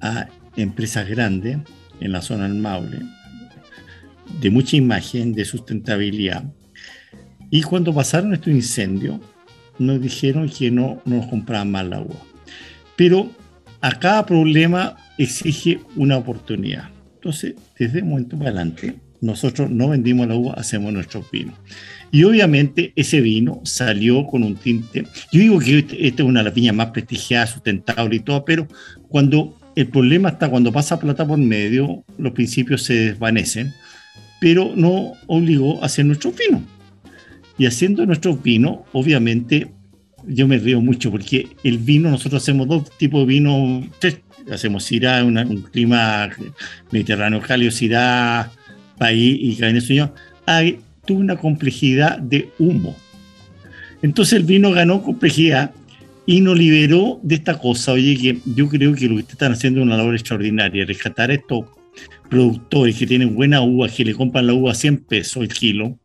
a 0.00 0.28
empresas 0.56 1.08
grandes 1.08 1.58
en 2.00 2.12
la 2.12 2.22
zona 2.22 2.44
del 2.44 2.54
Maule, 2.54 3.00
de 4.40 4.50
mucha 4.50 4.76
imagen, 4.76 5.32
de 5.32 5.44
sustentabilidad. 5.44 6.44
Y 7.50 7.62
cuando 7.62 7.94
pasaron 7.94 8.34
estos 8.34 8.52
incendios, 8.52 9.20
nos 9.78 10.00
dijeron 10.00 10.48
que 10.48 10.70
no, 10.70 11.02
no 11.04 11.16
nos 11.16 11.26
compraban 11.26 11.70
más 11.70 11.86
la 11.86 12.00
uva. 12.00 12.20
Pero 12.96 13.30
a 13.80 13.98
cada 13.98 14.24
problema 14.24 14.96
exige 15.18 15.80
una 15.96 16.16
oportunidad. 16.16 16.88
Entonces, 17.16 17.54
desde 17.78 18.02
un 18.02 18.10
momento 18.10 18.36
para 18.36 18.50
adelante, 18.50 18.94
nosotros 19.20 19.70
no 19.70 19.88
vendimos 19.88 20.28
la 20.28 20.34
uva, 20.34 20.54
hacemos 20.54 20.92
nuestros 20.92 21.30
vinos. 21.30 21.54
Y 22.10 22.24
obviamente 22.24 22.92
ese 22.94 23.20
vino 23.20 23.60
salió 23.64 24.26
con 24.26 24.42
un 24.42 24.56
tinte. 24.56 25.04
Yo 25.32 25.40
digo 25.40 25.58
que 25.58 25.78
este- 25.78 26.06
esta 26.06 26.22
es 26.22 26.28
una 26.28 26.40
de 26.40 26.44
las 26.44 26.54
viñas 26.54 26.74
más 26.74 26.88
prestigiadas, 26.88 27.50
sustentable 27.50 28.16
y 28.16 28.20
todo, 28.20 28.44
pero 28.44 28.68
cuando 29.08 29.58
el 29.76 29.88
problema 29.88 30.30
está 30.30 30.48
cuando 30.48 30.72
pasa 30.72 30.98
plata 30.98 31.26
por 31.26 31.38
medio, 31.38 32.04
los 32.18 32.32
principios 32.32 32.82
se 32.82 32.94
desvanecen, 32.94 33.72
pero 34.40 34.72
no 34.76 35.12
obligó 35.26 35.82
a 35.82 35.86
hacer 35.86 36.04
nuestros 36.04 36.34
vinos. 36.36 36.62
Y 37.58 37.66
haciendo 37.66 38.04
nuestros 38.06 38.42
vinos, 38.42 38.80
obviamente, 38.92 39.68
yo 40.26 40.48
me 40.48 40.58
río 40.58 40.80
mucho 40.80 41.10
porque 41.10 41.48
el 41.62 41.78
vino, 41.78 42.10
nosotros 42.10 42.42
hacemos 42.42 42.68
dos 42.68 42.90
tipos 42.98 43.20
de 43.20 43.26
vino, 43.26 43.88
hacemos 44.52 44.84
Syrah, 44.84 45.24
un 45.24 45.62
clima 45.72 46.30
mediterráneo 46.90 47.40
cálido, 47.40 47.70
Syrah, 47.70 48.50
país 48.98 49.38
y 49.40 49.56
Cabernet 49.56 49.82
Sauvignon, 49.82 50.12
hay 50.46 50.78
tuvo 51.04 51.20
una 51.20 51.36
complejidad 51.36 52.18
de 52.18 52.50
humo. 52.58 52.96
Entonces 54.02 54.34
el 54.34 54.44
vino 54.44 54.70
ganó 54.70 55.02
complejidad 55.02 55.72
y 56.26 56.40
nos 56.40 56.58
liberó 56.58 57.20
de 57.22 57.36
esta 57.36 57.58
cosa. 57.58 57.92
Oye, 57.92 58.16
que 58.16 58.38
yo 58.54 58.68
creo 58.68 58.94
que 58.94 59.08
lo 59.08 59.16
que 59.16 59.20
ustedes 59.20 59.34
están 59.34 59.52
haciendo 59.52 59.80
es 59.80 59.86
una 59.86 59.96
labor 59.96 60.14
extraordinaria, 60.14 60.84
rescatar 60.84 61.30
a 61.30 61.34
estos 61.34 61.66
productores 62.28 62.96
que 62.96 63.06
tienen 63.06 63.34
buena 63.34 63.60
uva, 63.60 63.88
que 63.88 64.04
le 64.04 64.14
compran 64.14 64.46
la 64.46 64.54
uva 64.54 64.72
a 64.72 64.74
100 64.74 65.04
pesos 65.04 65.42
el 65.42 65.48
kilo, 65.48 65.98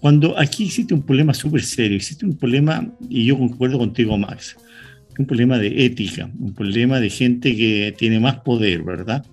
cuando 0.00 0.36
aquí 0.36 0.64
existe 0.64 0.94
un 0.94 1.02
problema 1.02 1.32
súper 1.32 1.62
serio, 1.62 1.96
existe 1.96 2.26
un 2.26 2.36
problema, 2.36 2.92
y 3.08 3.24
yo 3.24 3.38
concuerdo 3.38 3.78
contigo, 3.78 4.18
Max, 4.18 4.56
un 5.16 5.26
problema 5.26 5.58
de 5.58 5.84
ética, 5.84 6.28
un 6.40 6.52
problema 6.54 6.98
de 6.98 7.08
gente 7.08 7.54
que 7.54 7.94
tiene 7.96 8.18
más 8.18 8.40
poder, 8.40 8.82
¿verdad? 8.82 9.24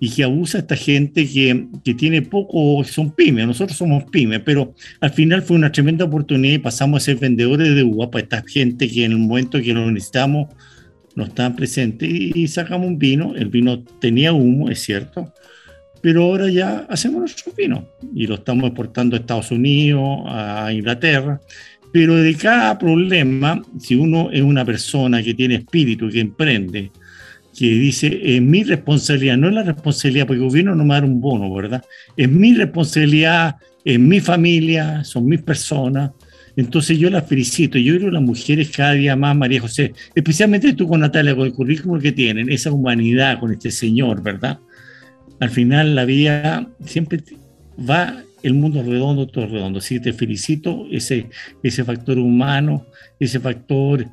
Y 0.00 0.10
que 0.10 0.24
abusa 0.24 0.58
a 0.58 0.60
esta 0.60 0.76
gente 0.76 1.28
que, 1.28 1.66
que 1.84 1.94
tiene 1.94 2.22
poco, 2.22 2.84
son 2.84 3.10
pymes, 3.10 3.46
nosotros 3.46 3.76
somos 3.76 4.04
pymes, 4.04 4.40
pero 4.44 4.74
al 5.00 5.10
final 5.10 5.42
fue 5.42 5.56
una 5.56 5.72
tremenda 5.72 6.04
oportunidad 6.04 6.54
y 6.54 6.58
pasamos 6.58 7.02
a 7.02 7.04
ser 7.04 7.16
vendedores 7.16 7.74
de 7.74 7.82
uva 7.82 8.10
para 8.10 8.22
esta 8.22 8.44
gente 8.46 8.88
que 8.88 9.04
en 9.04 9.12
el 9.12 9.18
momento 9.18 9.60
que 9.60 9.74
lo 9.74 9.90
necesitamos 9.90 10.48
no 11.18 11.24
estaban 11.24 11.56
presentes 11.56 12.08
y, 12.08 12.46
sacamos 12.46 12.86
un 12.86 12.98
vino. 12.98 13.34
El 13.34 13.48
vino 13.48 13.82
tenía 14.00 14.32
humo, 14.32 14.70
es 14.70 14.80
cierto, 14.80 15.32
pero 16.00 16.22
ahora 16.22 16.48
ya 16.48 16.86
hacemos 16.88 17.20
nuestro 17.20 17.52
vino 17.52 17.88
y 18.14 18.28
lo 18.28 18.36
estamos 18.36 18.66
exportando 18.66 19.16
a 19.16 19.18
Estados 19.18 19.50
Unidos, 19.50 20.22
a 20.26 20.72
Inglaterra. 20.72 21.40
Pero 21.92 22.14
de 22.14 22.34
cada 22.36 22.78
problema, 22.78 23.60
si 23.80 23.96
uno 23.96 24.30
es 24.30 24.42
una 24.42 24.64
persona 24.64 25.20
que 25.20 25.34
tiene 25.34 25.56
espíritu, 25.56 26.08
que 26.08 26.20
emprende, 26.20 26.92
que 27.58 27.66
dice, 27.66 28.20
es 28.22 28.40
mi 28.40 28.62
responsabilidad, 28.62 29.36
no 29.36 29.48
es 29.48 29.54
la 29.54 29.62
responsabilidad, 29.62 30.26
porque 30.26 30.42
el 30.42 30.48
gobierno 30.48 30.74
no 30.74 30.84
me 30.84 30.90
va 30.90 30.96
a 30.96 31.00
dar 31.00 31.10
un 31.10 31.20
bono, 31.20 31.52
¿verdad? 31.52 31.82
Es 32.16 32.30
mi 32.30 32.54
responsabilidad, 32.54 33.56
es 33.84 33.98
mi 33.98 34.20
familia, 34.20 35.02
son 35.04 35.26
mis 35.26 35.42
personas. 35.42 36.12
Entonces 36.56 36.98
yo 36.98 37.10
las 37.10 37.26
felicito, 37.26 37.78
yo 37.78 37.94
creo 37.96 38.06
que 38.06 38.12
las 38.12 38.22
mujeres 38.22 38.70
cada 38.70 38.92
día 38.92 39.16
más, 39.16 39.36
María 39.36 39.60
José, 39.60 39.92
especialmente 40.14 40.72
tú 40.74 40.88
con 40.88 41.00
Natalia, 41.00 41.34
con 41.34 41.46
el 41.46 41.52
currículum 41.52 42.00
que 42.00 42.12
tienen, 42.12 42.50
esa 42.50 42.72
humanidad 42.72 43.38
con 43.40 43.52
este 43.52 43.70
señor, 43.70 44.22
¿verdad? 44.22 44.58
Al 45.40 45.50
final 45.50 45.94
la 45.94 46.04
vida 46.04 46.68
siempre 46.84 47.22
va 47.78 48.22
el 48.42 48.54
mundo 48.54 48.82
redondo, 48.82 49.26
todo 49.26 49.46
redondo. 49.46 49.78
Así 49.78 49.96
que 49.96 50.00
te 50.00 50.12
felicito, 50.12 50.86
ese, 50.90 51.28
ese 51.62 51.84
factor 51.84 52.18
humano, 52.18 52.86
ese 53.18 53.40
factor 53.40 54.06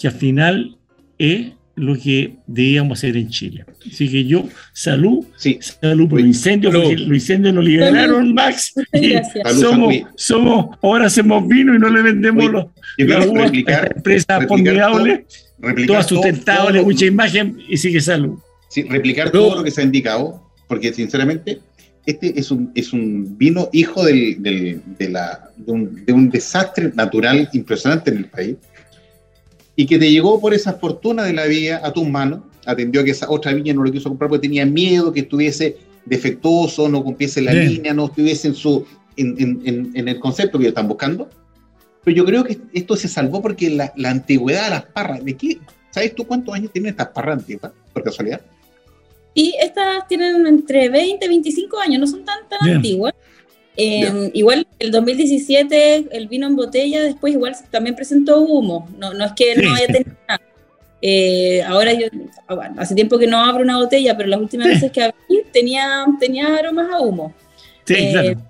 que 0.00 0.08
al 0.08 0.14
final 0.14 0.76
es 1.18 1.55
lo 1.76 1.94
que 1.96 2.36
debíamos 2.46 2.98
hacer 2.98 3.16
en 3.16 3.28
Chile. 3.28 3.64
Así 3.86 4.08
que 4.10 4.24
yo, 4.24 4.48
salud, 4.72 5.24
Sí. 5.36 5.58
salud 5.60 6.08
por 6.08 6.18
los 6.20 6.26
incendios, 6.26 6.72
Salud. 6.72 6.84
porque 6.86 6.98
los 7.02 7.12
incendios 7.14 7.54
nos 7.54 7.64
liberaron, 7.64 8.32
Max. 8.34 8.72
Y. 8.94 9.12
Salud, 9.12 9.60
somos, 9.60 9.94
salud. 9.94 10.08
somos, 10.16 10.78
ahora 10.82 11.06
hacemos 11.06 11.46
vino 11.46 11.74
y 11.74 11.78
no 11.78 11.88
le 11.90 12.02
vendemos 12.02 12.44
Oye, 12.44 12.52
los, 12.52 12.64
Yo 12.98 13.06
la 13.06 13.16
quiero 13.16 13.30
uva 13.32 13.40
a 13.40 13.44
replicar, 13.44 13.84
esta 13.84 13.96
empresa 13.96 14.38
replicar 14.38 14.48
formidable, 14.48 15.26
replicar 15.58 15.86
toda 15.86 16.00
todo- 16.06 16.08
sustentable, 16.22 16.78
todo- 16.78 16.84
mucha 16.86 17.04
imagen 17.06 17.58
y 17.68 17.76
sigue 17.76 18.00
salud. 18.00 18.38
Sí, 18.70 18.82
replicar 18.84 19.30
Pero- 19.30 19.44
todo 19.44 19.56
lo 19.58 19.64
que 19.64 19.70
se 19.70 19.82
ha 19.82 19.84
indicado, 19.84 20.50
porque 20.68 20.92
sinceramente 20.94 21.60
este 22.06 22.38
es 22.40 22.50
un, 22.50 22.70
es 22.74 22.92
un 22.94 23.36
vino 23.36 23.68
hijo 23.72 24.02
del, 24.04 24.42
del- 24.42 24.80
de, 24.98 25.08
la, 25.10 25.50
de, 25.56 25.72
un, 25.72 26.04
de 26.06 26.12
un 26.12 26.30
desastre 26.30 26.90
natural 26.94 27.48
impresionante 27.52 28.10
en 28.10 28.16
el 28.18 28.24
país 28.26 28.56
y 29.76 29.86
que 29.86 29.98
te 29.98 30.10
llegó 30.10 30.40
por 30.40 30.54
esa 30.54 30.72
fortuna 30.74 31.22
de 31.24 31.32
la 31.34 31.44
vida 31.46 31.80
a 31.84 31.92
tus 31.92 32.08
manos, 32.08 32.40
atendió 32.64 33.02
a 33.02 33.04
que 33.04 33.10
esa 33.12 33.30
otra 33.30 33.52
viña 33.52 33.74
no 33.74 33.82
lo 33.84 33.92
quiso 33.92 34.08
comprar 34.08 34.28
porque 34.30 34.48
tenía 34.48 34.64
miedo 34.66 35.12
que 35.12 35.20
estuviese 35.20 35.76
defectuoso, 36.06 36.88
no 36.88 37.04
cumpliese 37.04 37.40
la 37.42 37.52
Bien. 37.52 37.68
línea, 37.68 37.94
no 37.94 38.06
estuviese 38.06 38.48
en, 38.48 38.54
su, 38.54 38.84
en, 39.16 39.34
en- 39.38 39.60
en- 39.64 39.90
en 39.94 40.08
el 40.08 40.18
concepto 40.18 40.58
que 40.58 40.64
ellos 40.64 40.70
están 40.72 40.88
buscando. 40.88 41.28
Pero 42.04 42.16
yo 42.16 42.24
creo 42.24 42.44
que 42.44 42.58
esto 42.72 42.96
se 42.96 43.08
salvó 43.08 43.42
porque 43.42 43.68
la, 43.70 43.92
la 43.96 44.10
antigüedad 44.10 44.64
de 44.64 44.70
las 44.70 44.84
parras, 44.86 45.24
¿de 45.24 45.36
qué? 45.36 45.58
¿Sabes 45.90 46.14
tú 46.14 46.24
cuántos 46.26 46.54
años 46.54 46.70
tienen 46.72 46.90
estas 46.90 47.08
parras 47.08 47.38
antiguas, 47.40 47.72
por 47.92 48.02
casualidad? 48.02 48.40
Y 49.34 49.54
estas 49.60 50.06
tienen 50.08 50.46
entre 50.46 50.88
20 50.88 51.24
y 51.24 51.28
25 51.28 51.78
años, 51.80 52.00
no 52.00 52.06
son 52.06 52.24
tan, 52.24 52.48
tan 52.48 52.60
Bien. 52.62 52.76
antiguas. 52.76 53.12
Eh, 53.76 54.30
igual 54.34 54.66
el 54.78 54.90
2017, 54.90 56.06
el 56.10 56.28
vino 56.28 56.46
en 56.46 56.56
botella, 56.56 57.02
después 57.02 57.32
igual 57.34 57.54
también 57.70 57.94
presentó 57.94 58.40
humo. 58.40 58.88
No, 58.98 59.12
no 59.14 59.24
es 59.24 59.32
que 59.32 59.54
Sí, 59.54 59.62
no 59.62 59.74
haya 59.74 59.86
tenido 59.86 60.12
nada. 60.28 60.40
Eh, 61.02 61.62
ahora 61.62 61.92
yo, 61.92 62.06
ah, 62.48 62.54
bueno, 62.54 62.74
hace 62.78 62.94
tiempo 62.94 63.18
que 63.18 63.26
no 63.26 63.38
abro 63.38 63.62
una 63.62 63.76
botella, 63.76 64.16
pero 64.16 64.28
las 64.28 64.40
últimas 64.40 64.68
Sí. 64.68 64.74
veces 64.74 64.92
que 64.92 65.02
abrí 65.02 65.16
tenía, 65.52 66.04
tenía 66.18 66.54
aromas 66.56 66.90
a 66.92 67.00
humo. 67.00 67.34
Sí, 67.84 67.94
Eh, 67.94 68.08
claro. 68.12 68.40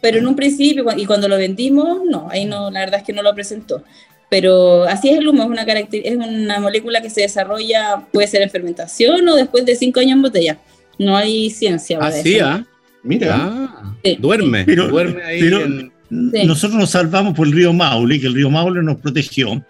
Pero 0.00 0.18
en 0.18 0.26
un 0.26 0.36
principio, 0.36 0.84
y 0.98 1.06
cuando 1.06 1.28
lo 1.28 1.38
vendimos, 1.38 2.00
no, 2.04 2.28
ahí 2.30 2.44
no, 2.44 2.70
la 2.70 2.80
verdad 2.80 3.00
es 3.00 3.06
que 3.06 3.14
no 3.14 3.22
lo 3.22 3.34
presentó. 3.34 3.82
Pero 4.28 4.84
así 4.84 5.08
es 5.08 5.16
el 5.18 5.26
humo, 5.28 5.44
es 5.44 5.48
una, 5.48 5.62
es 5.62 6.16
una 6.16 6.60
molécula 6.60 7.00
que 7.00 7.08
se 7.08 7.22
desarrolla, 7.22 8.04
puede 8.12 8.26
ser 8.26 8.42
en 8.42 8.50
fermentación 8.50 9.26
o 9.28 9.34
después 9.34 9.64
de 9.64 9.74
cinco 9.76 10.00
años 10.00 10.12
en 10.12 10.22
botella. 10.22 10.58
No 10.98 11.16
hay 11.16 11.48
ciencia. 11.48 11.98
Así. 12.02 12.38
¿ah? 12.38 12.66
Mira, 13.04 13.36
Ah, 13.38 13.94
Sí. 14.02 14.16
duerme, 14.20 14.64
Pero- 14.64 14.88
duerme 14.88 15.22
ahí 15.22 15.40
pero- 15.40 15.64
en- 15.64 15.92
Sí. 16.10 16.46
Nosotros 16.46 16.78
nos 16.78 16.90
salvamos 16.90 17.34
por 17.34 17.46
el 17.46 17.52
río 17.54 17.72
Maule, 17.72 18.20
que 18.20 18.26
el 18.26 18.34
río 18.34 18.48
Maule 18.50 18.82
nos 18.82 18.98
protegió, 19.00 19.64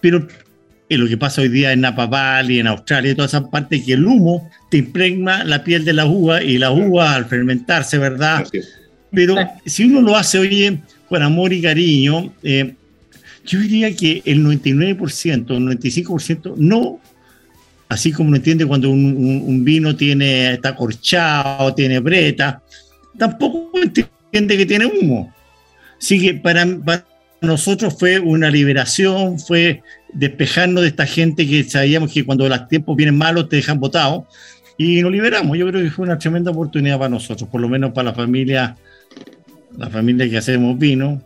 pero 0.00 0.26
es 0.88 0.98
lo 0.98 1.06
que 1.06 1.16
pasa 1.18 1.42
hoy 1.42 1.48
día 1.48 1.72
en 1.72 1.80
Napa 1.82 2.06
Valley, 2.06 2.60
en 2.60 2.66
Australia, 2.68 3.10
y 3.12 3.14
todas 3.14 3.32
esas 3.34 3.48
partes, 3.50 3.82
que 3.84 3.92
el 3.94 4.06
humo 4.06 4.48
te 4.70 4.78
impregna 4.78 5.44
la 5.44 5.62
piel 5.64 5.84
de 5.84 5.92
la 5.92 6.06
uva 6.06 6.42
y 6.42 6.56
la 6.56 6.70
uva 6.70 7.14
al 7.14 7.26
fermentarse, 7.26 7.98
¿verdad? 7.98 8.46
Pero 9.10 9.36
si 9.66 9.84
uno 9.84 10.00
lo 10.00 10.16
hace, 10.16 10.38
oye, 10.38 10.78
con 11.08 11.22
amor 11.22 11.52
y 11.52 11.60
cariño, 11.60 12.32
eh, 12.42 12.74
yo 13.44 13.58
diría 13.58 13.94
que 13.94 14.22
el 14.24 14.42
99%, 14.42 15.54
el 15.54 15.64
95% 15.64 16.54
no, 16.56 17.00
así 17.92 18.12
como 18.12 18.28
uno 18.28 18.36
entiende 18.36 18.66
cuando 18.66 18.90
un, 18.90 19.64
vino 19.64 19.94
tiene, 19.94 20.54
está 20.54 20.74
corchado, 20.74 21.74
tiene 21.74 22.00
breta, 22.00 22.62
tampoco 23.18 23.78
entiende 23.80 24.56
que 24.56 24.66
tiene 24.66 24.86
humo. 24.86 25.32
Así 25.98 26.20
que 26.20 26.34
para, 26.34 26.66
para 26.84 27.04
nosotros 27.40 27.96
fue 27.98 28.18
una 28.18 28.50
liberación, 28.50 29.38
fue 29.38 29.82
despejarnos 30.12 30.82
de 30.82 30.88
esta 30.88 31.06
gente 31.06 31.46
que 31.46 31.64
sabíamos 31.64 32.12
que 32.12 32.24
cuando 32.24 32.48
los 32.48 32.68
tiempos 32.68 32.96
vienen 32.96 33.16
malos 33.16 33.48
te 33.48 33.56
dejan 33.56 33.80
botado 33.80 34.26
y 34.76 35.02
nos 35.02 35.12
liberamos. 35.12 35.56
Yo 35.56 35.66
creo 35.68 35.82
que 35.82 35.90
fue 35.90 36.04
una 36.04 36.18
tremenda 36.18 36.50
oportunidad 36.50 36.98
para 36.98 37.10
nosotros, 37.10 37.48
por 37.50 37.60
lo 37.60 37.68
menos 37.68 37.92
para 37.92 38.10
la 38.10 38.14
familia, 38.14 38.76
la 39.76 39.90
familia 39.90 40.28
que 40.28 40.38
hacemos 40.38 40.78
vino. 40.78 41.22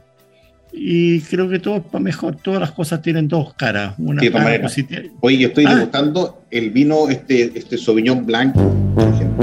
Y 0.79 1.21
creo 1.23 1.49
que 1.49 1.59
todo 1.59 1.77
es 1.79 1.83
para 1.85 2.05
mejor, 2.05 2.37
todas 2.37 2.61
las 2.61 2.71
cosas 2.73 3.01
tienen 3.01 3.27
dos 3.29 3.55
caras, 3.55 3.95
una 3.99 4.21
Sí, 4.21 4.29
cara 4.31 4.61
positiva. 4.61 5.01
Oye, 5.21 5.39
yo 5.39 5.49
estoy 5.49 5.65
Ah. 5.67 5.75
degustando 5.75 6.43
el 6.51 6.71
vino, 6.71 7.09
este, 7.09 7.51
este 7.59 7.79
Sauvignon 7.79 8.27
Blanc. 8.27 8.55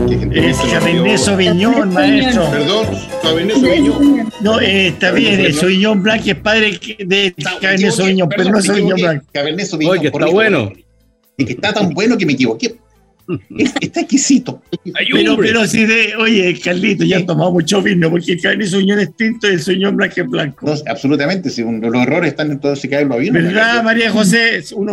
que 0.07 0.17
gen- 0.17 0.29
que 0.31 0.49
Es 0.49 0.57
Cabernet 0.57 1.17
Sauvignon, 1.17 1.93
maestro. 1.93 2.49
Perdón, 2.51 2.85
Cabernet 3.21 3.55
Sauvignon. 3.57 4.29
No, 4.41 4.59
eh, 4.59 4.87
está 4.87 5.07
Cabernet 5.07 5.29
bien, 5.37 5.45
el 5.47 5.53
Sauvignon. 5.53 6.03
Blanc 6.03 6.27
es 6.27 6.35
padre 6.35 6.79
de 6.99 7.33
Cabernet 7.61 7.91
Sauvignon, 7.91 8.29
pero 8.29 8.37
perdón, 8.43 8.53
no 8.53 8.61
Sauvignon. 8.61 8.99
Blanc. 8.99 9.23
Cabernet 9.31 9.65
Sauvignon. 9.65 9.97
Oye, 9.97 10.07
está 10.07 10.25
bueno. 10.27 10.71
Y 11.37 11.45
que 11.45 11.53
está 11.53 11.73
tan 11.73 11.89
bueno 11.89 12.15
que 12.17 12.25
me 12.27 12.33
equivoqué. 12.33 12.75
Es- 13.57 13.73
está 13.79 14.01
exquisito. 14.01 14.61
Pero, 15.13 15.37
pero 15.37 15.65
si 15.65 15.85
de, 15.85 16.15
oye, 16.17 16.59
Carlito, 16.61 17.03
ya 17.05 17.17
han 17.17 17.25
tomado 17.25 17.51
mucho 17.51 17.81
vino, 17.81 18.09
porque 18.09 18.33
el 18.33 18.41
Cabernet 18.41 18.67
Sauvignon 18.67 18.99
es 18.99 19.15
tinto 19.15 19.47
y 19.49 19.53
el 19.53 19.59
Sauvignon 19.61 19.95
Blanc 19.95 20.17
es 20.17 20.27
blanco. 20.27 20.65
No, 20.65 20.73
absolutamente, 20.87 21.49
si 21.49 21.61
un- 21.61 21.79
los 21.79 21.95
errores 21.95 22.31
están 22.31 22.51
en 22.51 22.59
todo 22.59 22.73
ese 22.73 22.89
cae 22.89 23.05
los 23.05 23.17
vinos. 23.19 23.41
¿Verdad, 23.43 23.81
María 23.83 24.11
José? 24.11 24.61
Son 24.63 24.85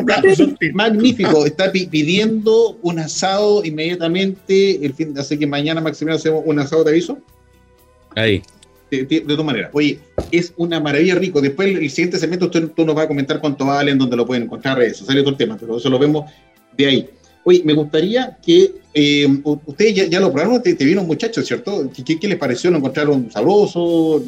tintos. 0.56 0.74
Magnífico, 0.74 1.44
está 1.46 1.72
pi- 1.72 1.86
pidiendo 1.86 2.78
un 2.82 2.98
asado 3.00 3.64
inmediatamente. 3.64 4.84
El 4.84 4.94
fin, 4.94 5.12
así 5.18 5.36
que 5.38 5.46
mañana, 5.46 5.80
Maximiliano, 5.80 6.18
hacemos 6.18 6.42
un 6.46 6.58
asado, 6.58 6.84
te 6.84 6.90
aviso. 6.90 7.18
Ahí. 8.16 8.42
De, 8.90 9.04
de, 9.04 9.20
de 9.20 9.20
todas 9.20 9.44
maneras. 9.44 9.70
Oye, 9.72 9.98
es 10.32 10.52
una 10.56 10.80
maravilla 10.80 11.14
rico. 11.14 11.40
Después, 11.40 11.68
el, 11.68 11.78
el 11.78 11.90
siguiente 11.90 12.18
segmento, 12.18 12.46
usted, 12.46 12.68
tú 12.74 12.84
nos 12.84 12.96
va 12.96 13.02
a 13.02 13.08
comentar 13.08 13.40
cuánto 13.40 13.66
valen, 13.66 13.98
dónde 13.98 14.16
lo 14.16 14.26
pueden 14.26 14.44
encontrar, 14.44 14.80
eso, 14.82 15.04
sale 15.04 15.20
todo 15.20 15.30
el 15.30 15.36
tema, 15.36 15.56
pero 15.58 15.76
eso 15.76 15.88
lo 15.88 15.98
vemos 15.98 16.28
de 16.76 16.86
ahí. 16.86 17.08
Oye, 17.50 17.62
me 17.64 17.72
gustaría 17.72 18.38
que 18.46 18.74
eh, 18.94 19.26
ustedes 19.42 19.92
ya, 19.92 20.04
ya 20.06 20.20
lo 20.20 20.32
probaron, 20.32 20.62
te, 20.62 20.72
te 20.74 20.84
vino 20.84 21.00
un 21.00 21.08
muchacho, 21.08 21.42
¿cierto? 21.42 21.90
¿Qué, 21.92 22.28
les 22.28 22.38
pareció? 22.38 22.70
¿Lo 22.70 22.76
encontraron 22.76 23.28
sabroso? 23.28 24.22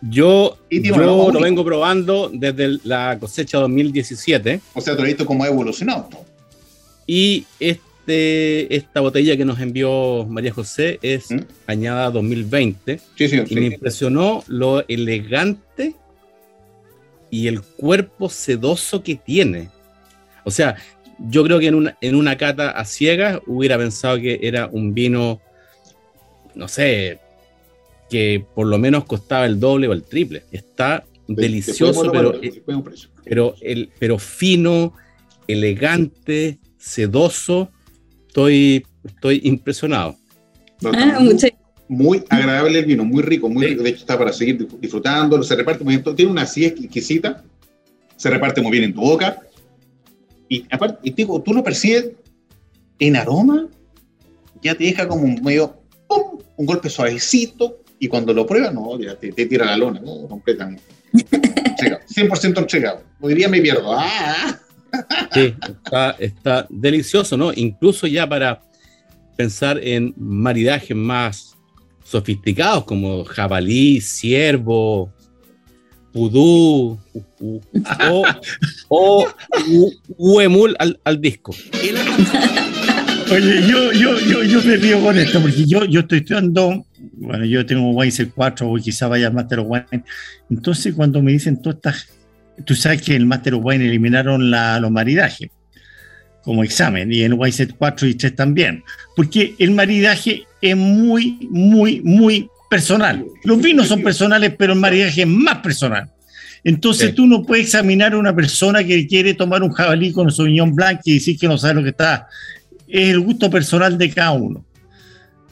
Yo, 0.00 0.56
yo 0.70 0.96
lo 0.96 1.40
vengo 1.40 1.64
probando 1.64 2.30
desde 2.32 2.78
la 2.84 3.16
cosecha 3.18 3.58
2017 3.58 4.60
O 4.74 4.80
sea, 4.80 4.94
tú 4.94 5.02
has 5.02 5.08
visto 5.08 5.26
cómo 5.26 5.42
ha 5.42 5.48
evolucionado. 5.48 6.08
y 7.04 7.46
este, 7.58 8.76
esta 8.76 9.00
botella 9.00 9.36
que 9.36 9.44
nos 9.44 9.58
envió 9.58 10.24
María 10.26 10.52
José 10.52 11.00
es 11.02 11.32
¿Mm? 11.32 11.40
añada 11.66 12.12
2020 12.12 13.00
Sí, 13.16 13.28
sí, 13.28 13.42
y 13.48 13.54
me 13.56 13.66
impresionó 13.66 14.44
lo 14.46 14.86
elegante 14.86 15.96
y 17.28 17.48
el 17.48 17.60
cuerpo 17.60 18.28
sedoso 18.28 19.02
que 19.02 19.16
tiene. 19.16 19.70
O 20.44 20.52
sea, 20.52 20.76
yo 21.18 21.44
creo 21.44 21.58
que 21.58 21.66
en 21.68 21.74
una, 21.74 21.96
en 22.00 22.14
una 22.14 22.36
cata 22.36 22.70
a 22.70 22.84
ciegas 22.84 23.40
hubiera 23.46 23.78
pensado 23.78 24.16
que 24.18 24.38
era 24.42 24.68
un 24.70 24.92
vino, 24.94 25.40
no 26.54 26.68
sé, 26.68 27.18
que 28.10 28.44
por 28.54 28.66
lo 28.66 28.78
menos 28.78 29.04
costaba 29.04 29.46
el 29.46 29.58
doble 29.58 29.88
o 29.88 29.92
el 29.92 30.02
triple. 30.02 30.44
Está 30.52 31.04
delicioso, 31.28 32.10
pero, 32.12 32.40
pero, 33.24 33.54
el, 33.60 33.90
pero 33.98 34.18
fino, 34.18 34.92
elegante, 35.48 36.58
sedoso. 36.78 37.70
Estoy, 38.26 38.84
estoy 39.04 39.40
impresionado. 39.44 40.16
No, 40.82 40.90
Ah, 40.94 41.18
muy- 41.88 42.22
agradable 42.28 42.80
el 42.80 42.84
vino, 42.84 43.04
muy 43.04 43.22
rico, 43.22 43.48
muy 43.48 43.62
Sí. 43.64 43.70
rico. 43.70 43.82
De 43.82 43.90
hecho, 43.90 44.00
está 44.00 44.18
para 44.18 44.32
seguir 44.32 44.68
disfrutándolo. 44.80 45.42
Se 45.42 45.56
reparte 45.56 45.82
muy 45.84 45.96
bien. 45.96 46.14
Tiene 46.16 46.30
una 46.32 46.42
acidez 46.42 46.72
exquisita. 46.78 47.42
Se 48.16 48.28
reparte 48.28 48.60
muy 48.60 48.72
bien 48.72 48.84
en 48.84 48.94
tu 48.94 49.00
boca. 49.00 49.40
Y 50.48 50.64
aparte, 50.70 50.98
y 51.02 51.12
digo, 51.12 51.40
tú 51.42 51.52
lo 51.52 51.62
percibes 51.62 52.12
en 52.98 53.16
aroma, 53.16 53.68
ya 54.62 54.74
te 54.74 54.84
deja 54.84 55.06
como 55.06 55.22
un 55.22 55.42
medio, 55.42 55.80
¡pum! 56.08 56.40
un 56.56 56.66
golpe 56.66 56.88
suavecito. 56.88 57.82
Y 57.98 58.08
cuando 58.08 58.34
lo 58.34 58.46
pruebas, 58.46 58.74
no, 58.74 58.98
ya 59.00 59.14
te, 59.14 59.32
te 59.32 59.46
tira 59.46 59.64
la 59.64 59.76
lona, 59.76 60.00
completamente. 60.28 60.82
Entregado, 61.12 62.02
100% 62.06 62.58
entregado. 62.58 63.02
Hoy 63.20 63.34
día 63.34 63.48
me 63.48 63.60
pierdo. 63.60 63.96
Sí, 65.32 65.54
está, 65.68 66.10
está 66.18 66.66
delicioso, 66.68 67.36
¿no? 67.36 67.52
Incluso 67.54 68.06
ya 68.06 68.28
para 68.28 68.62
pensar 69.36 69.78
en 69.82 70.14
maridajes 70.16 70.96
más 70.96 71.56
sofisticados 72.04 72.84
como 72.84 73.24
jabalí, 73.24 74.00
ciervo, 74.00 75.12
pudú 76.16 76.98
o, 78.08 78.24
o 78.88 79.28
huemul 80.16 80.74
al, 80.78 80.98
al 81.04 81.20
disco. 81.20 81.54
Oye, 83.30 83.68
yo, 83.68 83.92
yo, 83.92 84.18
yo, 84.20 84.42
yo 84.44 84.62
me 84.62 84.76
río 84.76 85.02
con 85.02 85.18
esto 85.18 85.42
porque 85.42 85.66
yo, 85.66 85.84
yo 85.84 86.00
estoy 86.00 86.18
estudiando, 86.18 86.86
bueno, 87.18 87.44
yo 87.44 87.66
tengo 87.66 87.90
Wine 87.90 88.30
4 88.34 88.70
o 88.70 88.76
quizá 88.76 89.08
vaya 89.08 89.30
Master 89.30 89.60
of 89.60 89.66
Wine. 89.68 90.04
Entonces, 90.48 90.94
cuando 90.94 91.20
me 91.20 91.32
dicen 91.32 91.60
todas 91.60 91.76
estas, 91.76 92.08
tú 92.64 92.74
sabes 92.74 93.02
que 93.02 93.14
en 93.14 93.22
el 93.22 93.26
Master 93.26 93.54
of 93.54 93.64
Wine 93.64 93.84
eliminaron 93.84 94.50
la, 94.50 94.80
los 94.80 94.90
maridajes 94.90 95.50
como 96.42 96.64
examen 96.64 97.12
y 97.12 97.24
en 97.24 97.34
Wine 97.34 97.68
4 97.76 98.08
y 98.08 98.14
3 98.14 98.34
también, 98.34 98.84
porque 99.16 99.54
el 99.58 99.72
maridaje 99.72 100.44
es 100.62 100.76
muy, 100.76 101.46
muy, 101.50 102.00
muy 102.02 102.48
personal. 102.68 103.24
Los 103.44 103.60
vinos 103.60 103.88
son 103.88 104.02
personales, 104.02 104.54
pero 104.58 104.72
el 104.72 104.78
maridaje 104.78 105.22
es 105.22 105.28
más 105.28 105.58
personal. 105.58 106.10
Entonces 106.64 107.10
Sí. 107.10 107.14
tú 107.14 107.26
no 107.26 107.44
puedes 107.44 107.66
examinar 107.66 108.12
a 108.14 108.18
una 108.18 108.34
persona 108.34 108.82
que 108.82 109.06
quiere 109.06 109.34
tomar 109.34 109.62
un 109.62 109.70
jabalí 109.70 110.12
con 110.12 110.30
su 110.32 110.44
viñón 110.44 110.74
blanco 110.74 111.02
y 111.04 111.14
decir 111.14 111.38
que 111.38 111.46
no 111.46 111.56
sabe 111.58 111.74
lo 111.74 111.82
que 111.84 111.90
está. 111.90 112.26
Es 112.88 113.10
el 113.10 113.20
gusto 113.20 113.48
personal 113.50 113.96
de 113.96 114.10
cada 114.10 114.32
uno. 114.32 114.64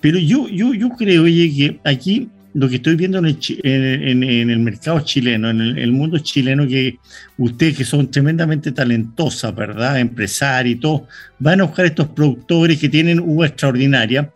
Pero 0.00 0.18
yo, 0.18 0.48
yo, 0.48 0.74
yo 0.74 0.88
creo, 0.90 1.22
oye, 1.22 1.52
que 1.56 1.80
aquí 1.88 2.28
lo 2.52 2.68
que 2.68 2.76
estoy 2.76 2.94
viendo 2.94 3.18
en 3.18 3.26
el, 3.26 3.38
chi- 3.38 3.58
en, 3.64 3.82
en- 3.82 4.22
en 4.24 4.50
el 4.50 4.58
mercado 4.60 5.00
chileno, 5.00 5.50
en 5.50 5.60
el, 5.60 5.78
el 5.78 5.92
mundo 5.92 6.18
chileno, 6.18 6.66
que 6.68 6.98
ustedes 7.38 7.76
que 7.76 7.84
son 7.84 8.10
tremendamente 8.10 8.70
talentosas, 8.72 9.54
¿verdad? 9.54 9.98
Empresarios 9.98 10.76
y 10.76 10.80
todo, 10.80 11.06
van 11.38 11.60
a 11.60 11.64
buscar 11.64 11.86
estos 11.86 12.08
productores 12.08 12.78
que 12.78 12.88
tienen 12.88 13.18
uva 13.20 13.46
extraordinaria 13.46 14.30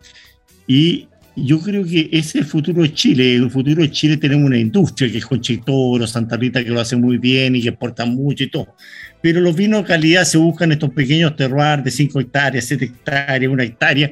y 0.67 1.07
yo 1.43 1.59
creo 1.59 1.83
que 1.85 2.09
ese 2.11 2.43
futuro 2.43 2.81
de 2.81 2.93
Chile. 2.93 3.35
En 3.35 3.43
el 3.43 3.51
futuro 3.51 3.81
de 3.81 3.91
Chile 3.91 4.17
tenemos 4.17 4.45
una 4.45 4.57
industria 4.57 5.11
que 5.11 5.17
es 5.19 5.25
Conchitoro, 5.25 6.05
Santa 6.07 6.37
Rita, 6.37 6.63
que 6.63 6.69
lo 6.69 6.79
hace 6.79 6.95
muy 6.95 7.17
bien 7.17 7.55
y 7.55 7.61
que 7.61 7.69
exporta 7.69 8.05
mucho 8.05 8.43
y 8.43 8.49
todo. 8.49 8.75
Pero 9.21 9.41
los 9.41 9.55
vinos 9.55 9.81
de 9.81 9.87
calidad 9.87 10.23
se 10.23 10.37
buscan 10.37 10.71
estos 10.71 10.91
pequeños 10.91 11.35
terroirs 11.35 11.83
de 11.83 11.91
5 11.91 12.19
hectáreas, 12.19 12.65
7 12.65 12.85
hectáreas, 12.85 13.51
1 13.51 13.63
hectárea, 13.63 14.11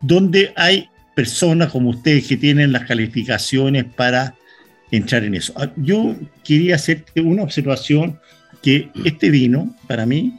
donde 0.00 0.52
hay 0.56 0.88
personas 1.14 1.70
como 1.70 1.90
ustedes 1.90 2.26
que 2.26 2.36
tienen 2.36 2.72
las 2.72 2.84
calificaciones 2.84 3.84
para 3.84 4.34
entrar 4.90 5.24
en 5.24 5.34
eso. 5.34 5.52
Ah, 5.56 5.70
Yo 5.76 6.16
quería 6.44 6.76
hacerte 6.76 7.20
una 7.20 7.42
observación 7.42 8.18
que 8.62 8.90
este 9.04 9.30
vino, 9.30 9.74
para 9.86 10.06
mí, 10.06 10.38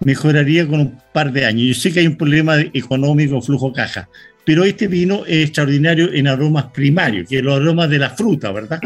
mejoraría 0.00 0.66
con 0.66 0.80
un 0.80 0.98
par 1.12 1.32
de 1.32 1.44
años. 1.44 1.66
Yo 1.68 1.74
sé 1.74 1.92
que 1.92 2.00
hay 2.00 2.06
un 2.06 2.16
problema 2.16 2.60
económico, 2.72 3.40
flujo 3.42 3.72
caja, 3.72 4.08
pero 4.48 4.64
este 4.64 4.88
vino 4.88 5.26
es 5.26 5.44
extraordinario 5.44 6.10
en 6.10 6.26
aromas 6.26 6.64
primarios, 6.72 7.28
que 7.28 7.36
es 7.36 7.42
los 7.44 7.60
aromas 7.60 7.90
de 7.90 7.98
la 7.98 8.08
fruta, 8.08 8.50
¿verdad? 8.50 8.80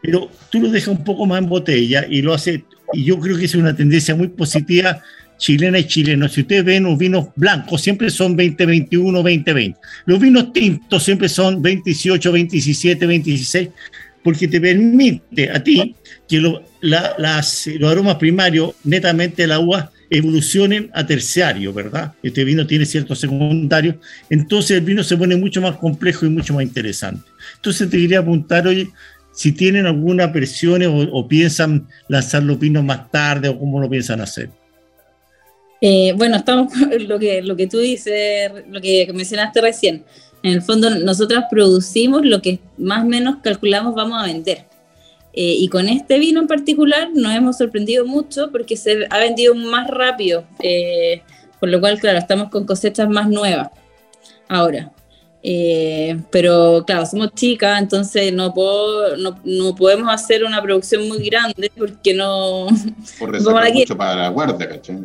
Pero 0.00 0.30
tú 0.50 0.60
lo 0.62 0.70
dejas 0.70 0.88
un 0.88 1.04
poco 1.04 1.26
más 1.26 1.42
en 1.42 1.48
botella 1.50 2.06
y 2.08 2.22
lo 2.22 2.32
hace, 2.32 2.64
y 2.94 3.04
yo 3.04 3.20
creo 3.20 3.36
que 3.36 3.44
es 3.44 3.54
una 3.54 3.76
tendencia 3.76 4.14
muy 4.14 4.28
positiva 4.28 5.02
chilena 5.36 5.78
y 5.78 5.84
chileno. 5.84 6.26
Si 6.26 6.40
ustedes 6.40 6.64
ven 6.64 6.84
los 6.84 6.96
vinos 6.96 7.26
blancos, 7.36 7.82
siempre 7.82 8.08
son 8.08 8.34
2021, 8.34 9.18
2020. 9.18 9.78
Los 10.06 10.18
vinos 10.18 10.54
tintos 10.54 11.02
siempre 11.02 11.28
son 11.28 11.56
2018, 11.56 12.30
2017, 12.30 13.04
2016, 13.04 13.68
porque 14.22 14.48
te 14.48 14.58
permite 14.58 15.50
a 15.50 15.62
ti 15.62 15.94
que 16.26 16.40
lo- 16.40 16.62
los 16.80 17.68
aromas 17.86 18.14
primarios, 18.16 18.72
netamente 18.84 19.46
la 19.46 19.58
uva, 19.58 19.90
evolucionen 20.16 20.90
a 20.94 21.06
terciario, 21.06 21.72
¿verdad? 21.72 22.12
Este 22.22 22.44
vino 22.44 22.66
tiene 22.66 22.86
ciertos 22.86 23.18
secundarios, 23.18 23.96
entonces 24.30 24.78
el 24.78 24.84
vino 24.84 25.02
se 25.02 25.16
pone 25.16 25.36
mucho 25.36 25.60
más 25.60 25.76
complejo 25.76 26.24
y 26.24 26.28
mucho 26.30 26.54
más 26.54 26.62
interesante. 26.62 27.28
Entonces 27.56 27.90
te 27.90 27.98
quería 27.98 28.20
apuntar, 28.20 28.66
oye, 28.66 28.88
si 29.32 29.52
tienen 29.52 29.86
alguna 29.86 30.32
presión 30.32 30.82
o, 30.84 31.28
piensan 31.28 31.88
lanzar 32.08 32.44
los 32.44 32.58
vinos 32.58 32.84
más 32.84 33.10
tarde 33.10 33.48
o 33.48 33.58
cómo 33.58 33.80
lo 33.80 33.90
piensan 33.90 34.20
hacer. 34.20 34.48
Eh, 35.80 36.14
bueno, 36.16 36.36
estamos 36.36 36.72
lo 37.00 37.18
que, 37.18 37.42
lo 37.42 37.56
que 37.56 37.66
tú 37.66 37.78
dices, 37.78 38.50
lo 38.70 38.80
que 38.80 39.10
mencionaste 39.12 39.60
recién. 39.60 40.04
En 40.44 40.52
el 40.52 40.62
fondo, 40.62 40.90
nosotras 40.90 41.44
producimos 41.50 42.24
lo 42.24 42.40
que 42.40 42.60
más 42.78 43.02
o 43.02 43.08
menos 43.08 43.36
calculamos 43.42 43.94
vamos 43.94 44.22
a 44.22 44.26
vender. 44.26 44.66
Eh, 45.36 45.56
y 45.58 45.68
con 45.68 45.88
este 45.88 46.20
vino 46.20 46.40
en 46.40 46.46
particular 46.46 47.10
nos 47.12 47.34
hemos 47.34 47.58
sorprendido 47.58 48.06
mucho 48.06 48.50
porque 48.52 48.76
se 48.76 49.06
ha 49.10 49.18
vendido 49.18 49.54
más 49.56 49.88
rápido, 49.88 50.44
eh, 50.60 51.22
por 51.58 51.68
lo 51.70 51.80
cual, 51.80 51.98
claro, 51.98 52.18
estamos 52.18 52.50
con 52.50 52.64
cosechas 52.64 53.08
más 53.08 53.28
nuevas 53.28 53.70
ahora. 54.48 54.92
Eh, 55.46 56.18
pero 56.30 56.84
claro, 56.86 57.04
somos 57.04 57.34
chicas, 57.34 57.82
entonces 57.82 58.32
no, 58.32 58.54
puedo, 58.54 59.16
no, 59.18 59.38
no 59.44 59.74
podemos 59.74 60.08
hacer 60.10 60.42
una 60.42 60.62
producción 60.62 61.06
muy 61.06 61.28
grande 61.28 61.70
porque 61.76 62.14
no, 62.14 62.66
Por 63.18 63.32
reservar 63.32 63.64
aquí. 63.64 63.80
mucho 63.80 63.96
para 63.96 64.14
la 64.14 64.28
guardia, 64.28 64.68
¿cachai? 64.68 65.00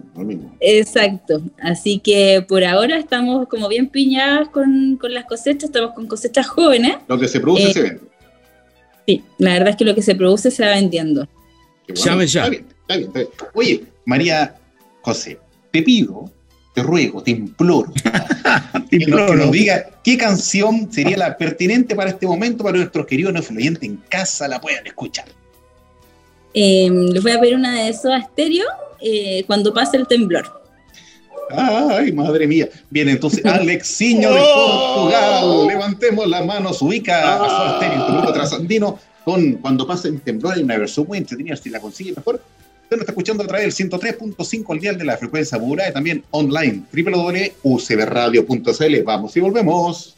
Exacto, 0.61 1.41
así 1.61 1.99
que 1.99 2.45
por 2.47 2.63
ahora 2.63 2.97
estamos 2.97 3.49
como 3.49 3.67
bien 3.67 3.89
piñadas 3.89 4.47
con, 4.47 4.95
con 5.01 5.13
las 5.13 5.25
cosechas, 5.25 5.65
estamos 5.65 5.93
con 5.93 6.07
cosechas 6.07 6.47
jóvenes. 6.47 6.97
Lo 7.07 7.19
que 7.19 7.27
se 7.27 7.41
produce 7.41 7.73
se 7.73 7.81
vende. 7.81 8.08
Sí, 9.09 9.23
la 9.39 9.53
verdad 9.53 9.69
es 9.69 9.75
que 9.75 9.85
lo 9.85 9.95
que 9.95 10.03
se 10.03 10.13
produce 10.13 10.51
se 10.51 10.63
va 10.63 10.69
vendiendo. 10.75 11.27
Llame 11.87 12.27
ya. 12.27 12.41
Está 12.41 12.49
bien, 12.51 12.67
está 12.81 12.95
bien, 12.95 13.07
está 13.07 13.19
bien. 13.21 13.31
Oye, 13.55 13.83
María 14.05 14.55
José, 15.01 15.39
te 15.71 15.81
pido, 15.81 16.31
te 16.75 16.83
ruego, 16.83 17.23
te 17.23 17.31
imploro, 17.31 17.91
que 18.91 18.99
nos, 18.99 19.31
que 19.31 19.35
nos 19.35 19.51
diga 19.51 19.89
qué 20.03 20.15
canción 20.15 20.93
sería 20.93 21.17
la 21.17 21.35
pertinente 21.35 21.95
para 21.95 22.11
este 22.11 22.27
momento 22.27 22.63
para 22.63 22.77
nuestros 22.77 23.07
queridos 23.07 23.33
influyentes 23.35 23.81
en 23.81 23.97
casa 24.09 24.47
la 24.47 24.61
puedan 24.61 24.85
escuchar. 24.85 25.25
Eh, 26.53 26.87
les 26.91 27.23
voy 27.23 27.31
a 27.31 27.39
pedir 27.39 27.55
una 27.55 27.81
de 27.81 27.89
esos 27.89 28.11
a 28.11 28.17
estéreo 28.19 28.67
eh, 29.01 29.43
cuando 29.47 29.73
pase 29.73 29.97
el 29.97 30.05
temblor. 30.05 30.58
Ay, 31.51 32.11
madre 32.11 32.47
mía. 32.47 32.69
Bien, 32.89 33.09
entonces, 33.09 33.45
Alexiño 33.45 34.31
de 34.31 34.39
Portugal, 34.55 35.67
levantemos 35.67 36.27
las 36.27 36.45
manos, 36.45 36.81
ubica 36.81 37.35
a 37.35 37.49
su 37.49 37.77
Stereo, 37.77 38.05
tu 38.05 38.13
grupo 38.13 38.33
trasandino, 38.33 38.99
con 39.23 39.53
Cuando 39.53 39.85
pasa 39.85 40.07
el 40.07 40.21
temblor, 40.21 40.55
hay 40.55 40.63
una 40.63 40.77
versión 40.77 41.07
muy 41.07 41.17
entretenida, 41.17 41.55
si 41.55 41.69
la 41.69 41.79
consigue 41.79 42.13
mejor. 42.15 42.41
Usted 42.83 42.97
nos 42.97 43.01
está 43.01 43.11
escuchando 43.11 43.43
a 43.43 43.47
través 43.47 43.77
del 43.77 43.89
103.5 43.89 44.73
al 44.73 44.79
dial 44.79 44.97
de 44.97 45.05
la 45.05 45.17
frecuencia 45.17 45.59
modulada 45.59 45.91
y 45.91 45.93
también 45.93 46.23
online, 46.31 46.81
www.ucbradio.cl. 46.91 49.03
Vamos 49.03 49.37
y 49.37 49.39
volvemos. 49.39 50.17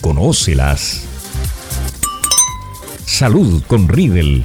Conócelas. 0.00 1.04
Salud 3.04 3.62
con 3.66 3.88
Riedel. 3.88 4.44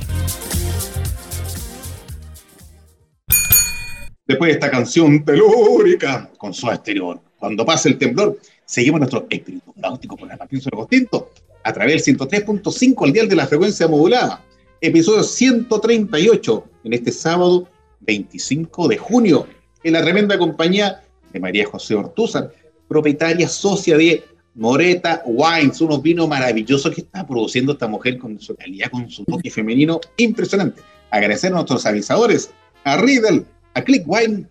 Después 4.26 4.50
de 4.50 4.54
esta 4.54 4.72
canción 4.72 5.24
telúrica 5.24 6.30
con 6.38 6.54
su 6.54 6.68
exterior, 6.70 7.22
cuando 7.38 7.66
pase 7.66 7.90
el 7.90 7.98
temblor, 8.00 8.40
seguimos 8.66 9.02
nuestro 9.02 9.28
espíritu 9.30 9.74
náutico 9.76 10.18
con 10.18 10.28
la 10.28 10.38
Martín 10.38 10.60
Tinto 10.90 11.32
a 11.64 11.72
través 11.72 12.04
del 12.04 12.18
103.5 12.18 13.06
al 13.06 13.14
dial 13.14 13.30
de 13.30 13.36
la 13.36 13.46
frecuencia 13.46 13.88
modulada. 13.88 14.44
Episodio 14.82 15.24
138 15.24 16.64
en 16.84 16.94
este 16.94 17.12
sábado 17.12 17.68
25 18.02 18.88
de 18.88 18.98
junio 18.98 19.48
en 19.84 19.94
la 19.94 20.02
tremenda 20.02 20.38
compañía 20.38 21.04
de 21.32 21.40
María 21.40 21.66
José 21.68 21.94
Ortúzar, 21.94 22.52
propietaria 22.88 23.48
socia 23.48 23.98
de 23.98 24.24
Moreta 24.56 25.24
Wines, 25.26 25.82
unos 25.82 26.02
vinos 26.02 26.28
maravillosos 26.28 26.94
que 26.94 27.02
está 27.02 27.26
produciendo 27.26 27.74
esta 27.74 27.88
mujer 27.88 28.18
con 28.18 28.40
su 28.40 28.56
calidad, 28.56 28.92
con 28.92 29.10
su 29.10 29.26
toque 29.26 29.50
femenino 29.50 30.00
impresionante. 30.18 30.82
Agradecer 31.10 31.52
a 31.52 31.56
nuestros 31.56 31.86
avisadores, 31.86 32.52
a 32.84 32.98
Riddle, 32.98 33.46
a 33.74 33.82
Click 33.84 34.04
Wine 34.06 34.46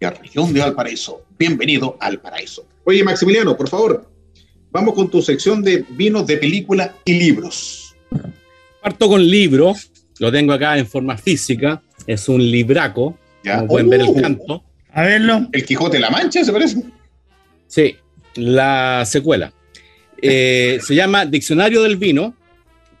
y 0.00 0.04
a 0.04 0.10
Región 0.10 0.52
de 0.52 0.60
Valparaíso. 0.60 1.22
Bienvenido 1.38 1.96
al 2.00 2.20
paraíso. 2.20 2.66
Oye, 2.84 3.04
Maximiliano, 3.04 3.56
por 3.56 3.68
favor, 3.68 4.10
vamos 4.72 4.94
con 4.94 5.08
tu 5.08 5.22
sección 5.22 5.62
de 5.62 5.84
vinos 5.90 6.26
de 6.26 6.36
película 6.36 6.94
y 7.04 7.14
libros. 7.14 7.94
Parto 8.82 9.08
con 9.08 9.24
libro, 9.24 9.74
lo 10.18 10.32
tengo 10.32 10.52
acá 10.52 10.76
en 10.78 10.86
forma 10.86 11.16
física, 11.16 11.80
es 12.06 12.28
un 12.28 12.42
libraco, 12.42 13.16
Ya. 13.44 13.56
como 13.58 13.68
pueden 13.68 13.88
ver 13.90 14.00
el 14.00 14.08
Uh, 14.08 14.20
canto. 14.20 14.64
A 14.92 15.02
verlo. 15.02 15.48
El 15.52 15.64
Quijote 15.64 15.96
de 15.96 16.00
la 16.00 16.10
Mancha, 16.10 16.44
¿se 16.44 16.52
parece? 16.52 16.82
Sí, 17.66 17.96
la 18.36 19.04
secuela. 19.06 19.52
Eh, 20.20 20.78
se 20.82 20.94
llama 20.94 21.26
Diccionario 21.26 21.82
del 21.82 21.96
Vino, 21.96 22.34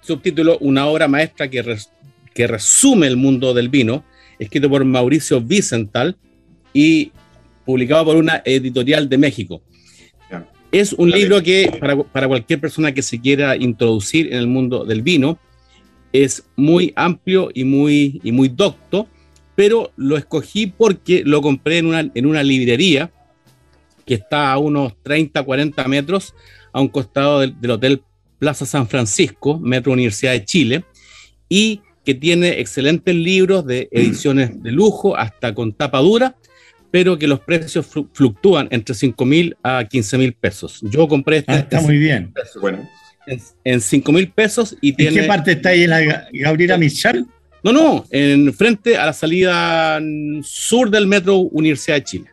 subtítulo 0.00 0.58
Una 0.58 0.86
obra 0.86 1.08
maestra 1.08 1.48
que, 1.48 1.62
res- 1.62 1.90
que 2.34 2.46
resume 2.46 3.06
el 3.06 3.16
mundo 3.16 3.54
del 3.54 3.68
vino, 3.68 4.04
escrito 4.38 4.68
por 4.68 4.84
Mauricio 4.84 5.40
Vicental 5.40 6.16
y 6.72 7.12
publicado 7.64 8.04
por 8.04 8.16
una 8.16 8.42
editorial 8.44 9.08
de 9.08 9.18
México. 9.18 9.62
Es 10.70 10.92
un 10.92 11.08
libro 11.10 11.40
que 11.40 11.70
para, 11.78 11.96
para 12.02 12.26
cualquier 12.26 12.60
persona 12.60 12.92
que 12.92 13.00
se 13.00 13.20
quiera 13.20 13.56
introducir 13.56 14.32
en 14.32 14.40
el 14.40 14.48
mundo 14.48 14.84
del 14.84 15.02
vino 15.02 15.38
es 16.12 16.44
muy 16.56 16.92
amplio 16.96 17.48
y 17.54 17.62
muy, 17.62 18.20
y 18.24 18.32
muy 18.32 18.48
docto, 18.48 19.08
pero 19.54 19.92
lo 19.96 20.16
escogí 20.16 20.66
porque 20.66 21.22
lo 21.24 21.40
compré 21.42 21.78
en 21.78 21.86
una, 21.86 22.10
en 22.12 22.26
una 22.26 22.42
librería 22.42 23.12
que 24.04 24.14
está 24.14 24.52
a 24.52 24.58
unos 24.58 24.94
30, 25.02 25.42
40 25.42 25.88
metros 25.88 26.34
a 26.72 26.80
un 26.80 26.88
costado 26.88 27.40
del, 27.40 27.60
del 27.60 27.70
Hotel 27.72 28.02
Plaza 28.38 28.66
San 28.66 28.86
Francisco, 28.88 29.58
Metro 29.58 29.92
Universidad 29.92 30.32
de 30.32 30.44
Chile, 30.44 30.84
y 31.48 31.80
que 32.04 32.14
tiene 32.14 32.60
excelentes 32.60 33.14
libros 33.14 33.64
de 33.66 33.88
ediciones 33.90 34.62
de 34.62 34.70
lujo 34.72 35.16
hasta 35.16 35.54
con 35.54 35.72
tapa 35.72 36.00
dura, 36.00 36.36
pero 36.90 37.18
que 37.18 37.26
los 37.26 37.40
precios 37.40 37.86
flu- 37.90 38.08
fluctúan 38.12 38.68
entre 38.70 38.94
5 38.94 39.24
mil 39.24 39.56
a 39.62 39.84
15 39.84 40.18
mil 40.18 40.32
pesos. 40.34 40.80
Yo 40.82 41.08
compré 41.08 41.38
este 41.38 41.52
Ah, 41.52 41.56
está 41.60 41.80
muy 41.80 41.96
bien. 41.96 42.32
Bueno, 42.60 42.86
en, 43.26 43.40
en 43.64 43.80
5 43.80 44.12
mil 44.12 44.30
pesos 44.30 44.76
y 44.80 44.90
¿En 44.90 44.96
tiene... 44.96 45.20
qué 45.22 45.26
parte 45.26 45.52
está 45.52 45.70
ahí 45.70 45.84
en 45.84 45.90
la 45.90 46.02
Ga- 46.02 46.28
Gabriela 46.32 46.76
Michal? 46.76 47.26
No, 47.62 47.72
no, 47.72 48.04
en 48.10 48.52
frente 48.52 48.98
a 48.98 49.06
la 49.06 49.12
salida 49.14 49.98
mm, 50.02 50.42
sur 50.42 50.90
del 50.90 51.06
Metro 51.06 51.38
Universidad 51.38 51.96
de 51.96 52.04
Chile, 52.04 52.26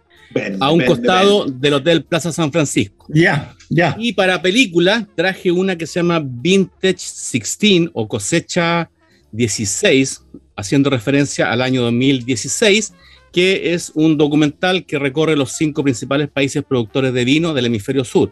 a 0.59 0.71
un 0.71 0.81
costado 0.81 1.45
del 1.45 1.73
Hotel 1.73 2.03
Plaza 2.03 2.31
San 2.31 2.51
Francisco. 2.51 3.07
Ya, 3.09 3.55
ya. 3.69 3.95
Y 3.99 4.13
para 4.13 4.41
película 4.41 5.07
traje 5.15 5.51
una 5.51 5.77
que 5.77 5.87
se 5.87 5.99
llama 5.99 6.21
Vintage 6.23 6.97
16 7.31 7.89
o 7.93 8.07
cosecha 8.07 8.89
16, 9.31 10.23
haciendo 10.55 10.89
referencia 10.89 11.51
al 11.51 11.61
año 11.61 11.81
2016, 11.83 12.93
que 13.31 13.73
es 13.73 13.91
un 13.95 14.17
documental 14.17 14.85
que 14.85 14.99
recorre 14.99 15.35
los 15.35 15.53
cinco 15.53 15.83
principales 15.83 16.29
países 16.29 16.63
productores 16.63 17.13
de 17.13 17.25
vino 17.25 17.53
del 17.53 17.67
hemisferio 17.67 18.03
sur. 18.03 18.31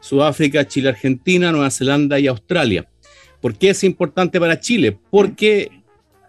Sudáfrica, 0.00 0.66
Chile, 0.66 0.90
Argentina, 0.90 1.50
Nueva 1.50 1.70
Zelanda 1.70 2.20
y 2.20 2.28
Australia. 2.28 2.88
¿Por 3.40 3.56
qué 3.56 3.70
es 3.70 3.84
importante 3.84 4.40
para 4.40 4.60
Chile? 4.60 4.96
Porque 5.10 5.77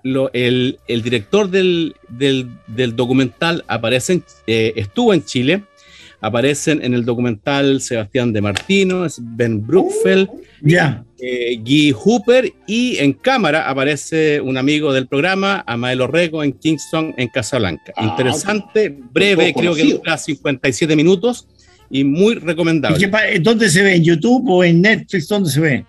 lo- 0.04 0.32
el, 0.34 0.80
el 0.88 1.02
director 1.02 1.50
del, 1.50 1.95
del- 2.10 2.50
del 2.68 2.95
documental 2.95 3.64
aparece 3.68 4.22
eh, 4.47 4.74
estuvo 4.76 5.14
en 5.14 5.24
Chile, 5.26 5.64
aparecen 6.22 6.84
en 6.84 6.93
el 6.93 7.06
documental 7.06 7.82
Sebastián 7.82 8.34
de 8.34 8.41
Martino, 8.41 9.06
Ben 9.20 9.66
Brookfeld, 9.66 10.28
Ya. 10.62 11.04
eh, 11.20 11.58
Guy 11.64 11.91
Hooper 11.93 12.52
y 12.68 12.97
en 12.97 13.14
cámara 13.14 13.70
aparece 13.70 14.41
un 14.41 14.58
amigo 14.58 14.91
del 14.91 15.08
programa, 15.08 15.64
Amael 15.66 16.02
Orrego, 16.02 16.43
en 16.43 16.52
Kingston, 16.54 17.14
en 17.18 17.30
Casablanca. 17.30 17.93
Ah, 17.95 18.06
Interesante, 18.06 18.89
breve, 19.14 19.54
creo 19.54 19.74
que 19.76 19.93
dura 19.93 20.18
57 20.18 20.95
minutos 20.95 21.47
y 21.89 22.04
muy 22.04 22.34
¿Y 22.34 22.39
recomendable. 22.39 23.00
qué 23.00 23.39
¿Dónde 23.39 23.70
se 23.70 23.82
ve? 23.82 23.95
¿En 23.95 24.04
YouTube 24.04 24.43
o 24.50 24.64
en 24.64 24.82
Netflix? 24.82 25.28
¿Dónde 25.28 25.50
se 25.50 25.60
ve? 25.60 25.86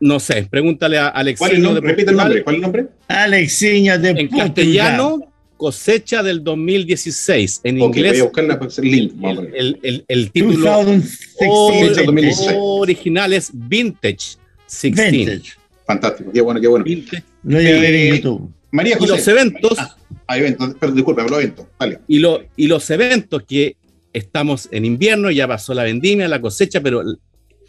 No 0.00 0.20
sé, 0.20 0.46
pregúntale 0.50 0.98
a 0.98 1.10
¿Cuál 1.12 1.26
es 1.28 1.40
el 1.40 1.40
Alexiño 1.56 1.62
nombre? 1.62 1.90
Repite 1.90 2.10
el 2.10 2.16
nombre. 2.16 2.44
¿Cuál 2.44 2.54
es 2.54 2.58
el 2.58 2.62
nombre? 2.62 2.86
Alexiño 3.08 3.98
de 3.98 4.08
En 4.10 4.16
Portugal. 4.16 4.46
castellano, 4.46 5.32
cosecha 5.56 6.22
del 6.22 6.44
2016. 6.44 7.60
En 7.64 7.76
Ok, 7.82 7.88
voy 7.88 7.98
inglés, 7.98 8.20
a 8.20 8.24
buscarla 8.24 8.58
para 8.58 8.68
hacer 8.68 8.84
el 8.84 8.90
link. 8.92 9.12
Vamos 9.16 9.38
a 9.38 9.40
el, 9.42 9.46
ver. 9.46 9.56
el- 9.60 9.78
el- 9.82 10.04
el 10.08 10.30
título 10.30 10.70
2016. 10.70 11.28
Fecha 11.38 12.02
2016. 12.04 12.50
original 12.58 13.32
es 13.32 13.50
Vintage 13.52 14.36
16. 14.68 15.10
Vintage. 15.12 15.52
Fantástico, 15.86 16.30
qué 16.32 16.40
bueno, 16.42 16.60
qué 16.60 16.68
bueno. 16.68 16.84
Vintage. 16.84 17.22
Lo 17.44 17.58
en 17.58 17.66
Eh, 17.66 18.10
YouTube. 18.16 18.52
María 18.70 18.94
Y 18.96 18.98
José. 18.98 19.12
los 19.12 19.28
eventos, 19.28 19.78
Ah, 19.78 19.96
ah, 20.26 20.38
eventos, 20.38 20.74
perdón, 20.74 20.96
disculpa, 20.96 21.22
los 21.22 21.32
eventos. 21.32 21.66
Vale. 21.78 21.98
y, 22.06 22.18
lo- 22.18 22.42
y 22.56 22.66
los 22.66 22.88
eventos 22.90 23.42
que 23.48 23.76
estamos 24.12 24.68
en 24.70 24.84
invierno, 24.84 25.30
ya 25.30 25.48
pasó 25.48 25.72
la 25.74 25.84
vendimia, 25.84 26.28
la 26.28 26.40
cosecha, 26.40 26.80
pero 26.80 27.02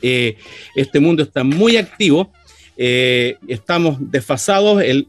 eh, 0.01 0.37
este 0.75 0.99
mundo 0.99 1.23
está 1.23 1.43
muy 1.43 1.77
activo. 1.77 2.31
Eh, 2.77 3.35
estamos 3.47 3.97
desfasados. 3.99 4.81
El, 4.81 5.07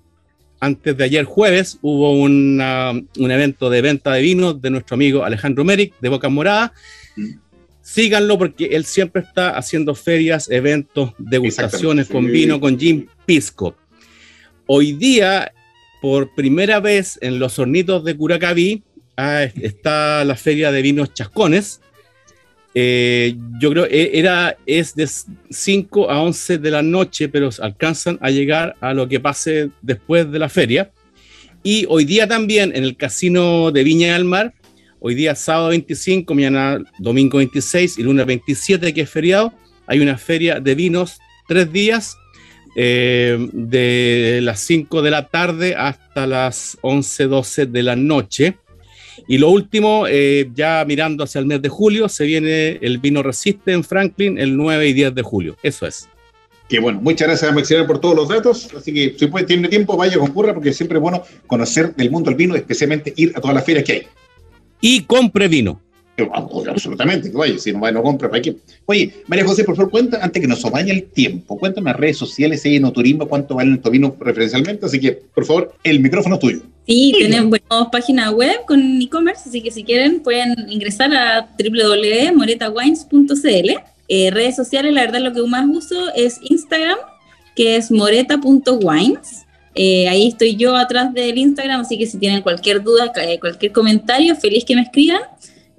antes 0.60 0.96
de 0.96 1.04
ayer 1.04 1.24
jueves 1.24 1.78
hubo 1.82 2.12
una- 2.12 2.92
un 2.92 3.30
evento 3.30 3.70
de 3.70 3.80
venta 3.80 4.12
de 4.12 4.22
vinos 4.22 4.60
de 4.60 4.70
nuestro 4.70 4.94
amigo 4.94 5.24
Alejandro 5.24 5.64
Merrick 5.64 5.94
de 6.00 6.08
Boca 6.08 6.28
Morada. 6.28 6.72
Síganlo 7.82 8.38
porque 8.38 8.66
él 8.66 8.84
siempre 8.84 9.22
está 9.22 9.56
haciendo 9.56 9.94
ferias, 9.94 10.50
eventos, 10.50 11.12
degustaciones 11.18 12.08
con 12.08 12.26
sí. 12.26 12.30
vino, 12.30 12.60
con 12.60 12.78
gin 12.78 13.08
pisco. 13.26 13.74
Hoy 14.66 14.92
día, 14.92 15.52
por 16.00 16.34
primera 16.34 16.78
vez 16.78 17.18
en 17.22 17.38
los 17.38 17.58
hornitos 17.58 18.04
de 18.04 18.16
Curacaví, 18.16 18.84
ah, 19.16 19.44
está 19.60 20.24
la 20.24 20.36
feria 20.36 20.70
de 20.70 20.82
vinos 20.82 21.12
chascones. 21.14 21.80
Eh, 22.74 23.34
yo 23.60 23.70
creo 23.70 23.88
que 23.88 24.18
era, 24.18 24.56
es 24.64 24.94
de 24.94 25.08
5 25.50 26.10
a 26.10 26.22
11 26.22 26.58
de 26.58 26.70
la 26.70 26.82
noche, 26.82 27.28
pero 27.28 27.50
alcanzan 27.60 28.18
a 28.20 28.30
llegar 28.30 28.76
a 28.80 28.94
lo 28.94 29.08
que 29.08 29.20
pase 29.20 29.70
después 29.82 30.30
de 30.30 30.38
la 30.38 30.48
feria. 30.48 30.90
Y 31.62 31.84
hoy 31.88 32.04
día 32.04 32.26
también 32.26 32.72
en 32.74 32.84
el 32.84 32.96
casino 32.96 33.70
de 33.70 33.84
Viña 33.84 34.14
del 34.14 34.24
Mar, 34.24 34.54
hoy 35.00 35.14
día 35.14 35.34
sábado 35.34 35.68
25, 35.68 36.34
mañana 36.34 36.82
domingo 36.98 37.38
26 37.38 37.98
y 37.98 38.02
lunes 38.02 38.24
27, 38.24 38.94
que 38.94 39.02
es 39.02 39.10
feriado, 39.10 39.52
hay 39.86 40.00
una 40.00 40.16
feria 40.16 40.60
de 40.60 40.74
vinos 40.74 41.18
tres 41.48 41.72
días, 41.72 42.16
eh, 42.76 43.48
de 43.52 44.40
las 44.42 44.60
5 44.60 45.02
de 45.02 45.10
la 45.10 45.28
tarde 45.28 45.74
hasta 45.74 46.26
las 46.26 46.78
11, 46.82 47.24
12 47.24 47.66
de 47.66 47.82
la 47.82 47.96
noche. 47.96 48.56
Y 49.26 49.38
lo 49.38 49.50
último, 49.50 50.06
eh, 50.08 50.50
ya 50.54 50.84
mirando 50.86 51.24
hacia 51.24 51.38
el 51.38 51.46
mes 51.46 51.62
de 51.62 51.68
julio, 51.68 52.08
se 52.08 52.24
viene 52.24 52.78
el 52.82 52.98
vino 52.98 53.22
Resiste 53.22 53.72
en 53.72 53.84
Franklin 53.84 54.38
el 54.38 54.56
9 54.56 54.88
y 54.88 54.92
10 54.92 55.14
de 55.14 55.22
julio. 55.22 55.56
Eso 55.62 55.86
es. 55.86 56.08
Qué 56.68 56.78
bueno, 56.78 57.00
muchas 57.00 57.26
gracias 57.26 57.52
Maximiliano 57.52 57.88
por 57.88 58.00
todos 58.00 58.14
los 58.14 58.28
datos. 58.28 58.68
Así 58.76 58.94
que 58.94 59.16
si 59.18 59.26
puede, 59.26 59.44
tiene 59.44 59.68
tiempo, 59.68 59.96
vaya, 59.96 60.18
concurra, 60.18 60.54
porque 60.54 60.72
siempre 60.72 60.98
es 60.98 61.02
bueno 61.02 61.24
conocer 61.48 61.94
del 61.96 62.10
mundo 62.10 62.30
del 62.30 62.36
vino, 62.36 62.54
especialmente 62.54 63.12
ir 63.16 63.32
a 63.34 63.40
todas 63.40 63.54
las 63.56 63.64
ferias 63.64 63.84
que 63.84 63.92
hay. 63.92 64.06
Y 64.80 65.02
compre 65.02 65.48
vino. 65.48 65.80
Absolutamente, 66.32 67.30
oye, 67.34 67.58
si 67.58 67.72
no 67.72 67.80
va 67.80 67.92
no 67.92 68.02
compra, 68.02 68.28
¿para 68.28 68.42
qué? 68.42 68.56
Oye, 68.86 69.12
María 69.26 69.44
José, 69.44 69.64
por 69.64 69.76
favor, 69.76 69.90
cuenta, 69.90 70.18
antes 70.22 70.40
que 70.40 70.48
nos 70.48 70.62
vaya 70.70 70.92
el 70.92 71.04
tiempo, 71.04 71.58
cuéntame 71.58 71.90
en 71.90 71.92
las 71.92 72.00
redes 72.00 72.18
sociales, 72.18 72.64
hay 72.64 72.76
en 72.76 72.92
turismo, 72.92 73.28
cuánto 73.28 73.54
vale 73.54 73.72
el 73.72 73.80
vino 73.90 74.16
referencialmente, 74.18 74.86
así 74.86 75.00
que, 75.00 75.12
por 75.12 75.44
favor, 75.44 75.74
el 75.84 76.00
micrófono 76.00 76.36
es 76.36 76.40
tuyo. 76.40 76.62
Sí, 76.86 77.14
tenemos 77.18 77.58
página 77.92 78.30
web 78.30 78.60
con 78.66 79.00
e-commerce, 79.00 79.48
así 79.48 79.62
que 79.62 79.70
si 79.70 79.84
quieren 79.84 80.20
pueden 80.20 80.54
ingresar 80.68 81.14
a 81.14 81.48
www.moretawines.cl. 81.58 83.70
Eh, 84.08 84.30
redes 84.32 84.56
sociales, 84.56 84.92
la 84.92 85.02
verdad 85.02 85.20
lo 85.20 85.32
que 85.32 85.40
más 85.42 85.66
uso 85.68 86.12
es 86.16 86.40
Instagram, 86.42 86.98
que 87.54 87.76
es 87.76 87.92
moreta.wines. 87.92 89.46
Eh, 89.76 90.08
ahí 90.08 90.26
estoy 90.28 90.56
yo 90.56 90.76
atrás 90.76 91.14
del 91.14 91.38
Instagram, 91.38 91.82
así 91.82 91.96
que 91.96 92.06
si 92.06 92.18
tienen 92.18 92.42
cualquier 92.42 92.82
duda, 92.82 93.12
eh, 93.22 93.38
cualquier 93.38 93.70
comentario, 93.70 94.34
feliz 94.34 94.64
que 94.64 94.74
me 94.74 94.82
escriban 94.82 95.20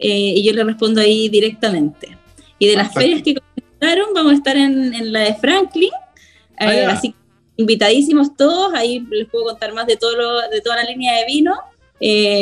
eh, 0.02 0.34
y 0.38 0.44
yo 0.44 0.54
les 0.54 0.66
respondo 0.66 1.02
ahí 1.02 1.30
directamente. 1.30 2.18
Y 2.60 2.68
de 2.68 2.76
las 2.76 2.94
ferias 2.94 3.22
que 3.22 3.36
comentaron, 3.36 4.14
vamos 4.14 4.34
a 4.34 4.36
estar 4.36 4.58
en, 4.58 5.12
la 5.12 5.22
de 5.22 5.36
Franklin, 5.36 5.92
ah, 6.60 6.72
así 6.90 7.12
que 7.12 7.18
invitadísimos 7.58 8.36
todos, 8.36 8.74
ahí 8.74 9.06
les 9.12 9.28
puedo 9.30 9.46
contar 9.46 9.74
más 9.74 9.88
de, 9.88 9.96
todo 9.98 10.12
de 10.50 10.62
toda 10.62 10.78
la 10.78 10.84
línea 10.84 11.16
de 11.18 11.26
vino. 11.26 11.54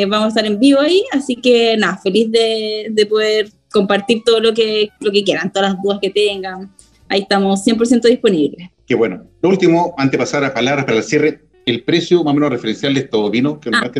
vamos 0.09 0.25
a 0.25 0.27
estar 0.29 0.45
en 0.45 0.59
vivo 0.59 0.79
ahí, 0.79 1.03
así 1.11 1.35
que 1.35 1.75
nada, 1.77 1.97
feliz 1.97 2.31
de, 2.31 2.87
de, 2.91 3.05
poder 3.05 3.49
compartir 3.71 4.23
todo 4.25 4.39
lo 4.39 4.53
que, 4.53 4.89
lo 4.99 5.11
que 5.11 5.23
quieran, 5.23 5.51
todas 5.51 5.73
las 5.73 5.81
dudas 5.81 5.99
que 6.01 6.09
tengan. 6.09 6.73
Ahí 7.07 7.21
estamos 7.21 7.65
100% 7.65 8.01
disponibles. 8.03 8.69
Qué 8.85 8.95
bueno. 8.95 9.23
Lo 9.41 9.49
último, 9.49 9.93
antes 9.97 10.13
de 10.13 10.17
pasar 10.17 10.43
a 10.43 10.53
palabras 10.53 10.85
para 10.85 10.97
el 10.97 11.03
cierre, 11.03 11.41
el 11.65 11.83
precio 11.83 12.23
más 12.23 12.31
o 12.31 12.35
menos 12.35 12.49
referencial 12.49 12.93
de 12.93 13.01
estos 13.01 13.31
vinos 13.31 13.59
que 13.59 13.69
ah, 13.73 13.91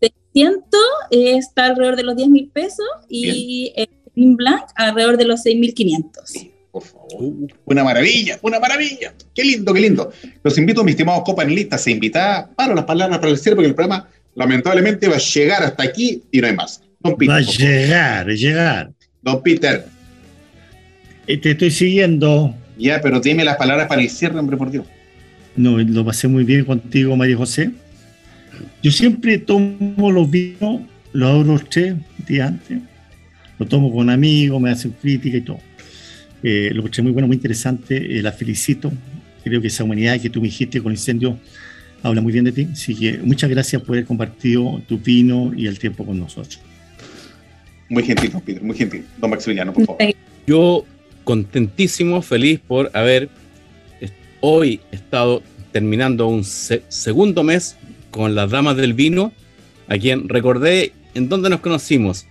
600 0.00 0.80
está 1.10 1.66
alrededor 1.66 1.96
de 1.96 2.02
los 2.04 2.16
10 2.16 2.28
mil 2.28 2.48
pesos 2.48 2.86
y 3.08 3.72
el 3.76 3.88
Vin 4.14 4.36
Blanc 4.36 4.64
alrededor 4.74 5.16
de 5.16 5.24
los 5.24 5.44
6.500. 5.44 6.50
Por 6.72 6.82
favor. 6.82 7.08
Una 7.64 7.84
maravilla, 7.84 8.38
una 8.42 8.60
maravilla. 8.60 9.14
Qué 9.34 9.44
lindo, 9.44 9.72
qué 9.72 9.80
lindo. 9.80 10.12
Los 10.42 10.58
invito, 10.58 10.84
mis 10.84 10.92
estimados 10.92 11.22
copanelistas, 11.24 11.82
se 11.82 11.90
invitar 11.90 12.50
para 12.54 12.74
las 12.74 12.84
palabras 12.84 13.18
para 13.18 13.30
el 13.30 13.38
cierre, 13.38 13.56
porque 13.56 13.68
el 13.68 13.74
programa 13.74 14.08
lamentablemente 14.34 15.08
va 15.08 15.16
a 15.16 15.18
llegar 15.18 15.62
hasta 15.62 15.82
aquí 15.82 16.22
y 16.30 16.40
no 16.40 16.46
hay 16.46 16.54
más. 16.54 16.82
Don 17.00 17.16
Peter. 17.16 17.34
Va 17.34 17.38
a 17.38 17.40
llegar, 17.40 18.26
llegar. 18.28 18.92
Don 19.22 19.42
Peter. 19.42 19.86
Eh, 21.26 21.36
te 21.38 21.52
estoy 21.52 21.70
siguiendo. 21.70 22.54
Ya, 22.76 23.00
pero 23.00 23.20
dime 23.20 23.44
las 23.44 23.56
palabras 23.56 23.86
para 23.88 24.02
el 24.02 24.10
cierre, 24.10 24.38
hombre, 24.38 24.56
por 24.56 24.70
Dios. 24.70 24.86
No, 25.56 25.78
lo 25.78 26.04
pasé 26.04 26.28
muy 26.28 26.44
bien 26.44 26.64
contigo, 26.64 27.16
María 27.16 27.36
José. 27.36 27.70
Yo 28.82 28.90
siempre 28.90 29.38
tomo 29.38 30.10
los 30.10 30.30
vinos, 30.30 30.82
los 31.12 31.30
abro 31.30 31.60
tres 31.68 31.94
días 32.26 32.48
antes, 32.48 32.78
lo 33.58 33.66
tomo 33.66 33.92
con 33.92 34.10
amigos, 34.10 34.60
me 34.60 34.70
hacen 34.70 34.94
crítica 35.00 35.36
y 35.36 35.40
todo. 35.40 35.60
Eh, 36.42 36.70
lo 36.72 36.80
encontré 36.80 37.02
muy 37.02 37.12
bueno, 37.12 37.26
muy 37.26 37.36
interesante, 37.36 38.18
eh, 38.18 38.22
la 38.22 38.32
felicito. 38.32 38.92
Creo 39.42 39.60
que 39.60 39.68
esa 39.68 39.84
humanidad 39.84 40.20
que 40.20 40.30
tú 40.30 40.40
me 40.40 40.48
dijiste 40.48 40.80
con 40.80 40.92
el 40.92 40.98
incendio 40.98 41.38
habla 42.02 42.20
muy 42.20 42.32
bien 42.32 42.44
de 42.44 42.52
ti. 42.52 42.68
Así 42.70 42.94
que 42.94 43.18
muchas 43.18 43.50
gracias 43.50 43.82
por 43.82 43.96
haber 43.96 44.06
compartido 44.06 44.80
tu 44.86 44.98
vino 44.98 45.52
y 45.56 45.66
el 45.66 45.78
tiempo 45.78 46.04
con 46.04 46.18
nosotros. 46.18 46.60
Muy 47.88 48.02
gentil, 48.02 48.30
don 48.30 48.40
Peter, 48.42 48.62
muy 48.62 48.76
gentil. 48.76 49.04
Don 49.18 49.30
Maximiliano, 49.30 49.72
por 49.72 49.86
favor. 49.86 50.02
Yo 50.46 50.84
contentísimo, 51.24 52.22
feliz 52.22 52.60
por 52.60 52.90
haber 52.94 53.28
hoy 54.40 54.80
estado 54.92 55.42
terminando 55.72 56.26
un 56.28 56.44
segundo 56.44 57.42
mes 57.42 57.76
con 58.10 58.34
las 58.34 58.50
damas 58.50 58.76
del 58.76 58.94
vino, 58.94 59.32
a 59.88 59.98
quien 59.98 60.28
recordé 60.28 60.92
en 61.14 61.28
dónde 61.28 61.50
nos 61.50 61.60
conocimos. 61.60 62.26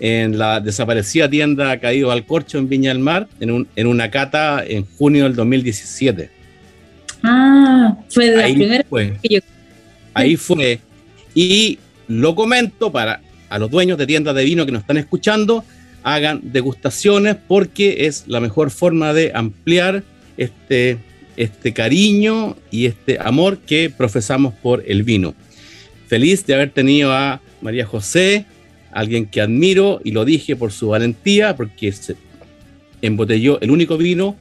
En 0.00 0.36
la 0.36 0.60
desaparecida 0.60 1.30
tienda 1.30 1.78
Caído 1.78 2.10
al 2.10 2.26
Corcho 2.26 2.58
en 2.58 2.68
Viña 2.68 2.90
del 2.90 2.98
Mar, 2.98 3.28
en, 3.40 3.68
en 3.76 3.86
una 3.86 4.10
cata 4.10 4.64
en 4.66 4.84
junio 4.84 5.24
del 5.24 5.36
2017. 5.36 6.30
Ah, 7.22 7.96
fue 8.08 8.30
de 8.30 8.42
ahí 8.42 8.52
la 8.52 8.58
primera 8.58 8.84
fue, 8.88 9.18
Ahí 10.14 10.36
fue. 10.36 10.80
Y 11.34 11.78
lo 12.08 12.34
comento 12.34 12.90
para 12.90 13.20
a 13.48 13.58
los 13.58 13.70
dueños 13.70 13.98
de 13.98 14.06
tiendas 14.06 14.34
de 14.34 14.44
vino 14.44 14.64
que 14.64 14.72
nos 14.72 14.80
están 14.80 14.96
escuchando, 14.96 15.62
hagan 16.02 16.40
degustaciones 16.42 17.36
porque 17.46 18.06
es 18.06 18.24
la 18.26 18.40
mejor 18.40 18.70
forma 18.70 19.12
de 19.12 19.30
ampliar 19.34 20.02
este, 20.38 20.98
este 21.36 21.72
cariño 21.72 22.56
y 22.70 22.86
este 22.86 23.18
amor 23.20 23.58
que 23.58 23.90
profesamos 23.90 24.54
por 24.54 24.84
el 24.86 25.02
vino. 25.02 25.34
Feliz 26.06 26.46
de 26.46 26.54
haber 26.54 26.70
tenido 26.70 27.12
a 27.12 27.40
María 27.60 27.86
José, 27.86 28.44
alguien 28.92 29.26
que 29.26 29.40
admiro 29.40 30.00
y 30.04 30.10
lo 30.10 30.24
dije 30.24 30.56
por 30.56 30.72
su 30.72 30.88
valentía, 30.88 31.56
porque 31.56 31.92
se 31.92 32.16
embotelló 33.00 33.60
el 33.60 33.70
único 33.70 33.96
vino 33.96 34.36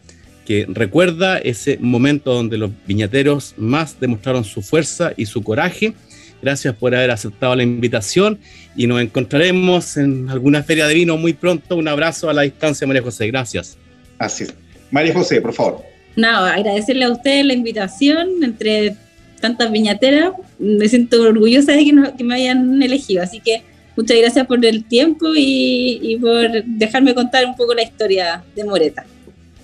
que 0.46 0.66
recuerda 0.68 1.38
ese 1.38 1.78
momento 1.80 2.34
donde 2.34 2.58
los 2.58 2.72
viñateros 2.88 3.54
más 3.58 4.00
demostraron 4.00 4.44
su 4.44 4.62
fuerza 4.62 5.14
y 5.16 5.26
su 5.26 5.44
coraje 5.44 5.94
Gracias 6.42 6.76
por 6.76 6.96
haber 6.96 7.12
aceptado 7.12 7.56
la 7.56 7.64
invitación 7.64 8.40
y 8.76 8.88
nos 8.88 9.02
encontraremos 9.02 9.98
en 9.98 10.30
alguna 10.30 10.64
feria 10.64 10.88
de 10.88 10.96
vino 10.96 11.18
muy 11.18 11.34
pronto. 11.34 11.76
Un 11.76 11.88
abrazo 11.88 12.30
a 12.30 12.34
la 12.34 12.42
distancia, 12.42 12.88
María 12.88 13.04
José. 13.04 13.28
Gracias. 13.28 13.78
Así 14.18 14.46
es. 14.46 14.54
María 14.90 15.14
José, 15.14 15.40
por 15.40 15.54
favor. 15.54 15.91
Nada, 16.16 16.54
agradecerle 16.54 17.06
a 17.06 17.12
ustedes 17.12 17.46
la 17.46 17.54
invitación 17.54 18.44
entre 18.44 18.96
tantas 19.40 19.72
viñateras. 19.72 20.34
Me 20.60 20.88
siento 20.88 21.22
orgullosa 21.22 21.74
de 21.74 21.86
que, 22.18 22.24
me 22.24 22.36
hayan 22.36 22.82
elegido. 22.82 23.24
Así 23.24 23.40
que 23.40 23.64
muchas 23.96 24.18
gracias 24.18 24.46
por 24.48 24.64
el 24.66 24.84
tiempo 24.86 25.34
y, 25.36 26.00
y 26.02 26.18
por 26.18 26.64
dejarme 26.66 27.16
contar 27.16 27.46
un 27.46 27.56
poco 27.56 27.74
la 27.74 27.84
historia 27.84 28.44
de 28.56 28.64
Moreta. 28.64 29.06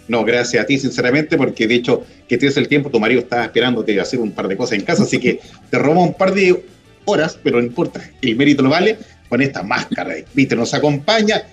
No, 0.08 0.24
gracias 0.24 0.64
a 0.64 0.66
ti, 0.66 0.80
sinceramente, 0.80 1.38
porque 1.38 1.68
de 1.68 1.76
hecho, 1.76 2.06
que 2.28 2.38
tienes 2.38 2.56
el 2.58 2.68
tiempo, 2.68 2.90
tu 2.90 3.00
marido 3.00 3.22
estaba 3.22 3.44
esperándote 3.44 4.00
a 4.00 4.04
hacer 4.04 4.20
un 4.20 4.32
par 4.32 4.48
de 4.48 4.56
cosas 4.56 4.80
en 4.80 4.86
casa, 4.86 5.04
así 5.04 5.20
que 5.20 5.40
te 5.70 5.78
robó 5.78 6.04
un 6.04 6.14
par 6.14 6.34
de 6.34 6.64
horas, 7.06 7.38
pero 7.44 7.60
no 7.60 7.66
importa, 7.66 8.02
el 8.22 8.36
mérito 8.36 8.64
lo 8.64 8.70
vale 8.70 8.98
con 9.30 9.42
esta 9.42 9.64
máscara. 9.64 10.16
Viste, 10.34 10.56
nos 10.56 10.74
acompaña. 10.74 11.44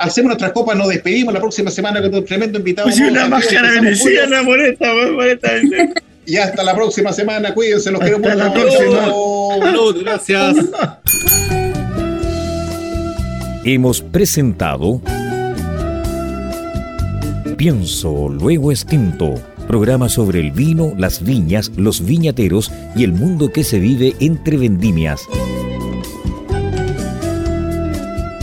Hacemos 0.00 0.28
nuestras 0.28 0.52
copas, 0.52 0.76
nos 0.76 0.88
despedimos 0.88 1.32
la 1.32 1.40
próxima 1.40 1.70
semana 1.70 2.00
con 2.02 2.14
un 2.14 2.24
tremendo 2.24 2.58
invitado. 2.58 2.88
Pues 2.88 3.00
una 3.00 3.28
máscara 3.28 3.70
veneciana, 3.70 4.42
moreta, 4.42 4.92
moreta. 5.12 5.52
Y 6.26 6.36
hasta 6.36 6.62
la 6.62 6.74
próxima 6.74 7.12
semana, 7.12 7.54
cuídense, 7.54 7.90
los 7.90 8.00
queremos. 8.00 8.28
Hasta 8.28 8.44
la 8.44 8.52
próxima. 8.52 9.12
Salud, 9.60 10.02
gracias. 10.02 10.56
Hemos 13.64 14.00
presentado 14.00 15.00
Pienso, 17.58 18.28
luego 18.28 18.70
extinto. 18.70 19.34
Programa 19.66 20.08
sobre 20.08 20.38
el 20.38 20.52
vino, 20.52 20.92
las 20.96 21.24
viñas, 21.24 21.72
los 21.76 22.04
viñateros 22.04 22.70
y 22.94 23.02
el 23.02 23.12
mundo 23.12 23.50
que 23.50 23.64
se 23.64 23.80
vive 23.80 24.14
entre 24.20 24.56
vendimias. 24.56 25.22